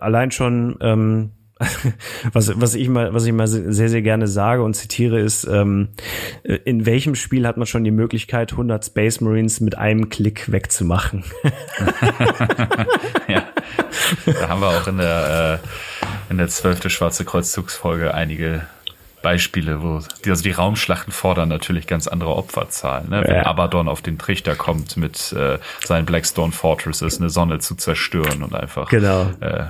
Allein 0.00 0.30
schon, 0.32 0.76
ähm, 0.80 1.30
was, 2.32 2.60
was 2.60 2.74
ich 2.74 2.88
mal, 2.88 3.12
was 3.12 3.26
ich 3.26 3.32
mal 3.32 3.46
sehr, 3.46 3.88
sehr 3.88 4.02
gerne 4.02 4.26
sage 4.26 4.62
und 4.62 4.74
zitiere, 4.74 5.20
ist, 5.20 5.44
ähm, 5.44 5.88
in 6.42 6.86
welchem 6.86 7.14
Spiel 7.14 7.46
hat 7.46 7.56
man 7.56 7.66
schon 7.66 7.84
die 7.84 7.90
Möglichkeit, 7.90 8.52
100 8.52 8.84
Space 8.84 9.20
Marines 9.20 9.60
mit 9.60 9.76
einem 9.76 10.08
Klick 10.08 10.50
wegzumachen? 10.50 11.24
ja, 13.28 13.44
da 14.26 14.48
haben 14.48 14.60
wir 14.60 14.68
auch 14.68 14.86
in 14.86 14.98
der, 14.98 15.60
äh, 15.62 16.30
in 16.30 16.38
der 16.38 16.48
zwölfte 16.48 16.88
Schwarze 16.88 17.24
Kreuzzugsfolge 17.24 18.14
einige 18.14 18.62
Beispiele, 19.22 19.82
wo 19.82 20.00
die, 20.24 20.30
also 20.30 20.42
die 20.42 20.52
Raumschlachten 20.52 21.12
fordern 21.12 21.50
natürlich 21.50 21.86
ganz 21.86 22.08
andere 22.08 22.36
Opferzahlen. 22.36 23.10
Ne? 23.10 23.22
Wenn 23.26 23.36
ja. 23.36 23.46
Abaddon 23.46 23.88
auf 23.88 24.00
den 24.00 24.18
Trichter 24.18 24.56
kommt 24.56 24.96
mit 24.96 25.32
äh, 25.32 25.58
seinen 25.84 26.06
Blackstone 26.06 26.52
Fortresses, 26.52 27.20
eine 27.20 27.28
Sonne 27.28 27.58
zu 27.58 27.74
zerstören 27.74 28.42
und 28.42 28.54
einfach 28.54 28.88
genau. 28.88 29.30
äh, 29.40 29.64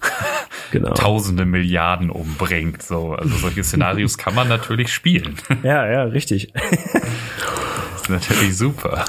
genau. 0.70 0.94
tausende 0.94 1.44
Milliarden 1.44 2.10
umbringt. 2.10 2.82
So, 2.82 3.14
also 3.14 3.36
solche 3.36 3.64
Szenarios 3.64 4.18
kann 4.18 4.34
man 4.34 4.48
natürlich 4.48 4.92
spielen. 4.92 5.36
Ja, 5.62 5.86
ja, 5.90 6.04
richtig. 6.04 6.52
das 6.52 8.02
ist 8.02 8.10
natürlich 8.10 8.56
super. 8.56 9.04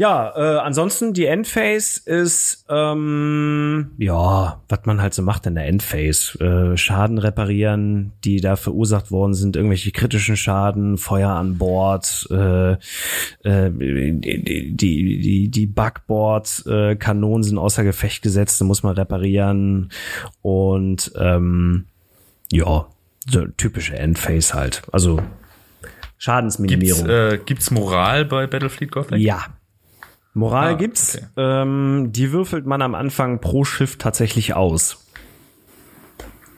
Ja, 0.00 0.32
äh, 0.34 0.58
ansonsten 0.60 1.12
die 1.12 1.26
Endphase 1.26 2.00
ist 2.06 2.64
ähm, 2.70 3.90
ja, 3.98 4.62
was 4.66 4.80
man 4.86 5.02
halt 5.02 5.12
so 5.12 5.20
macht 5.20 5.44
in 5.44 5.56
der 5.56 5.66
Endphase. 5.66 6.38
Äh, 6.72 6.78
Schaden 6.78 7.18
reparieren, 7.18 8.12
die 8.24 8.40
da 8.40 8.56
verursacht 8.56 9.10
worden 9.10 9.34
sind, 9.34 9.56
irgendwelche 9.56 9.90
kritischen 9.90 10.38
Schaden, 10.38 10.96
Feuer 10.96 11.28
an 11.28 11.58
Bord, 11.58 12.26
äh, 12.30 12.72
äh, 12.72 13.70
die, 13.70 15.20
die, 15.20 15.48
die 15.50 15.66
Bugboards, 15.66 16.64
äh, 16.64 16.96
Kanonen 16.96 17.42
sind 17.42 17.58
außer 17.58 17.84
Gefecht 17.84 18.22
gesetzt, 18.22 18.58
die 18.58 18.64
muss 18.64 18.82
man 18.82 18.94
reparieren 18.94 19.90
und 20.40 21.12
ähm, 21.18 21.84
ja, 22.50 22.86
so 23.28 23.44
typische 23.58 23.98
Endphase 23.98 24.54
halt. 24.54 24.82
Also 24.92 25.20
Schadensminimierung. 26.16 27.04
Gibt's, 27.04 27.34
äh, 27.34 27.38
gibt's 27.44 27.70
Moral 27.70 28.24
bei 28.24 28.46
Battlefleet 28.46 28.92
Gothic? 28.92 29.18
Ja, 29.18 29.44
Moral 30.32 30.74
ah, 30.74 30.76
gibt's. 30.76 31.16
Okay. 31.16 31.26
Ähm, 31.36 32.08
die 32.12 32.32
würfelt 32.32 32.66
man 32.66 32.82
am 32.82 32.94
Anfang 32.94 33.40
pro 33.40 33.64
Schiff 33.64 33.98
tatsächlich 33.98 34.54
aus. 34.54 35.06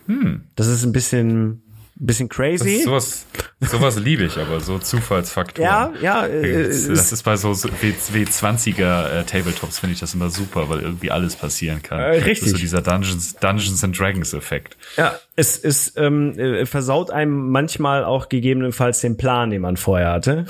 Hm. 0.07 0.45
Das 0.57 0.67
ist 0.67 0.85
ein 0.85 0.93
bisschen 0.93 1.63
bisschen 2.07 2.29
crazy. 2.29 2.83
Sowas, 2.83 3.27
sowas 3.61 3.99
liebe 3.99 4.25
ich, 4.25 4.37
aber 4.37 4.61
so 4.61 4.79
Zufallsfaktoren. 4.79 5.95
Ja, 6.01 6.25
ja. 6.25 6.27
Äh, 6.27 6.69
das, 6.69 7.13
ist 7.13 7.23
bei 7.23 7.37
so 7.37 7.51
W20er 7.51 9.21
äh, 9.21 9.25
Tabletops 9.25 9.79
finde 9.79 9.95
ich 9.95 10.01
das 10.01 10.15
immer 10.15 10.29
super, 10.29 10.69
weil 10.69 10.81
irgendwie 10.81 11.11
alles 11.11 11.37
passieren 11.37 11.83
kann. 11.83 12.01
Äh, 12.01 12.05
richtig. 12.05 12.41
Das 12.41 12.47
ist 12.47 12.51
so 12.51 12.59
dieser 12.59 12.83
Dungeons, 12.83 13.37
Dungeons 13.37 13.85
and 13.85 13.99
Dragons 13.99 14.35
Effekt. 14.35 14.77
Ja, 14.97 15.15
es, 15.37 15.59
es 15.59 15.97
ähm, 15.97 16.39
äh, 16.39 16.67
versaut 16.67 17.11
einem 17.11 17.51
manchmal 17.51 18.05
auch 18.05 18.29
gegebenenfalls 18.29 19.01
den 19.01 19.17
Plan, 19.17 19.51
den 19.51 19.63
man 19.63 19.77
vorher 19.77 20.11
hatte. 20.13 20.47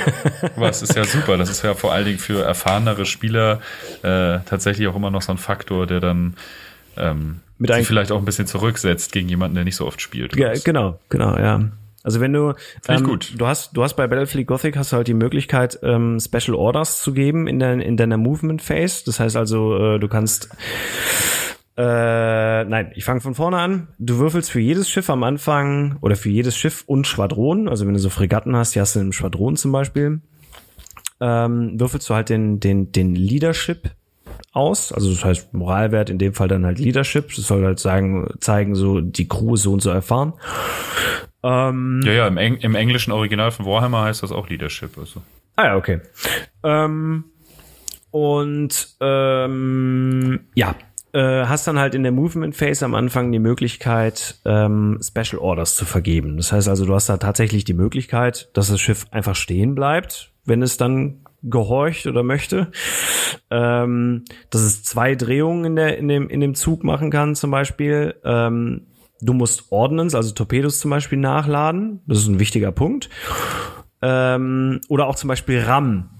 Was 0.56 0.82
ist 0.82 0.94
ja 0.94 1.04
super. 1.04 1.36
Das 1.36 1.50
ist 1.50 1.62
ja 1.62 1.74
vor 1.74 1.92
allen 1.92 2.04
Dingen 2.04 2.18
für 2.18 2.44
erfahrenere 2.44 3.06
Spieler 3.06 3.60
äh, 4.02 4.38
tatsächlich 4.46 4.86
auch 4.86 4.96
immer 4.96 5.10
noch 5.10 5.22
so 5.22 5.32
ein 5.32 5.38
Faktor, 5.38 5.86
der 5.86 6.00
dann 6.00 6.36
ähm, 6.96 7.40
mit 7.58 7.72
sich 7.72 7.86
vielleicht 7.86 8.10
auch 8.10 8.18
ein 8.18 8.24
bisschen 8.24 8.46
zurücksetzt 8.46 9.12
gegen 9.12 9.28
jemanden, 9.28 9.54
der 9.54 9.64
nicht 9.64 9.76
so 9.76 9.86
oft 9.86 10.00
spielt. 10.00 10.36
Ja, 10.36 10.52
genau, 10.64 10.98
genau, 11.08 11.36
ja. 11.36 11.70
Also 12.02 12.20
wenn 12.20 12.32
du 12.32 12.54
ähm, 12.88 13.04
gut. 13.04 13.34
du 13.36 13.46
hast 13.46 13.76
du 13.76 13.82
hast 13.82 13.94
bei 13.94 14.06
Battlefield 14.06 14.46
Gothic 14.46 14.76
hast 14.76 14.92
du 14.92 14.96
halt 14.96 15.06
die 15.06 15.14
Möglichkeit 15.14 15.78
ähm, 15.82 16.18
Special 16.18 16.56
Orders 16.56 17.00
zu 17.00 17.12
geben 17.12 17.46
in 17.46 17.60
dein, 17.60 17.80
in 17.80 17.96
deiner 17.96 18.16
Movement 18.16 18.60
Phase. 18.60 19.04
Das 19.06 19.20
heißt 19.20 19.36
also 19.36 19.76
äh, 19.76 19.98
du 20.00 20.08
kannst 20.08 20.48
äh, 21.76 22.64
nein, 22.64 22.92
ich 22.96 23.04
fange 23.04 23.20
von 23.20 23.34
vorne 23.34 23.58
an. 23.58 23.88
Du 23.98 24.18
würfelst 24.18 24.50
für 24.50 24.60
jedes 24.60 24.90
Schiff 24.90 25.08
am 25.08 25.22
Anfang 25.22 25.96
oder 26.00 26.16
für 26.16 26.28
jedes 26.28 26.56
Schiff 26.56 26.82
und 26.86 27.06
Schwadron. 27.06 27.68
Also 27.68 27.86
wenn 27.86 27.94
du 27.94 28.00
so 28.00 28.10
Fregatten 28.10 28.56
hast, 28.56 28.74
die 28.74 28.80
hast 28.80 28.96
du 28.96 29.00
im 29.00 29.12
Schwadron 29.12 29.56
zum 29.56 29.72
Beispiel. 29.72 30.20
Ähm, 31.20 31.78
würfelst 31.78 32.10
du 32.10 32.14
halt 32.14 32.28
den 32.28 32.58
den 32.58 32.90
den 32.90 33.14
Leadership 33.14 33.90
aus. 34.52 34.92
Also 34.92 35.10
das 35.10 35.24
heißt 35.24 35.54
Moralwert, 35.54 36.10
in 36.10 36.18
dem 36.18 36.34
Fall 36.34 36.48
dann 36.48 36.66
halt 36.66 36.78
Leadership. 36.78 37.34
Das 37.34 37.46
soll 37.46 37.64
halt 37.64 37.78
sagen, 37.78 38.28
zeigen, 38.40 38.74
so 38.74 39.00
die 39.00 39.28
Crew 39.28 39.56
so 39.56 39.72
und 39.72 39.82
so 39.82 39.90
erfahren. 39.90 40.34
Ähm, 41.42 42.02
ja, 42.04 42.12
ja, 42.12 42.26
im, 42.28 42.36
Eng 42.36 42.56
im 42.56 42.74
englischen 42.74 43.12
Original 43.12 43.50
von 43.50 43.66
Warhammer 43.66 44.02
heißt 44.02 44.22
das 44.22 44.32
auch 44.32 44.48
Leadership. 44.48 44.96
Also. 44.98 45.22
Ah 45.56 45.66
ja, 45.66 45.76
okay. 45.76 46.00
Ähm, 46.62 47.24
und 48.10 48.88
ähm, 49.00 50.40
ja, 50.54 50.74
äh, 51.12 51.44
hast 51.46 51.66
dann 51.66 51.78
halt 51.78 51.94
in 51.94 52.02
der 52.02 52.12
Movement 52.12 52.56
Phase 52.56 52.84
am 52.84 52.94
Anfang 52.94 53.32
die 53.32 53.38
Möglichkeit, 53.38 54.36
ähm, 54.44 54.98
Special 55.02 55.40
Orders 55.40 55.74
zu 55.74 55.84
vergeben. 55.84 56.36
Das 56.36 56.52
heißt 56.52 56.68
also, 56.68 56.86
du 56.86 56.94
hast 56.94 57.08
da 57.08 57.16
tatsächlich 57.16 57.64
die 57.64 57.74
Möglichkeit, 57.74 58.50
dass 58.54 58.68
das 58.68 58.80
Schiff 58.80 59.06
einfach 59.10 59.36
stehen 59.36 59.74
bleibt, 59.74 60.32
wenn 60.44 60.62
es 60.62 60.76
dann 60.76 61.21
gehorcht 61.42 62.06
oder 62.06 62.22
möchte. 62.22 62.70
Ähm, 63.50 64.24
dass 64.50 64.62
es 64.62 64.82
zwei 64.82 65.14
Drehungen 65.14 65.64
in, 65.64 65.76
der, 65.76 65.98
in, 65.98 66.08
dem, 66.08 66.28
in 66.28 66.40
dem 66.40 66.54
Zug 66.54 66.84
machen 66.84 67.10
kann, 67.10 67.34
zum 67.34 67.50
Beispiel. 67.50 68.14
Ähm, 68.24 68.86
du 69.20 69.32
musst 69.32 69.70
Ordnance, 69.70 70.16
also 70.16 70.32
Torpedos 70.32 70.78
zum 70.78 70.90
Beispiel, 70.90 71.18
nachladen. 71.18 72.00
Das 72.06 72.18
ist 72.18 72.28
ein 72.28 72.38
wichtiger 72.38 72.72
Punkt. 72.72 73.08
Ähm, 74.00 74.80
oder 74.88 75.06
auch 75.06 75.16
zum 75.16 75.28
Beispiel 75.28 75.60
RAM. 75.60 76.10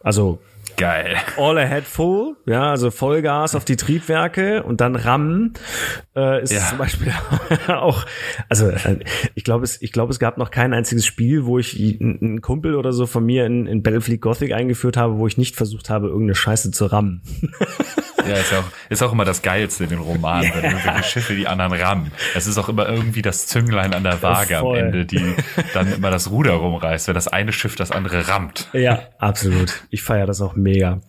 Also 0.00 0.40
Geil. 0.76 1.16
All 1.36 1.56
ahead 1.58 1.84
full, 1.84 2.36
ja, 2.46 2.70
also 2.70 2.90
Vollgas 2.90 3.54
auf 3.54 3.64
die 3.64 3.76
Triebwerke 3.76 4.62
und 4.64 4.80
dann 4.80 4.96
rammen 4.96 5.54
äh, 6.16 6.42
ist 6.42 6.52
ja. 6.52 6.66
zum 6.68 6.78
Beispiel 6.78 7.12
auch, 7.68 8.04
also 8.48 8.68
äh, 8.68 8.98
ich 9.34 9.44
glaube 9.44 9.64
es, 9.64 9.80
ich 9.80 9.92
glaube 9.92 10.12
es 10.12 10.18
gab 10.18 10.36
noch 10.36 10.50
kein 10.50 10.72
einziges 10.72 11.06
Spiel, 11.06 11.44
wo 11.44 11.58
ich 11.58 11.78
einen 11.78 12.40
Kumpel 12.40 12.74
oder 12.74 12.92
so 12.92 13.06
von 13.06 13.24
mir 13.24 13.46
in, 13.46 13.66
in 13.66 13.82
Battlefield 13.82 14.20
Gothic 14.20 14.52
eingeführt 14.52 14.96
habe, 14.96 15.18
wo 15.18 15.26
ich 15.26 15.38
nicht 15.38 15.54
versucht 15.54 15.90
habe, 15.90 16.08
irgendeine 16.08 16.34
Scheiße 16.34 16.72
zu 16.72 16.86
rammen. 16.86 17.22
Ja, 18.26 18.36
ist 18.36 18.52
auch, 18.52 18.64
ist 18.88 19.02
auch 19.02 19.12
immer 19.12 19.24
das 19.24 19.42
Geilste 19.42 19.84
in 19.84 19.90
den 19.90 19.98
Romanen, 19.98 20.50
wenn 20.54 20.64
irgendwelche 20.64 21.02
Schiffe 21.04 21.34
die 21.34 21.46
anderen 21.46 21.72
rammen. 21.72 22.12
Es 22.34 22.46
ist 22.46 22.58
auch 22.58 22.68
immer 22.68 22.88
irgendwie 22.88 23.22
das 23.22 23.46
Zünglein 23.46 23.94
an 23.94 24.04
der 24.04 24.22
Waage 24.22 24.58
am 24.58 24.74
Ende, 24.74 25.04
die 25.04 25.34
dann 25.72 25.92
immer 25.92 26.10
das 26.10 26.30
Ruder 26.30 26.52
rumreißt, 26.52 27.08
wenn 27.08 27.14
das 27.14 27.28
eine 27.28 27.52
Schiff 27.52 27.76
das 27.76 27.90
andere 27.90 28.28
rammt. 28.28 28.68
Ja, 28.72 29.02
absolut. 29.18 29.82
Ich 29.90 30.02
feiere 30.02 30.26
das 30.26 30.40
auch 30.40 30.54
mega. 30.54 31.00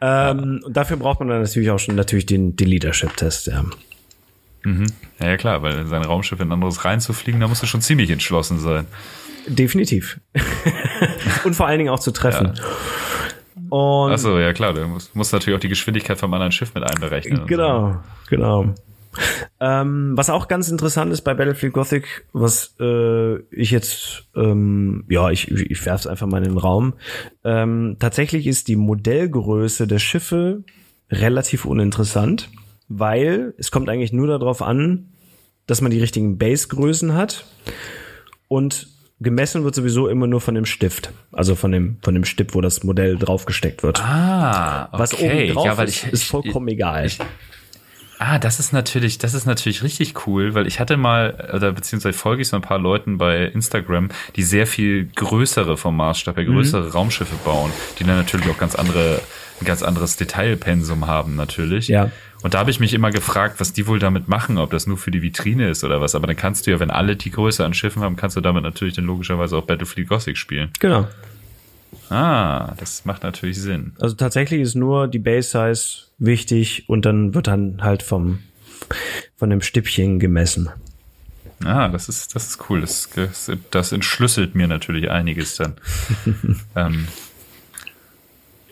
Ähm, 0.00 0.60
und 0.64 0.76
dafür 0.76 0.96
braucht 0.96 1.20
man 1.20 1.28
dann 1.28 1.42
natürlich 1.42 1.70
auch 1.70 1.78
schon 1.78 1.94
natürlich 1.94 2.26
den, 2.26 2.56
den 2.56 2.68
Leadership-Test, 2.68 3.48
ja. 3.48 3.64
Mhm. 4.64 4.86
Ja, 5.20 5.28
ja, 5.28 5.36
klar, 5.36 5.62
weil 5.62 5.78
in 5.78 5.86
sein 5.86 6.02
Raumschiff 6.02 6.40
in 6.40 6.48
ein 6.48 6.52
anderes 6.52 6.84
reinzufliegen, 6.84 7.40
da 7.40 7.48
musst 7.48 7.62
du 7.62 7.66
schon 7.66 7.80
ziemlich 7.80 8.10
entschlossen 8.10 8.58
sein. 8.58 8.86
Definitiv. 9.46 10.20
und 11.44 11.54
vor 11.54 11.66
allen 11.66 11.78
Dingen 11.78 11.90
auch 11.90 12.00
zu 12.00 12.10
treffen. 12.10 12.52
Ja. 12.54 12.64
Und 13.68 14.12
Achso, 14.12 14.38
ja 14.38 14.52
klar, 14.52 14.72
du 14.72 14.86
musst, 14.86 15.14
musst, 15.14 15.32
natürlich 15.32 15.56
auch 15.56 15.60
die 15.60 15.68
Geschwindigkeit 15.68 16.18
vom 16.18 16.32
anderen 16.32 16.52
Schiff 16.52 16.74
mit 16.74 16.84
einberechnen. 16.84 17.46
Genau, 17.46 17.92
so. 17.92 17.98
genau. 18.28 18.74
Ähm, 19.60 20.12
was 20.16 20.30
auch 20.30 20.48
ganz 20.48 20.68
interessant 20.68 21.12
ist 21.12 21.22
bei 21.22 21.34
Battlefield 21.34 21.72
Gothic, 21.72 22.26
was 22.32 22.76
äh, 22.80 23.38
ich 23.50 23.70
jetzt, 23.70 24.28
ähm, 24.36 25.04
ja, 25.08 25.30
ich, 25.30 25.50
ich 25.50 25.84
werfe 25.84 26.00
es 26.00 26.06
einfach 26.06 26.26
mal 26.26 26.38
in 26.38 26.50
den 26.50 26.58
Raum. 26.58 26.94
Ähm, 27.44 27.96
tatsächlich 27.98 28.46
ist 28.46 28.68
die 28.68 28.76
Modellgröße 28.76 29.86
der 29.86 29.98
Schiffe 29.98 30.62
relativ 31.10 31.64
uninteressant, 31.64 32.50
weil 32.88 33.54
es 33.58 33.70
kommt 33.70 33.88
eigentlich 33.88 34.12
nur 34.12 34.28
darauf 34.28 34.62
an, 34.62 35.08
dass 35.66 35.80
man 35.80 35.90
die 35.90 36.00
richtigen 36.00 36.38
Basegrößen 36.38 37.14
hat 37.14 37.44
und 38.46 38.88
gemessen 39.20 39.64
wird 39.64 39.74
sowieso 39.74 40.08
immer 40.08 40.26
nur 40.26 40.40
von 40.40 40.54
dem 40.54 40.64
Stift, 40.64 41.12
also 41.32 41.54
von 41.54 41.72
dem 41.72 41.96
von 42.02 42.14
dem 42.14 42.24
Stift, 42.24 42.54
wo 42.54 42.60
das 42.60 42.84
Modell 42.84 43.16
draufgesteckt 43.16 43.82
wird. 43.82 44.00
Ah, 44.02 44.88
okay. 44.92 44.98
Was 44.98 45.14
oben 45.14 45.48
drauf 45.54 45.66
ja, 45.66 45.76
weil 45.76 45.88
ist, 45.88 46.04
ich, 46.04 46.12
ist 46.12 46.24
vollkommen 46.24 46.68
ich, 46.68 46.74
egal. 46.74 47.06
Ich, 47.06 47.18
ah, 48.18 48.38
das 48.38 48.60
ist 48.60 48.72
natürlich, 48.72 49.18
das 49.18 49.34
ist 49.34 49.46
natürlich 49.46 49.82
richtig 49.82 50.26
cool, 50.26 50.54
weil 50.54 50.66
ich 50.66 50.78
hatte 50.78 50.96
mal, 50.96 51.50
oder 51.52 51.72
beziehungsweise 51.72 52.16
folge 52.16 52.42
ich 52.42 52.48
so 52.48 52.56
ein 52.56 52.62
paar 52.62 52.78
Leuten 52.78 53.18
bei 53.18 53.44
Instagram, 53.46 54.10
die 54.36 54.42
sehr 54.42 54.66
viel 54.66 55.06
größere 55.06 55.76
vom 55.76 55.96
Maßstab 55.96 56.36
her, 56.36 56.44
größere 56.44 56.86
mhm. 56.86 56.90
Raumschiffe 56.90 57.36
bauen, 57.44 57.72
die 57.98 58.04
dann 58.04 58.16
natürlich 58.16 58.48
auch 58.48 58.58
ganz 58.58 58.76
andere, 58.76 59.20
ein 59.60 59.64
ganz 59.64 59.82
anderes 59.82 60.16
Detailpensum 60.16 61.08
haben 61.08 61.34
natürlich. 61.34 61.88
Ja. 61.88 62.10
Und 62.42 62.54
da 62.54 62.60
habe 62.60 62.70
ich 62.70 62.78
mich 62.78 62.94
immer 62.94 63.10
gefragt, 63.10 63.58
was 63.58 63.72
die 63.72 63.86
wohl 63.86 63.98
damit 63.98 64.28
machen, 64.28 64.58
ob 64.58 64.70
das 64.70 64.86
nur 64.86 64.96
für 64.96 65.10
die 65.10 65.22
Vitrine 65.22 65.68
ist 65.68 65.82
oder 65.82 66.00
was. 66.00 66.14
Aber 66.14 66.26
dann 66.26 66.36
kannst 66.36 66.66
du 66.66 66.70
ja, 66.70 66.78
wenn 66.78 66.90
alle 66.90 67.16
die 67.16 67.30
Größe 67.30 67.64
an 67.64 67.74
Schiffen 67.74 68.02
haben, 68.02 68.16
kannst 68.16 68.36
du 68.36 68.40
damit 68.40 68.62
natürlich 68.62 68.94
dann 68.94 69.06
logischerweise 69.06 69.56
auch 69.56 69.64
Battlefield 69.64 70.08
Gothic 70.08 70.36
spielen. 70.36 70.70
Genau. 70.78 71.08
Ah, 72.10 72.74
das 72.78 73.04
macht 73.04 73.22
natürlich 73.22 73.60
Sinn. 73.60 73.92
Also 73.98 74.14
tatsächlich 74.14 74.60
ist 74.60 74.74
nur 74.74 75.08
die 75.08 75.18
Base 75.18 75.50
Size 75.50 76.06
wichtig 76.18 76.88
und 76.88 77.04
dann 77.04 77.34
wird 77.34 77.48
dann 77.48 77.82
halt 77.82 78.02
vom 78.02 78.40
von 79.36 79.50
dem 79.50 79.60
Stippchen 79.60 80.18
gemessen. 80.18 80.70
Ah, 81.64 81.88
das 81.88 82.08
ist 82.08 82.34
das 82.34 82.50
ist 82.50 82.70
cool. 82.70 82.80
Das, 82.80 83.10
das, 83.14 83.50
das 83.70 83.92
entschlüsselt 83.92 84.54
mir 84.54 84.68
natürlich 84.68 85.10
einiges 85.10 85.56
dann. 85.56 85.74
ähm, 86.76 87.08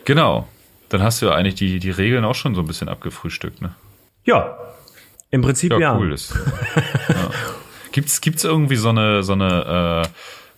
genau. 0.04 0.48
Dann 0.89 1.03
hast 1.03 1.20
du 1.20 1.26
ja 1.26 1.34
eigentlich 1.34 1.57
die, 1.57 1.78
die 1.78 1.91
Regeln 1.91 2.24
auch 2.24 2.34
schon 2.34 2.55
so 2.55 2.61
ein 2.61 2.66
bisschen 2.66 2.89
abgefrühstückt, 2.89 3.61
ne? 3.61 3.74
Ja, 4.24 4.57
im 5.30 5.43
Prinzip 5.43 5.72
ja. 5.72 5.78
ja. 5.78 5.99
Cool 5.99 6.12
ist. 6.12 6.34
ja. 7.09 7.30
Gibt's, 7.93 8.20
gibt's 8.20 8.45
irgendwie 8.45 8.76
so 8.76 8.91
eine, 8.91 9.22
so 9.22 9.32
eine, 9.32 10.05
äh, 10.05 10.09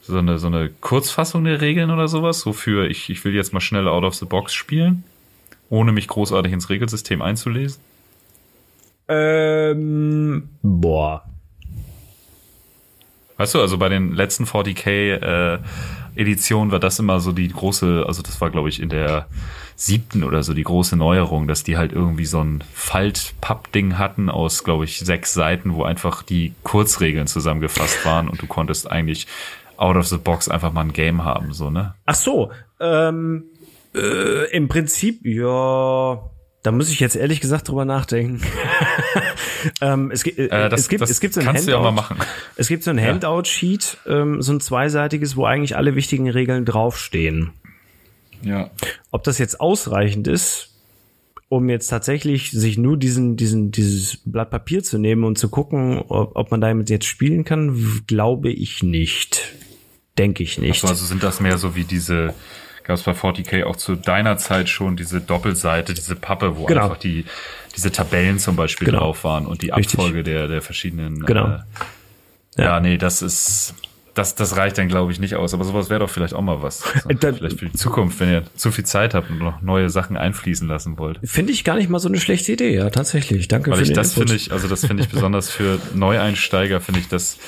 so 0.02 0.18
eine, 0.18 0.38
so 0.38 0.48
eine 0.48 0.70
Kurzfassung 0.70 1.44
der 1.44 1.60
Regeln 1.60 1.90
oder 1.90 2.08
sowas? 2.08 2.40
So 2.40 2.52
für, 2.52 2.88
ich, 2.88 3.10
ich 3.10 3.24
will 3.24 3.34
jetzt 3.34 3.52
mal 3.52 3.60
schnell 3.60 3.86
out 3.86 4.02
of 4.02 4.14
the 4.14 4.24
box 4.24 4.54
spielen, 4.54 5.04
ohne 5.70 5.92
mich 5.92 6.08
großartig 6.08 6.52
ins 6.52 6.68
Regelsystem 6.68 7.22
einzulesen? 7.22 7.80
Ähm, 9.06 10.48
boah. 10.62 11.24
Weißt 13.36 13.54
du, 13.54 13.60
also 13.60 13.78
bei 13.78 13.88
den 13.88 14.12
letzten 14.12 14.44
40k 14.44 14.88
äh, 14.88 15.58
Editionen 16.16 16.72
war 16.72 16.80
das 16.80 16.98
immer 16.98 17.20
so 17.20 17.30
die 17.30 17.48
große, 17.48 18.04
also 18.06 18.20
das 18.22 18.40
war 18.40 18.50
glaube 18.50 18.68
ich 18.68 18.82
in 18.82 18.88
der 18.88 19.28
siebten 19.80 20.24
oder 20.24 20.42
so 20.42 20.54
die 20.54 20.64
große 20.64 20.96
Neuerung, 20.96 21.46
dass 21.46 21.62
die 21.62 21.76
halt 21.76 21.92
irgendwie 21.92 22.26
so 22.26 22.42
ein 22.42 22.64
Faltpapp-Ding 22.74 23.96
hatten 23.96 24.28
aus, 24.28 24.64
glaube 24.64 24.84
ich, 24.84 24.98
sechs 24.98 25.32
Seiten, 25.32 25.74
wo 25.74 25.84
einfach 25.84 26.24
die 26.24 26.52
Kurzregeln 26.64 27.28
zusammengefasst 27.28 28.04
waren 28.04 28.28
und 28.28 28.42
du 28.42 28.48
konntest 28.48 28.90
eigentlich 28.90 29.28
out 29.76 29.96
of 29.96 30.08
the 30.08 30.18
box 30.18 30.48
einfach 30.48 30.72
mal 30.72 30.80
ein 30.80 30.92
Game 30.92 31.24
haben, 31.24 31.52
so, 31.52 31.70
ne? 31.70 31.94
Ach 32.06 32.16
so, 32.16 32.50
ähm, 32.80 33.44
äh, 33.94 34.50
im 34.50 34.66
Prinzip, 34.66 35.24
ja, 35.24 36.28
da 36.64 36.72
muss 36.72 36.90
ich 36.90 36.98
jetzt 36.98 37.14
ehrlich 37.14 37.40
gesagt 37.40 37.68
drüber 37.68 37.84
nachdenken. 37.84 38.42
ähm, 39.80 40.10
es, 40.10 40.26
äh, 40.26 40.46
äh, 40.46 40.68
das, 40.68 40.80
es, 40.80 40.88
gibt, 40.88 41.02
es 41.02 41.20
gibt 41.20 41.34
so 41.34 41.40
ein 41.40 41.46
Handout. 41.46 42.02
Es 42.56 42.66
gibt 42.66 42.82
so 42.82 42.90
ein 42.90 43.00
Handout-Sheet, 43.00 43.98
ähm, 44.08 44.42
so 44.42 44.54
ein 44.54 44.60
zweiseitiges, 44.60 45.36
wo 45.36 45.44
eigentlich 45.44 45.76
alle 45.76 45.94
wichtigen 45.94 46.28
Regeln 46.28 46.64
draufstehen. 46.64 47.52
Ja. 48.42 48.70
Ob 49.10 49.24
das 49.24 49.38
jetzt 49.38 49.60
ausreichend 49.60 50.28
ist, 50.28 50.74
um 51.48 51.68
jetzt 51.70 51.88
tatsächlich 51.88 52.50
sich 52.50 52.76
nur 52.76 52.96
diesen, 52.96 53.36
diesen, 53.36 53.72
dieses 53.72 54.18
Blatt 54.24 54.50
Papier 54.50 54.82
zu 54.82 54.98
nehmen 54.98 55.24
und 55.24 55.38
zu 55.38 55.48
gucken, 55.48 55.98
ob, 56.08 56.36
ob 56.36 56.50
man 56.50 56.60
damit 56.60 56.90
jetzt 56.90 57.06
spielen 57.06 57.44
kann, 57.44 58.02
glaube 58.06 58.50
ich 58.50 58.82
nicht. 58.82 59.54
Denke 60.18 60.42
ich 60.42 60.58
nicht. 60.58 60.82
Also, 60.82 60.88
also 60.88 61.06
sind 61.06 61.22
das 61.22 61.40
mehr 61.40 61.56
so 61.58 61.74
wie 61.74 61.84
diese, 61.84 62.34
gab 62.84 62.96
es 62.96 63.02
bei 63.02 63.12
40k 63.12 63.64
auch 63.64 63.76
zu 63.76 63.94
deiner 63.94 64.36
Zeit 64.36 64.68
schon 64.68 64.96
diese 64.96 65.20
Doppelseite, 65.20 65.94
diese 65.94 66.16
Pappe, 66.16 66.56
wo 66.56 66.66
genau. 66.66 66.84
einfach 66.84 66.98
die, 66.98 67.24
diese 67.74 67.92
Tabellen 67.92 68.38
zum 68.38 68.56
Beispiel 68.56 68.86
genau. 68.86 68.98
drauf 68.98 69.24
waren 69.24 69.46
und 69.46 69.62
die 69.62 69.72
Abfolge 69.72 70.22
der, 70.24 70.48
der 70.48 70.60
verschiedenen. 70.60 71.24
Genau. 71.24 71.46
Äh, 71.46 71.58
ja. 72.58 72.64
ja, 72.64 72.80
nee, 72.80 72.98
das 72.98 73.22
ist, 73.22 73.74
das, 74.18 74.34
das 74.34 74.56
reicht 74.56 74.76
dann, 74.78 74.88
glaube 74.88 75.12
ich, 75.12 75.20
nicht 75.20 75.36
aus. 75.36 75.54
Aber 75.54 75.64
sowas 75.64 75.90
wäre 75.90 76.00
doch 76.00 76.10
vielleicht 76.10 76.34
auch 76.34 76.42
mal 76.42 76.60
was. 76.62 76.80
So, 76.80 76.88
vielleicht 77.18 77.58
für 77.58 77.66
die 77.66 77.72
Zukunft, 77.72 78.18
wenn 78.20 78.30
ihr 78.30 78.42
zu 78.56 78.72
viel 78.72 78.84
Zeit 78.84 79.14
habt 79.14 79.30
und 79.30 79.38
noch 79.38 79.62
neue 79.62 79.90
Sachen 79.90 80.16
einfließen 80.16 80.66
lassen 80.66 80.98
wollt. 80.98 81.20
Finde 81.22 81.52
ich 81.52 81.64
gar 81.64 81.76
nicht 81.76 81.88
mal 81.88 82.00
so 82.00 82.08
eine 82.08 82.18
schlechte 82.18 82.52
Idee, 82.52 82.74
ja, 82.74 82.90
tatsächlich. 82.90 83.48
Danke 83.48 83.70
Weil 83.70 83.78
für 83.78 83.82
ich 83.84 83.88
den 83.90 83.96
das 83.96 84.14
finde 84.14 84.34
ich, 84.34 84.52
also 84.52 84.66
das 84.66 84.84
finde 84.84 85.04
ich 85.04 85.08
besonders 85.08 85.48
für 85.50 85.78
Neueinsteiger, 85.94 86.80
finde 86.80 87.00
ich 87.00 87.08
das 87.08 87.38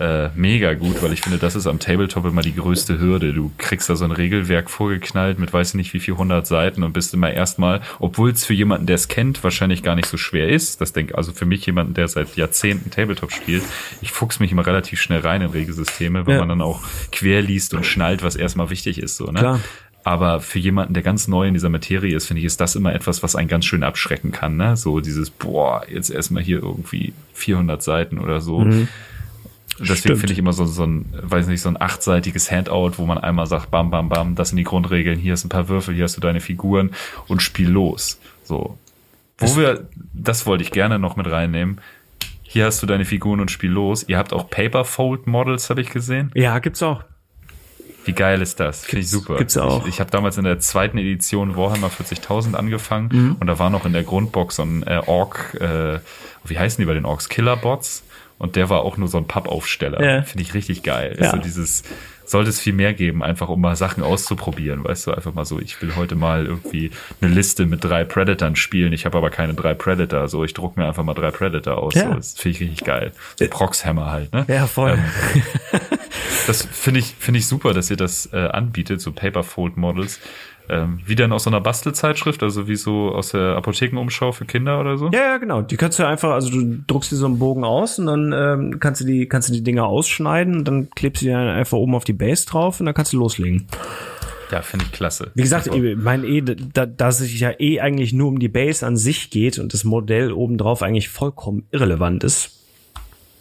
äh, 0.00 0.28
mega 0.34 0.74
gut, 0.74 1.02
weil 1.02 1.12
ich 1.12 1.20
finde, 1.20 1.38
das 1.38 1.54
ist 1.54 1.68
am 1.68 1.78
Tabletop 1.78 2.24
immer 2.24 2.42
die 2.42 2.54
größte 2.54 2.98
Hürde. 2.98 3.32
Du 3.32 3.52
kriegst 3.58 3.88
da 3.88 3.94
so 3.94 4.04
ein 4.04 4.10
Regelwerk 4.10 4.68
vorgeknallt 4.68 5.38
mit 5.38 5.52
weiß 5.52 5.68
ich 5.68 5.74
nicht 5.74 5.94
wie 5.94 6.00
viel 6.00 6.16
hundert 6.16 6.48
Seiten 6.48 6.82
und 6.82 6.92
bist 6.92 7.14
immer 7.14 7.32
erstmal, 7.32 7.80
obwohl 8.00 8.30
es 8.30 8.44
für 8.44 8.54
jemanden, 8.54 8.86
der 8.86 8.96
es 8.96 9.06
kennt, 9.06 9.44
wahrscheinlich 9.44 9.84
gar 9.84 9.94
nicht 9.94 10.08
so 10.08 10.16
schwer 10.16 10.48
ist. 10.48 10.80
Das 10.80 10.92
denke 10.92 11.16
also 11.16 11.32
für 11.32 11.46
mich 11.46 11.64
jemanden, 11.64 11.94
der 11.94 12.08
seit 12.08 12.34
Jahrzehnten 12.36 12.90
Tabletop 12.90 13.30
spielt, 13.30 13.62
ich 14.00 14.10
fuchs 14.10 14.40
mich 14.40 14.50
immer 14.50 14.66
relativ 14.66 15.00
schnell 15.00 15.20
rein 15.20 15.42
in 15.42 15.50
Regelsysteme, 15.50 16.26
wenn 16.26 16.34
ja. 16.34 16.40
man 16.40 16.48
dann 16.48 16.62
auch 16.62 16.80
quer 17.12 17.40
liest 17.40 17.72
und 17.72 17.86
schnallt, 17.86 18.24
was 18.24 18.34
erstmal 18.34 18.70
wichtig 18.70 18.98
ist, 18.98 19.16
so, 19.16 19.26
ne? 19.26 19.38
Klar. 19.38 19.60
Aber 20.02 20.40
für 20.40 20.58
jemanden, 20.58 20.92
der 20.92 21.02
ganz 21.02 21.28
neu 21.28 21.48
in 21.48 21.54
dieser 21.54 21.70
Materie 21.70 22.14
ist, 22.14 22.26
finde 22.26 22.40
ich, 22.40 22.44
ist 22.44 22.60
das 22.60 22.76
immer 22.76 22.94
etwas, 22.94 23.22
was 23.22 23.36
einen 23.36 23.48
ganz 23.48 23.64
schön 23.64 23.82
abschrecken 23.82 24.32
kann. 24.32 24.58
Ne? 24.58 24.76
So 24.76 25.00
dieses, 25.00 25.30
boah, 25.30 25.86
jetzt 25.90 26.10
erstmal 26.10 26.42
hier 26.42 26.62
irgendwie 26.62 27.14
400 27.32 27.82
Seiten 27.82 28.18
oder 28.18 28.42
so. 28.42 28.60
Mhm. 28.60 28.88
Deswegen 29.78 30.16
finde 30.16 30.32
ich 30.32 30.38
immer 30.38 30.52
so, 30.52 30.64
so 30.66 30.84
ein, 30.84 31.06
weiß 31.12 31.46
nicht, 31.48 31.60
so 31.60 31.68
ein 31.68 31.80
achtseitiges 31.80 32.50
Handout, 32.50 32.92
wo 32.96 33.06
man 33.06 33.18
einmal 33.18 33.46
sagt, 33.46 33.70
bam, 33.70 33.90
bam, 33.90 34.08
bam, 34.08 34.34
das 34.34 34.50
sind 34.50 34.58
die 34.58 34.64
Grundregeln, 34.64 35.18
hier 35.18 35.34
ist 35.34 35.44
ein 35.44 35.48
paar 35.48 35.68
Würfel, 35.68 35.94
hier 35.94 36.04
hast 36.04 36.16
du 36.16 36.20
deine 36.20 36.40
Figuren 36.40 36.92
und 37.26 37.42
spiel 37.42 37.68
los. 37.68 38.18
So. 38.44 38.78
Wo 39.38 39.46
das 39.46 39.56
wir, 39.56 39.88
das 40.12 40.46
wollte 40.46 40.62
ich 40.62 40.70
gerne 40.70 40.98
noch 40.98 41.16
mit 41.16 41.30
reinnehmen. 41.30 41.80
Hier 42.42 42.66
hast 42.66 42.82
du 42.82 42.86
deine 42.86 43.04
Figuren 43.04 43.40
und 43.40 43.50
spiel 43.50 43.70
los. 43.70 44.04
Ihr 44.06 44.16
habt 44.16 44.32
auch 44.32 44.48
Paperfold 44.48 45.26
Models, 45.26 45.70
habe 45.70 45.80
ich 45.80 45.90
gesehen. 45.90 46.30
Ja, 46.34 46.60
gibt's 46.60 46.82
auch. 46.82 47.02
Wie 48.04 48.12
geil 48.12 48.42
ist 48.42 48.60
das? 48.60 48.84
Finde 48.84 49.00
ich 49.00 49.10
super. 49.10 49.38
Gibt's 49.38 49.56
auch. 49.56 49.82
Ich, 49.82 49.94
ich 49.94 50.00
habe 50.00 50.10
damals 50.10 50.36
in 50.36 50.44
der 50.44 50.60
zweiten 50.60 50.98
Edition 50.98 51.56
Warhammer 51.56 51.88
40.000 51.88 52.54
angefangen 52.54 53.08
mhm. 53.10 53.36
und 53.40 53.46
da 53.46 53.58
war 53.58 53.70
noch 53.70 53.86
in 53.86 53.92
der 53.92 54.04
Grundbox 54.04 54.56
so 54.56 54.62
ein 54.62 54.82
äh, 54.84 55.00
Ork, 55.06 55.54
äh, 55.60 55.98
wie 56.44 56.58
heißen 56.58 56.80
die 56.80 56.86
bei 56.86 56.94
den 56.94 57.06
Orks? 57.06 57.28
Killerbots. 57.28 58.04
Und 58.44 58.56
der 58.56 58.68
war 58.68 58.82
auch 58.82 58.98
nur 58.98 59.08
so 59.08 59.16
ein 59.16 59.26
Pappaufsteller. 59.26 60.04
Ja. 60.04 60.22
Finde 60.22 60.42
ich 60.42 60.52
richtig 60.52 60.82
geil. 60.82 61.16
Ja. 61.18 61.30
Also 61.30 61.38
dieses, 61.38 61.82
sollte 62.26 62.50
es 62.50 62.60
viel 62.60 62.74
mehr 62.74 62.92
geben, 62.92 63.22
einfach 63.22 63.48
um 63.48 63.58
mal 63.58 63.74
Sachen 63.74 64.02
auszuprobieren, 64.02 64.84
weißt 64.84 65.06
du, 65.06 65.12
einfach 65.12 65.32
mal 65.32 65.46
so, 65.46 65.58
ich 65.58 65.80
will 65.80 65.96
heute 65.96 66.14
mal 66.14 66.44
irgendwie 66.44 66.90
eine 67.22 67.32
Liste 67.32 67.64
mit 67.64 67.82
drei 67.82 68.04
Predatoren 68.04 68.54
spielen, 68.54 68.92
ich 68.92 69.06
habe 69.06 69.16
aber 69.16 69.30
keine 69.30 69.54
drei 69.54 69.72
Predator, 69.72 70.28
so 70.28 70.44
ich 70.44 70.52
druck 70.52 70.76
mir 70.76 70.86
einfach 70.86 71.04
mal 71.04 71.14
drei 71.14 71.30
Predator 71.30 71.78
aus, 71.78 71.94
ja. 71.94 72.08
so, 72.08 72.12
das 72.12 72.34
finde 72.34 72.56
ich 72.56 72.60
richtig 72.60 72.84
geil. 72.84 73.12
So 73.38 73.46
Proxhammer 73.48 74.10
halt, 74.10 74.30
ne? 74.34 74.44
Ja, 74.48 74.66
voll. 74.66 74.92
Ähm, 74.92 75.42
das 76.46 76.68
finde 76.70 77.00
ich, 77.00 77.14
finde 77.18 77.38
ich 77.38 77.46
super, 77.46 77.72
dass 77.72 77.90
ihr 77.90 77.96
das 77.96 78.30
äh, 78.30 78.36
anbietet, 78.36 79.00
so 79.00 79.10
Paperfold 79.10 79.78
Models. 79.78 80.20
Ähm, 80.68 81.00
wie 81.04 81.14
denn 81.14 81.30
aus 81.32 81.44
so 81.44 81.50
einer 81.50 81.60
Bastelzeitschrift, 81.60 82.42
also 82.42 82.66
wie 82.66 82.76
so 82.76 83.10
aus 83.10 83.30
der 83.30 83.56
Apothekenumschau 83.56 84.32
für 84.32 84.46
Kinder 84.46 84.80
oder 84.80 84.96
so? 84.96 85.10
Ja, 85.12 85.20
ja, 85.20 85.36
genau. 85.36 85.60
Die 85.60 85.76
kannst 85.76 85.98
du 85.98 86.06
einfach, 86.06 86.30
also 86.30 86.50
du 86.50 86.78
druckst 86.86 87.12
dir 87.12 87.16
so 87.16 87.26
einen 87.26 87.38
Bogen 87.38 87.64
aus 87.64 87.98
und 87.98 88.06
dann 88.06 88.32
ähm, 88.32 88.80
kannst 88.80 89.02
du 89.02 89.04
die, 89.04 89.28
kannst 89.28 89.50
du 89.50 89.52
die 89.52 89.62
Dinger 89.62 89.84
ausschneiden 89.84 90.56
und 90.58 90.64
dann 90.64 90.88
klebst 90.90 91.20
du 91.20 91.26
die 91.26 91.32
dann 91.32 91.48
einfach 91.48 91.76
oben 91.76 91.94
auf 91.94 92.04
die 92.04 92.14
Base 92.14 92.46
drauf 92.46 92.80
und 92.80 92.86
dann 92.86 92.94
kannst 92.94 93.12
du 93.12 93.18
loslegen. 93.18 93.66
Ja, 94.50 94.62
finde 94.62 94.86
ich 94.86 94.92
klasse. 94.92 95.32
Wie 95.34 95.42
gesagt, 95.42 95.66
ich 95.66 95.96
meine 95.96 96.26
eh, 96.26 96.40
da, 96.42 96.86
dass 96.86 97.20
es 97.20 97.38
ja 97.38 97.52
eh 97.58 97.80
eigentlich 97.80 98.12
nur 98.12 98.28
um 98.28 98.38
die 98.38 98.48
Base 98.48 98.86
an 98.86 98.96
sich 98.96 99.30
geht 99.30 99.58
und 99.58 99.74
das 99.74 99.84
Modell 99.84 100.32
obendrauf 100.32 100.82
eigentlich 100.82 101.08
vollkommen 101.08 101.66
irrelevant 101.72 102.24
ist. 102.24 102.63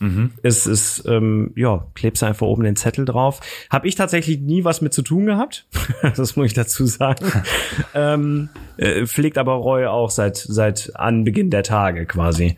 Mhm. 0.04 0.32
Es 0.44 0.68
ist, 0.68 1.06
ähm, 1.08 1.54
ja, 1.56 1.88
klebst 1.96 2.24
einfach 2.24 2.46
oben 2.46 2.64
den 2.64 2.76
Zettel 2.76 3.06
drauf. 3.06 3.40
Habe 3.70 3.88
ich 3.88 3.96
tatsächlich 3.96 4.42
nie 4.42 4.66
was 4.66 4.82
mit 4.82 4.94
zu 4.94 5.02
tun 5.02 5.26
gehabt. 5.26 5.66
das 6.02 6.36
muss 6.36 6.48
ich 6.48 6.54
dazu 6.54 6.86
sagen. 6.86 7.26
ähm, 7.96 8.50
äh, 8.76 9.06
pflegt 9.06 9.38
aber 9.38 9.54
Roy 9.54 9.86
auch 9.86 10.10
seit, 10.10 10.36
seit 10.36 10.92
Anbeginn 10.96 11.50
der 11.50 11.64
Tage 11.64 12.06
quasi. 12.06 12.58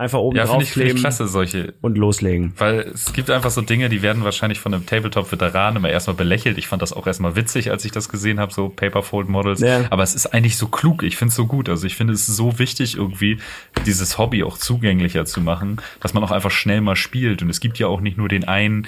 Einfach 0.00 0.20
oben 0.20 0.38
ja, 0.38 0.46
draufkleben. 0.46 0.96
Ich, 0.96 1.02
klasse, 1.02 1.26
solche. 1.26 1.74
Und 1.82 1.98
loslegen. 1.98 2.54
Weil 2.56 2.80
es 2.94 3.12
gibt 3.12 3.28
einfach 3.28 3.50
so 3.50 3.60
Dinge, 3.60 3.90
die 3.90 4.00
werden 4.00 4.24
wahrscheinlich 4.24 4.58
von 4.58 4.72
einem 4.72 4.86
Tabletop-Veteran 4.86 5.76
immer 5.76 5.90
erstmal 5.90 6.16
belächelt. 6.16 6.56
Ich 6.56 6.68
fand 6.68 6.80
das 6.80 6.94
auch 6.94 7.06
erstmal 7.06 7.36
witzig, 7.36 7.70
als 7.70 7.84
ich 7.84 7.92
das 7.92 8.08
gesehen 8.08 8.40
habe, 8.40 8.50
so 8.50 8.70
Paperfold-Models. 8.70 9.60
Ja. 9.60 9.84
Aber 9.90 10.02
es 10.02 10.14
ist 10.14 10.28
eigentlich 10.28 10.56
so 10.56 10.68
klug. 10.68 11.02
Ich 11.02 11.18
finde 11.18 11.30
es 11.30 11.36
so 11.36 11.46
gut. 11.46 11.68
Also 11.68 11.86
ich 11.86 11.96
finde 11.96 12.14
es 12.14 12.26
so 12.26 12.58
wichtig, 12.58 12.96
irgendwie 12.96 13.38
dieses 13.84 14.16
Hobby 14.16 14.42
auch 14.42 14.56
zugänglicher 14.56 15.26
zu 15.26 15.42
machen, 15.42 15.82
dass 16.00 16.14
man 16.14 16.24
auch 16.24 16.30
einfach 16.30 16.50
schnell 16.50 16.80
mal 16.80 16.96
spielt. 16.96 17.42
Und 17.42 17.50
es 17.50 17.60
gibt 17.60 17.78
ja 17.78 17.86
auch 17.86 18.00
nicht 18.00 18.16
nur 18.16 18.28
den 18.28 18.44
einen 18.44 18.86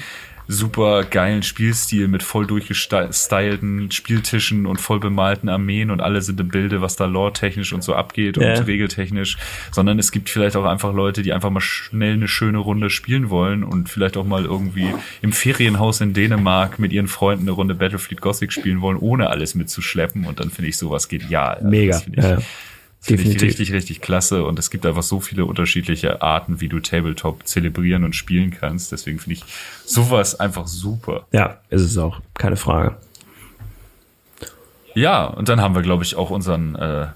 super 0.49 1.05
geilen 1.05 1.43
Spielstil 1.43 2.09
mit 2.09 2.23
voll 2.23 2.47
durchgestylten 2.47 3.91
Spieltischen 3.91 4.67
und 4.67 4.81
voll 4.81 5.01
bemalten 5.01 5.49
Armeen 5.49 5.91
und 5.91 6.01
alle 6.01 6.23
sind 6.23 6.41
im 6.41 6.49
Bilde, 6.49 6.81
was 6.81 6.97
da 6.97 7.07
lore-technisch 7.07 7.73
und 7.73 7.83
so 7.83 7.95
abgeht 7.95 8.37
ja. 8.37 8.55
und 8.55 8.67
regeltechnisch, 8.67 9.39
sondern 9.71 9.99
es 9.99 10.13
gibt 10.13 10.29
vielleicht 10.29 10.57
auch 10.57 10.65
einfach 10.65 10.93
Leute, 10.93 11.23
die 11.23 11.33
einfach 11.33 11.51
mal 11.51 11.61
schnell 11.61 12.15
eine 12.15 12.29
schöne 12.29 12.59
Runde 12.59 12.91
spielen 12.91 13.31
wollen 13.31 13.65
und 13.65 13.89
vielleicht 13.89 14.17
auch 14.17 14.27
mal 14.27 14.45
irgendwie 14.45 14.93
im 15.21 15.33
Ferienhaus 15.33 16.01
in 16.01 16.15
Dänemark 16.15 16.79
mit 16.79 16.93
ihren 16.93 17.09
Freunden 17.09 17.45
eine 17.45 17.53
Runde 17.53 17.75
Battlefleet 17.75 18.21
Gothic 18.21 18.53
spielen 18.53 18.81
wollen, 18.81 18.99
ohne 18.99 19.31
alles 19.31 19.55
mitzuschleppen 19.55 20.25
und 20.25 20.41
dann 20.41 20.51
finde 20.51 20.69
ich 20.69 20.77
sowas 20.77 21.09
genial. 21.09 21.61
Mega. 21.63 22.01
Ja. 22.17 22.39
Finde 23.05 23.25
ich 23.25 23.43
richtig, 23.43 23.73
richtig 23.73 24.01
klasse. 24.01 24.45
Und 24.45 24.61
es 24.61 24.71
gibt 24.71 24.87
einfach 24.87 25.03
so 25.03 25.19
viele 25.19 25.45
unterschiedliche 25.45 26.23
Arten, 26.23 26.61
wie 26.61 26.69
du 26.69 26.79
Tabletop 26.79 27.49
zelebrieren 27.49 28.05
und 28.05 28.15
spielen 28.15 28.53
kannst. 28.53 28.93
Deswegen 28.93 29.19
finde 29.19 29.35
ich 29.35 29.45
sowas 29.85 30.39
einfach 30.39 30.69
super. 30.69 31.27
Ja, 31.33 31.59
ist 31.69 31.83
es 31.83 31.99
auch. 31.99 32.21
Keine 32.35 32.55
Frage. 32.55 32.97
Ja, 34.95 35.25
und 35.25 35.49
dann 35.49 35.61
haben 35.61 35.75
wir, 35.75 35.83
glaube 35.83 36.05
ich, 36.05 36.15
auch 36.15 36.31
unseren 36.31 36.77
äh, 36.77 37.09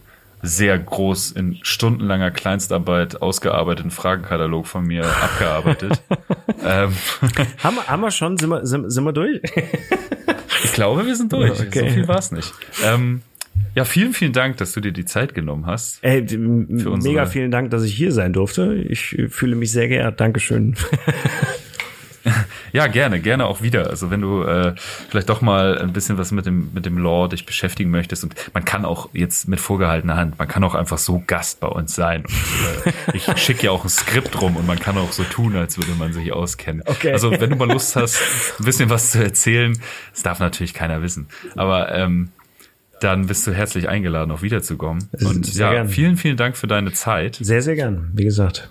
sehr 0.43 0.77
groß 0.77 1.33
in 1.33 1.59
stundenlanger 1.63 2.33
Kleinstarbeit 2.33 3.23
ausgearbeiteten 3.23 3.93
Fragenkatalog 3.93 4.67
von 4.67 4.85
mir 4.85 5.05
abgearbeitet. 5.23 6.03
ähm. 6.65 6.93
haben, 7.63 7.77
wir, 7.77 7.87
haben 7.87 8.01
wir 8.01 8.11
schon? 8.11 8.37
Sind 8.39 8.51
wir, 8.51 8.67
sind, 8.67 8.91
sind 8.91 9.05
wir 9.05 9.13
durch? 9.13 9.41
ich 10.65 10.73
glaube, 10.73 11.07
wir 11.07 11.15
sind 11.15 11.33
durch. 11.33 11.61
Okay. 11.61 11.89
So 11.91 11.95
viel 11.95 12.09
war 12.09 12.19
es 12.19 12.33
nicht. 12.33 12.53
Ähm, 12.85 13.23
ja, 13.75 13.85
vielen, 13.85 14.13
vielen 14.13 14.33
Dank, 14.33 14.57
dass 14.57 14.73
du 14.73 14.81
dir 14.81 14.93
die 14.93 15.05
Zeit 15.05 15.35
genommen 15.35 15.67
hast. 15.67 16.03
Ey, 16.03 16.23
mega 16.39 17.27
vielen 17.27 17.51
Dank, 17.51 17.71
dass 17.71 17.83
ich 17.83 17.95
hier 17.95 18.13
sein 18.13 18.33
durfte. 18.33 18.75
Ich 18.75 19.17
fühle 19.29 19.57
mich 19.57 19.73
sehr 19.73 19.89
geehrt. 19.89 20.21
Dankeschön. 20.21 20.77
Ja, 22.73 22.89
gerne, 22.89 23.21
gerne 23.21 23.47
auch 23.47 23.63
wieder. 23.63 23.89
Also 23.89 24.11
wenn 24.11 24.21
du 24.21 24.43
äh, 24.43 24.75
vielleicht 25.09 25.29
doch 25.29 25.41
mal 25.41 25.79
ein 25.79 25.93
bisschen 25.93 26.19
was 26.19 26.33
mit 26.33 26.47
dem 26.47 26.73
mit 26.75 26.85
dem 26.85 26.99
Law 26.99 27.29
dich 27.29 27.47
beschäftigen 27.47 27.91
möchtest 27.91 28.25
und 28.25 28.35
man 28.53 28.65
kann 28.65 28.85
auch 28.85 29.09
jetzt 29.13 29.49
mit 29.49 29.61
vorgehaltener 29.61 30.17
Hand, 30.17 30.39
man 30.39 30.49
kann 30.49 30.65
auch 30.65 30.75
einfach 30.75 30.99
so 30.99 31.23
Gast 31.27 31.61
bei 31.61 31.69
uns 31.69 31.95
sein. 31.95 32.25
Und, 32.25 32.87
äh, 32.87 33.17
ich 33.17 33.25
schicke 33.41 33.67
ja 33.67 33.71
auch 33.71 33.85
ein 33.85 33.89
Skript 33.89 34.41
rum 34.41 34.57
und 34.57 34.67
man 34.67 34.79
kann 34.79 34.99
auch 34.99 35.13
so 35.13 35.23
tun, 35.25 35.57
als 35.57 35.79
würde 35.79 35.93
man 35.93 36.13
sich 36.13 36.33
auskennen. 36.33 36.83
Okay. 36.85 37.13
Also 37.13 37.31
wenn 37.31 37.51
du 37.51 37.57
mal 37.57 37.71
Lust 37.71 37.97
hast, 37.97 38.21
ein 38.59 38.65
bisschen 38.65 38.91
was 38.91 39.13
zu 39.13 39.23
erzählen, 39.23 39.79
das 40.13 40.23
darf 40.23 40.41
natürlich 40.41 40.75
keiner 40.75 41.03
wissen. 41.03 41.29
Aber 41.55 41.95
ähm, 41.95 42.31
dann 43.01 43.27
bist 43.27 43.47
du 43.47 43.53
herzlich 43.53 43.89
eingeladen, 43.89 44.31
auch 44.31 44.43
wiederzukommen. 44.43 45.09
Und 45.21 45.47
sehr 45.47 45.67
ja, 45.67 45.73
gern. 45.73 45.89
vielen, 45.89 46.17
vielen 46.17 46.37
Dank 46.37 46.57
für 46.57 46.67
deine 46.67 46.93
Zeit. 46.93 47.39
Sehr, 47.41 47.63
sehr 47.63 47.75
gern, 47.75 48.11
wie 48.15 48.25
gesagt. 48.25 48.71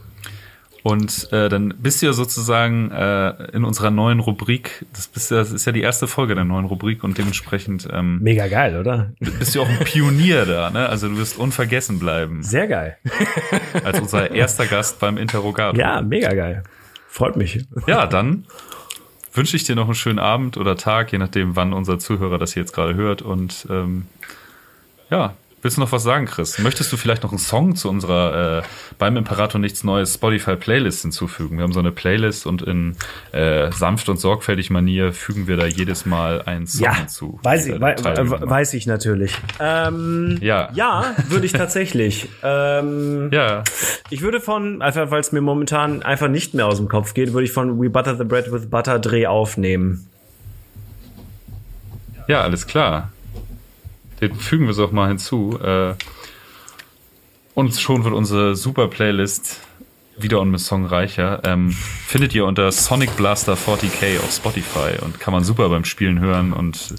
Und 0.85 1.29
äh, 1.31 1.49
dann 1.49 1.73
bist 1.79 2.03
du 2.03 2.05
ja 2.05 2.13
sozusagen 2.13 2.91
äh, 2.91 3.29
in 3.53 3.65
unserer 3.65 3.89
neuen 3.89 4.19
Rubrik. 4.19 4.85
Das, 4.93 5.07
bist, 5.07 5.31
das 5.31 5.51
ist 5.51 5.65
ja 5.65 5.71
die 5.71 5.81
erste 5.81 6.07
Folge 6.07 6.35
der 6.35 6.43
neuen 6.43 6.65
Rubrik 6.65 7.03
und 7.03 7.17
dementsprechend. 7.17 7.87
Ähm, 7.91 8.19
Mega 8.21 8.47
geil, 8.47 8.79
oder? 8.79 9.11
Bist 9.19 9.55
du 9.55 9.63
auch 9.63 9.67
ein 9.67 9.79
Pionier 9.79 10.45
da, 10.45 10.69
ne? 10.69 10.87
Also 10.87 11.09
du 11.09 11.17
wirst 11.17 11.39
unvergessen 11.39 11.97
bleiben. 11.97 12.43
Sehr 12.43 12.67
geil. 12.67 12.97
Als 13.83 13.99
unser 13.99 14.29
erster 14.29 14.67
Gast 14.67 14.99
beim 14.99 15.17
Interrogator. 15.17 15.79
Ja, 15.79 16.03
mega 16.03 16.31
geil. 16.35 16.61
Freut 17.07 17.35
mich. 17.35 17.65
Ja, 17.87 18.05
dann 18.05 18.45
wünsche 19.35 19.55
ich 19.55 19.63
dir 19.63 19.75
noch 19.75 19.85
einen 19.85 19.95
schönen 19.95 20.19
Abend 20.19 20.57
oder 20.57 20.75
Tag, 20.75 21.11
je 21.11 21.17
nachdem, 21.17 21.55
wann 21.55 21.73
unser 21.73 21.99
Zuhörer 21.99 22.37
das 22.37 22.53
hier 22.53 22.63
jetzt 22.63 22.73
gerade 22.73 22.95
hört. 22.95 23.21
Und 23.21 23.67
ähm, 23.69 24.07
ja, 25.09 25.33
Willst 25.65 25.77
du 25.77 25.81
noch 25.81 25.91
was 25.91 26.03
sagen, 26.03 26.27
Chris? 26.27 26.59
Möchtest 26.59 26.93
du 26.93 26.97
vielleicht 26.97 27.23
noch 27.23 27.31
einen 27.31 27.39
Song 27.39 27.75
zu 27.75 27.89
unserer 27.89 28.59
äh, 28.59 28.63
beim 28.99 29.17
Imperator 29.17 29.59
nichts 29.59 29.83
Neues 29.83 30.13
Spotify 30.13 30.55
Playlist 30.55 31.01
hinzufügen? 31.01 31.57
Wir 31.57 31.63
haben 31.63 31.73
so 31.73 31.79
eine 31.79 31.91
Playlist 31.91 32.45
und 32.45 32.61
in 32.61 32.95
äh, 33.31 33.71
sanft 33.71 34.07
und 34.07 34.19
sorgfältig 34.19 34.69
Manier 34.69 35.11
fügen 35.11 35.47
wir 35.47 35.57
da 35.57 35.65
jedes 35.65 36.05
Mal 36.05 36.43
einen 36.43 36.67
Song 36.67 36.83
ja, 36.83 36.95
hinzu. 36.95 37.39
Weiß 37.41 37.65
ich, 37.65 37.81
wei 37.81 37.95
weiß 37.97 38.75
ich 38.75 38.85
natürlich. 38.85 39.35
Ähm, 39.59 40.37
ja, 40.39 40.69
ja, 40.75 41.15
würde 41.29 41.47
ich 41.47 41.53
tatsächlich. 41.53 42.29
ähm, 42.43 43.31
ja, 43.33 43.63
ich 44.11 44.21
würde 44.21 44.41
von 44.41 44.83
einfach, 44.83 45.09
weil 45.09 45.21
es 45.21 45.31
mir 45.31 45.41
momentan 45.41 46.03
einfach 46.03 46.27
nicht 46.27 46.53
mehr 46.53 46.67
aus 46.67 46.77
dem 46.77 46.89
Kopf 46.89 47.15
geht, 47.15 47.33
würde 47.33 47.45
ich 47.45 47.51
von 47.51 47.81
We 47.81 47.89
Butter 47.89 48.15
the 48.15 48.23
Bread 48.23 48.51
with 48.51 48.69
Butter 48.69 48.99
Dreh 48.99 49.25
aufnehmen. 49.25 50.07
Ja, 52.27 52.41
alles 52.41 52.67
klar. 52.67 53.09
Den 54.29 54.39
fügen 54.39 54.65
wir 54.65 54.71
es 54.71 54.79
auch 54.79 54.91
mal 54.91 55.07
hinzu. 55.07 55.59
Äh, 55.61 55.93
und 57.53 57.75
schon 57.75 58.03
wird 58.03 58.13
unsere 58.13 58.55
super 58.55 58.87
Playlist 58.87 59.61
wieder 60.17 60.39
und 60.41 60.51
mit 60.51 60.59
Song 60.59 60.85
reicher. 60.85 61.41
Ähm, 61.43 61.71
findet 61.71 62.33
ihr 62.33 62.45
unter 62.45 62.71
Sonic 62.71 63.15
Blaster 63.17 63.53
40k 63.53 64.19
auf 64.19 64.31
Spotify 64.31 65.01
und 65.01 65.19
kann 65.19 65.33
man 65.33 65.43
super 65.43 65.69
beim 65.69 65.85
Spielen 65.85 66.19
hören 66.19 66.53
und 66.53 66.95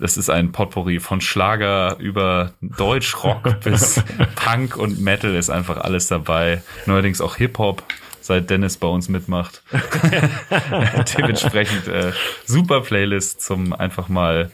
das 0.00 0.16
ist 0.16 0.30
ein 0.30 0.50
Potpourri 0.50 0.98
von 0.98 1.20
Schlager 1.20 1.96
über 1.98 2.54
Deutschrock 2.62 3.60
bis 3.64 4.02
Punk 4.34 4.76
und 4.76 5.00
Metal 5.00 5.34
ist 5.34 5.50
einfach 5.50 5.76
alles 5.76 6.08
dabei. 6.08 6.62
Neuerdings 6.86 7.20
auch 7.20 7.36
Hip-Hop, 7.36 7.82
seit 8.20 8.48
Dennis 8.48 8.78
bei 8.78 8.88
uns 8.88 9.08
mitmacht. 9.08 9.62
Dementsprechend 11.18 11.86
äh, 11.88 12.12
super 12.46 12.80
Playlist 12.80 13.42
zum 13.42 13.74
einfach 13.74 14.08
mal 14.08 14.50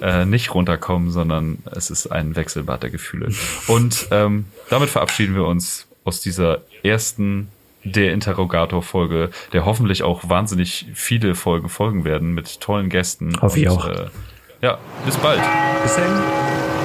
äh, 0.00 0.24
nicht 0.24 0.54
runterkommen, 0.54 1.10
sondern 1.10 1.58
es 1.70 1.90
ist 1.90 2.06
ein 2.08 2.36
Wechselbad 2.36 2.82
der 2.82 2.90
Gefühle. 2.90 3.32
Und 3.66 4.08
ähm, 4.10 4.46
damit 4.70 4.90
verabschieden 4.90 5.34
wir 5.34 5.44
uns 5.44 5.86
aus 6.04 6.20
dieser 6.20 6.62
ersten 6.82 7.48
der 7.84 8.12
Interrogator-Folge, 8.12 9.30
der 9.52 9.64
hoffentlich 9.64 10.02
auch 10.02 10.28
wahnsinnig 10.28 10.86
viele 10.94 11.34
Folgen 11.34 11.68
folgen 11.68 12.04
werden 12.04 12.34
mit 12.34 12.60
tollen 12.60 12.88
Gästen. 12.88 13.40
Hoffe 13.40 13.60
ich 13.60 13.68
auch. 13.68 13.86
Äh, 13.86 14.06
ja, 14.60 14.78
bis 15.06 15.16
bald. 15.16 15.40
Bis 15.82 15.96
dann. 15.96 16.77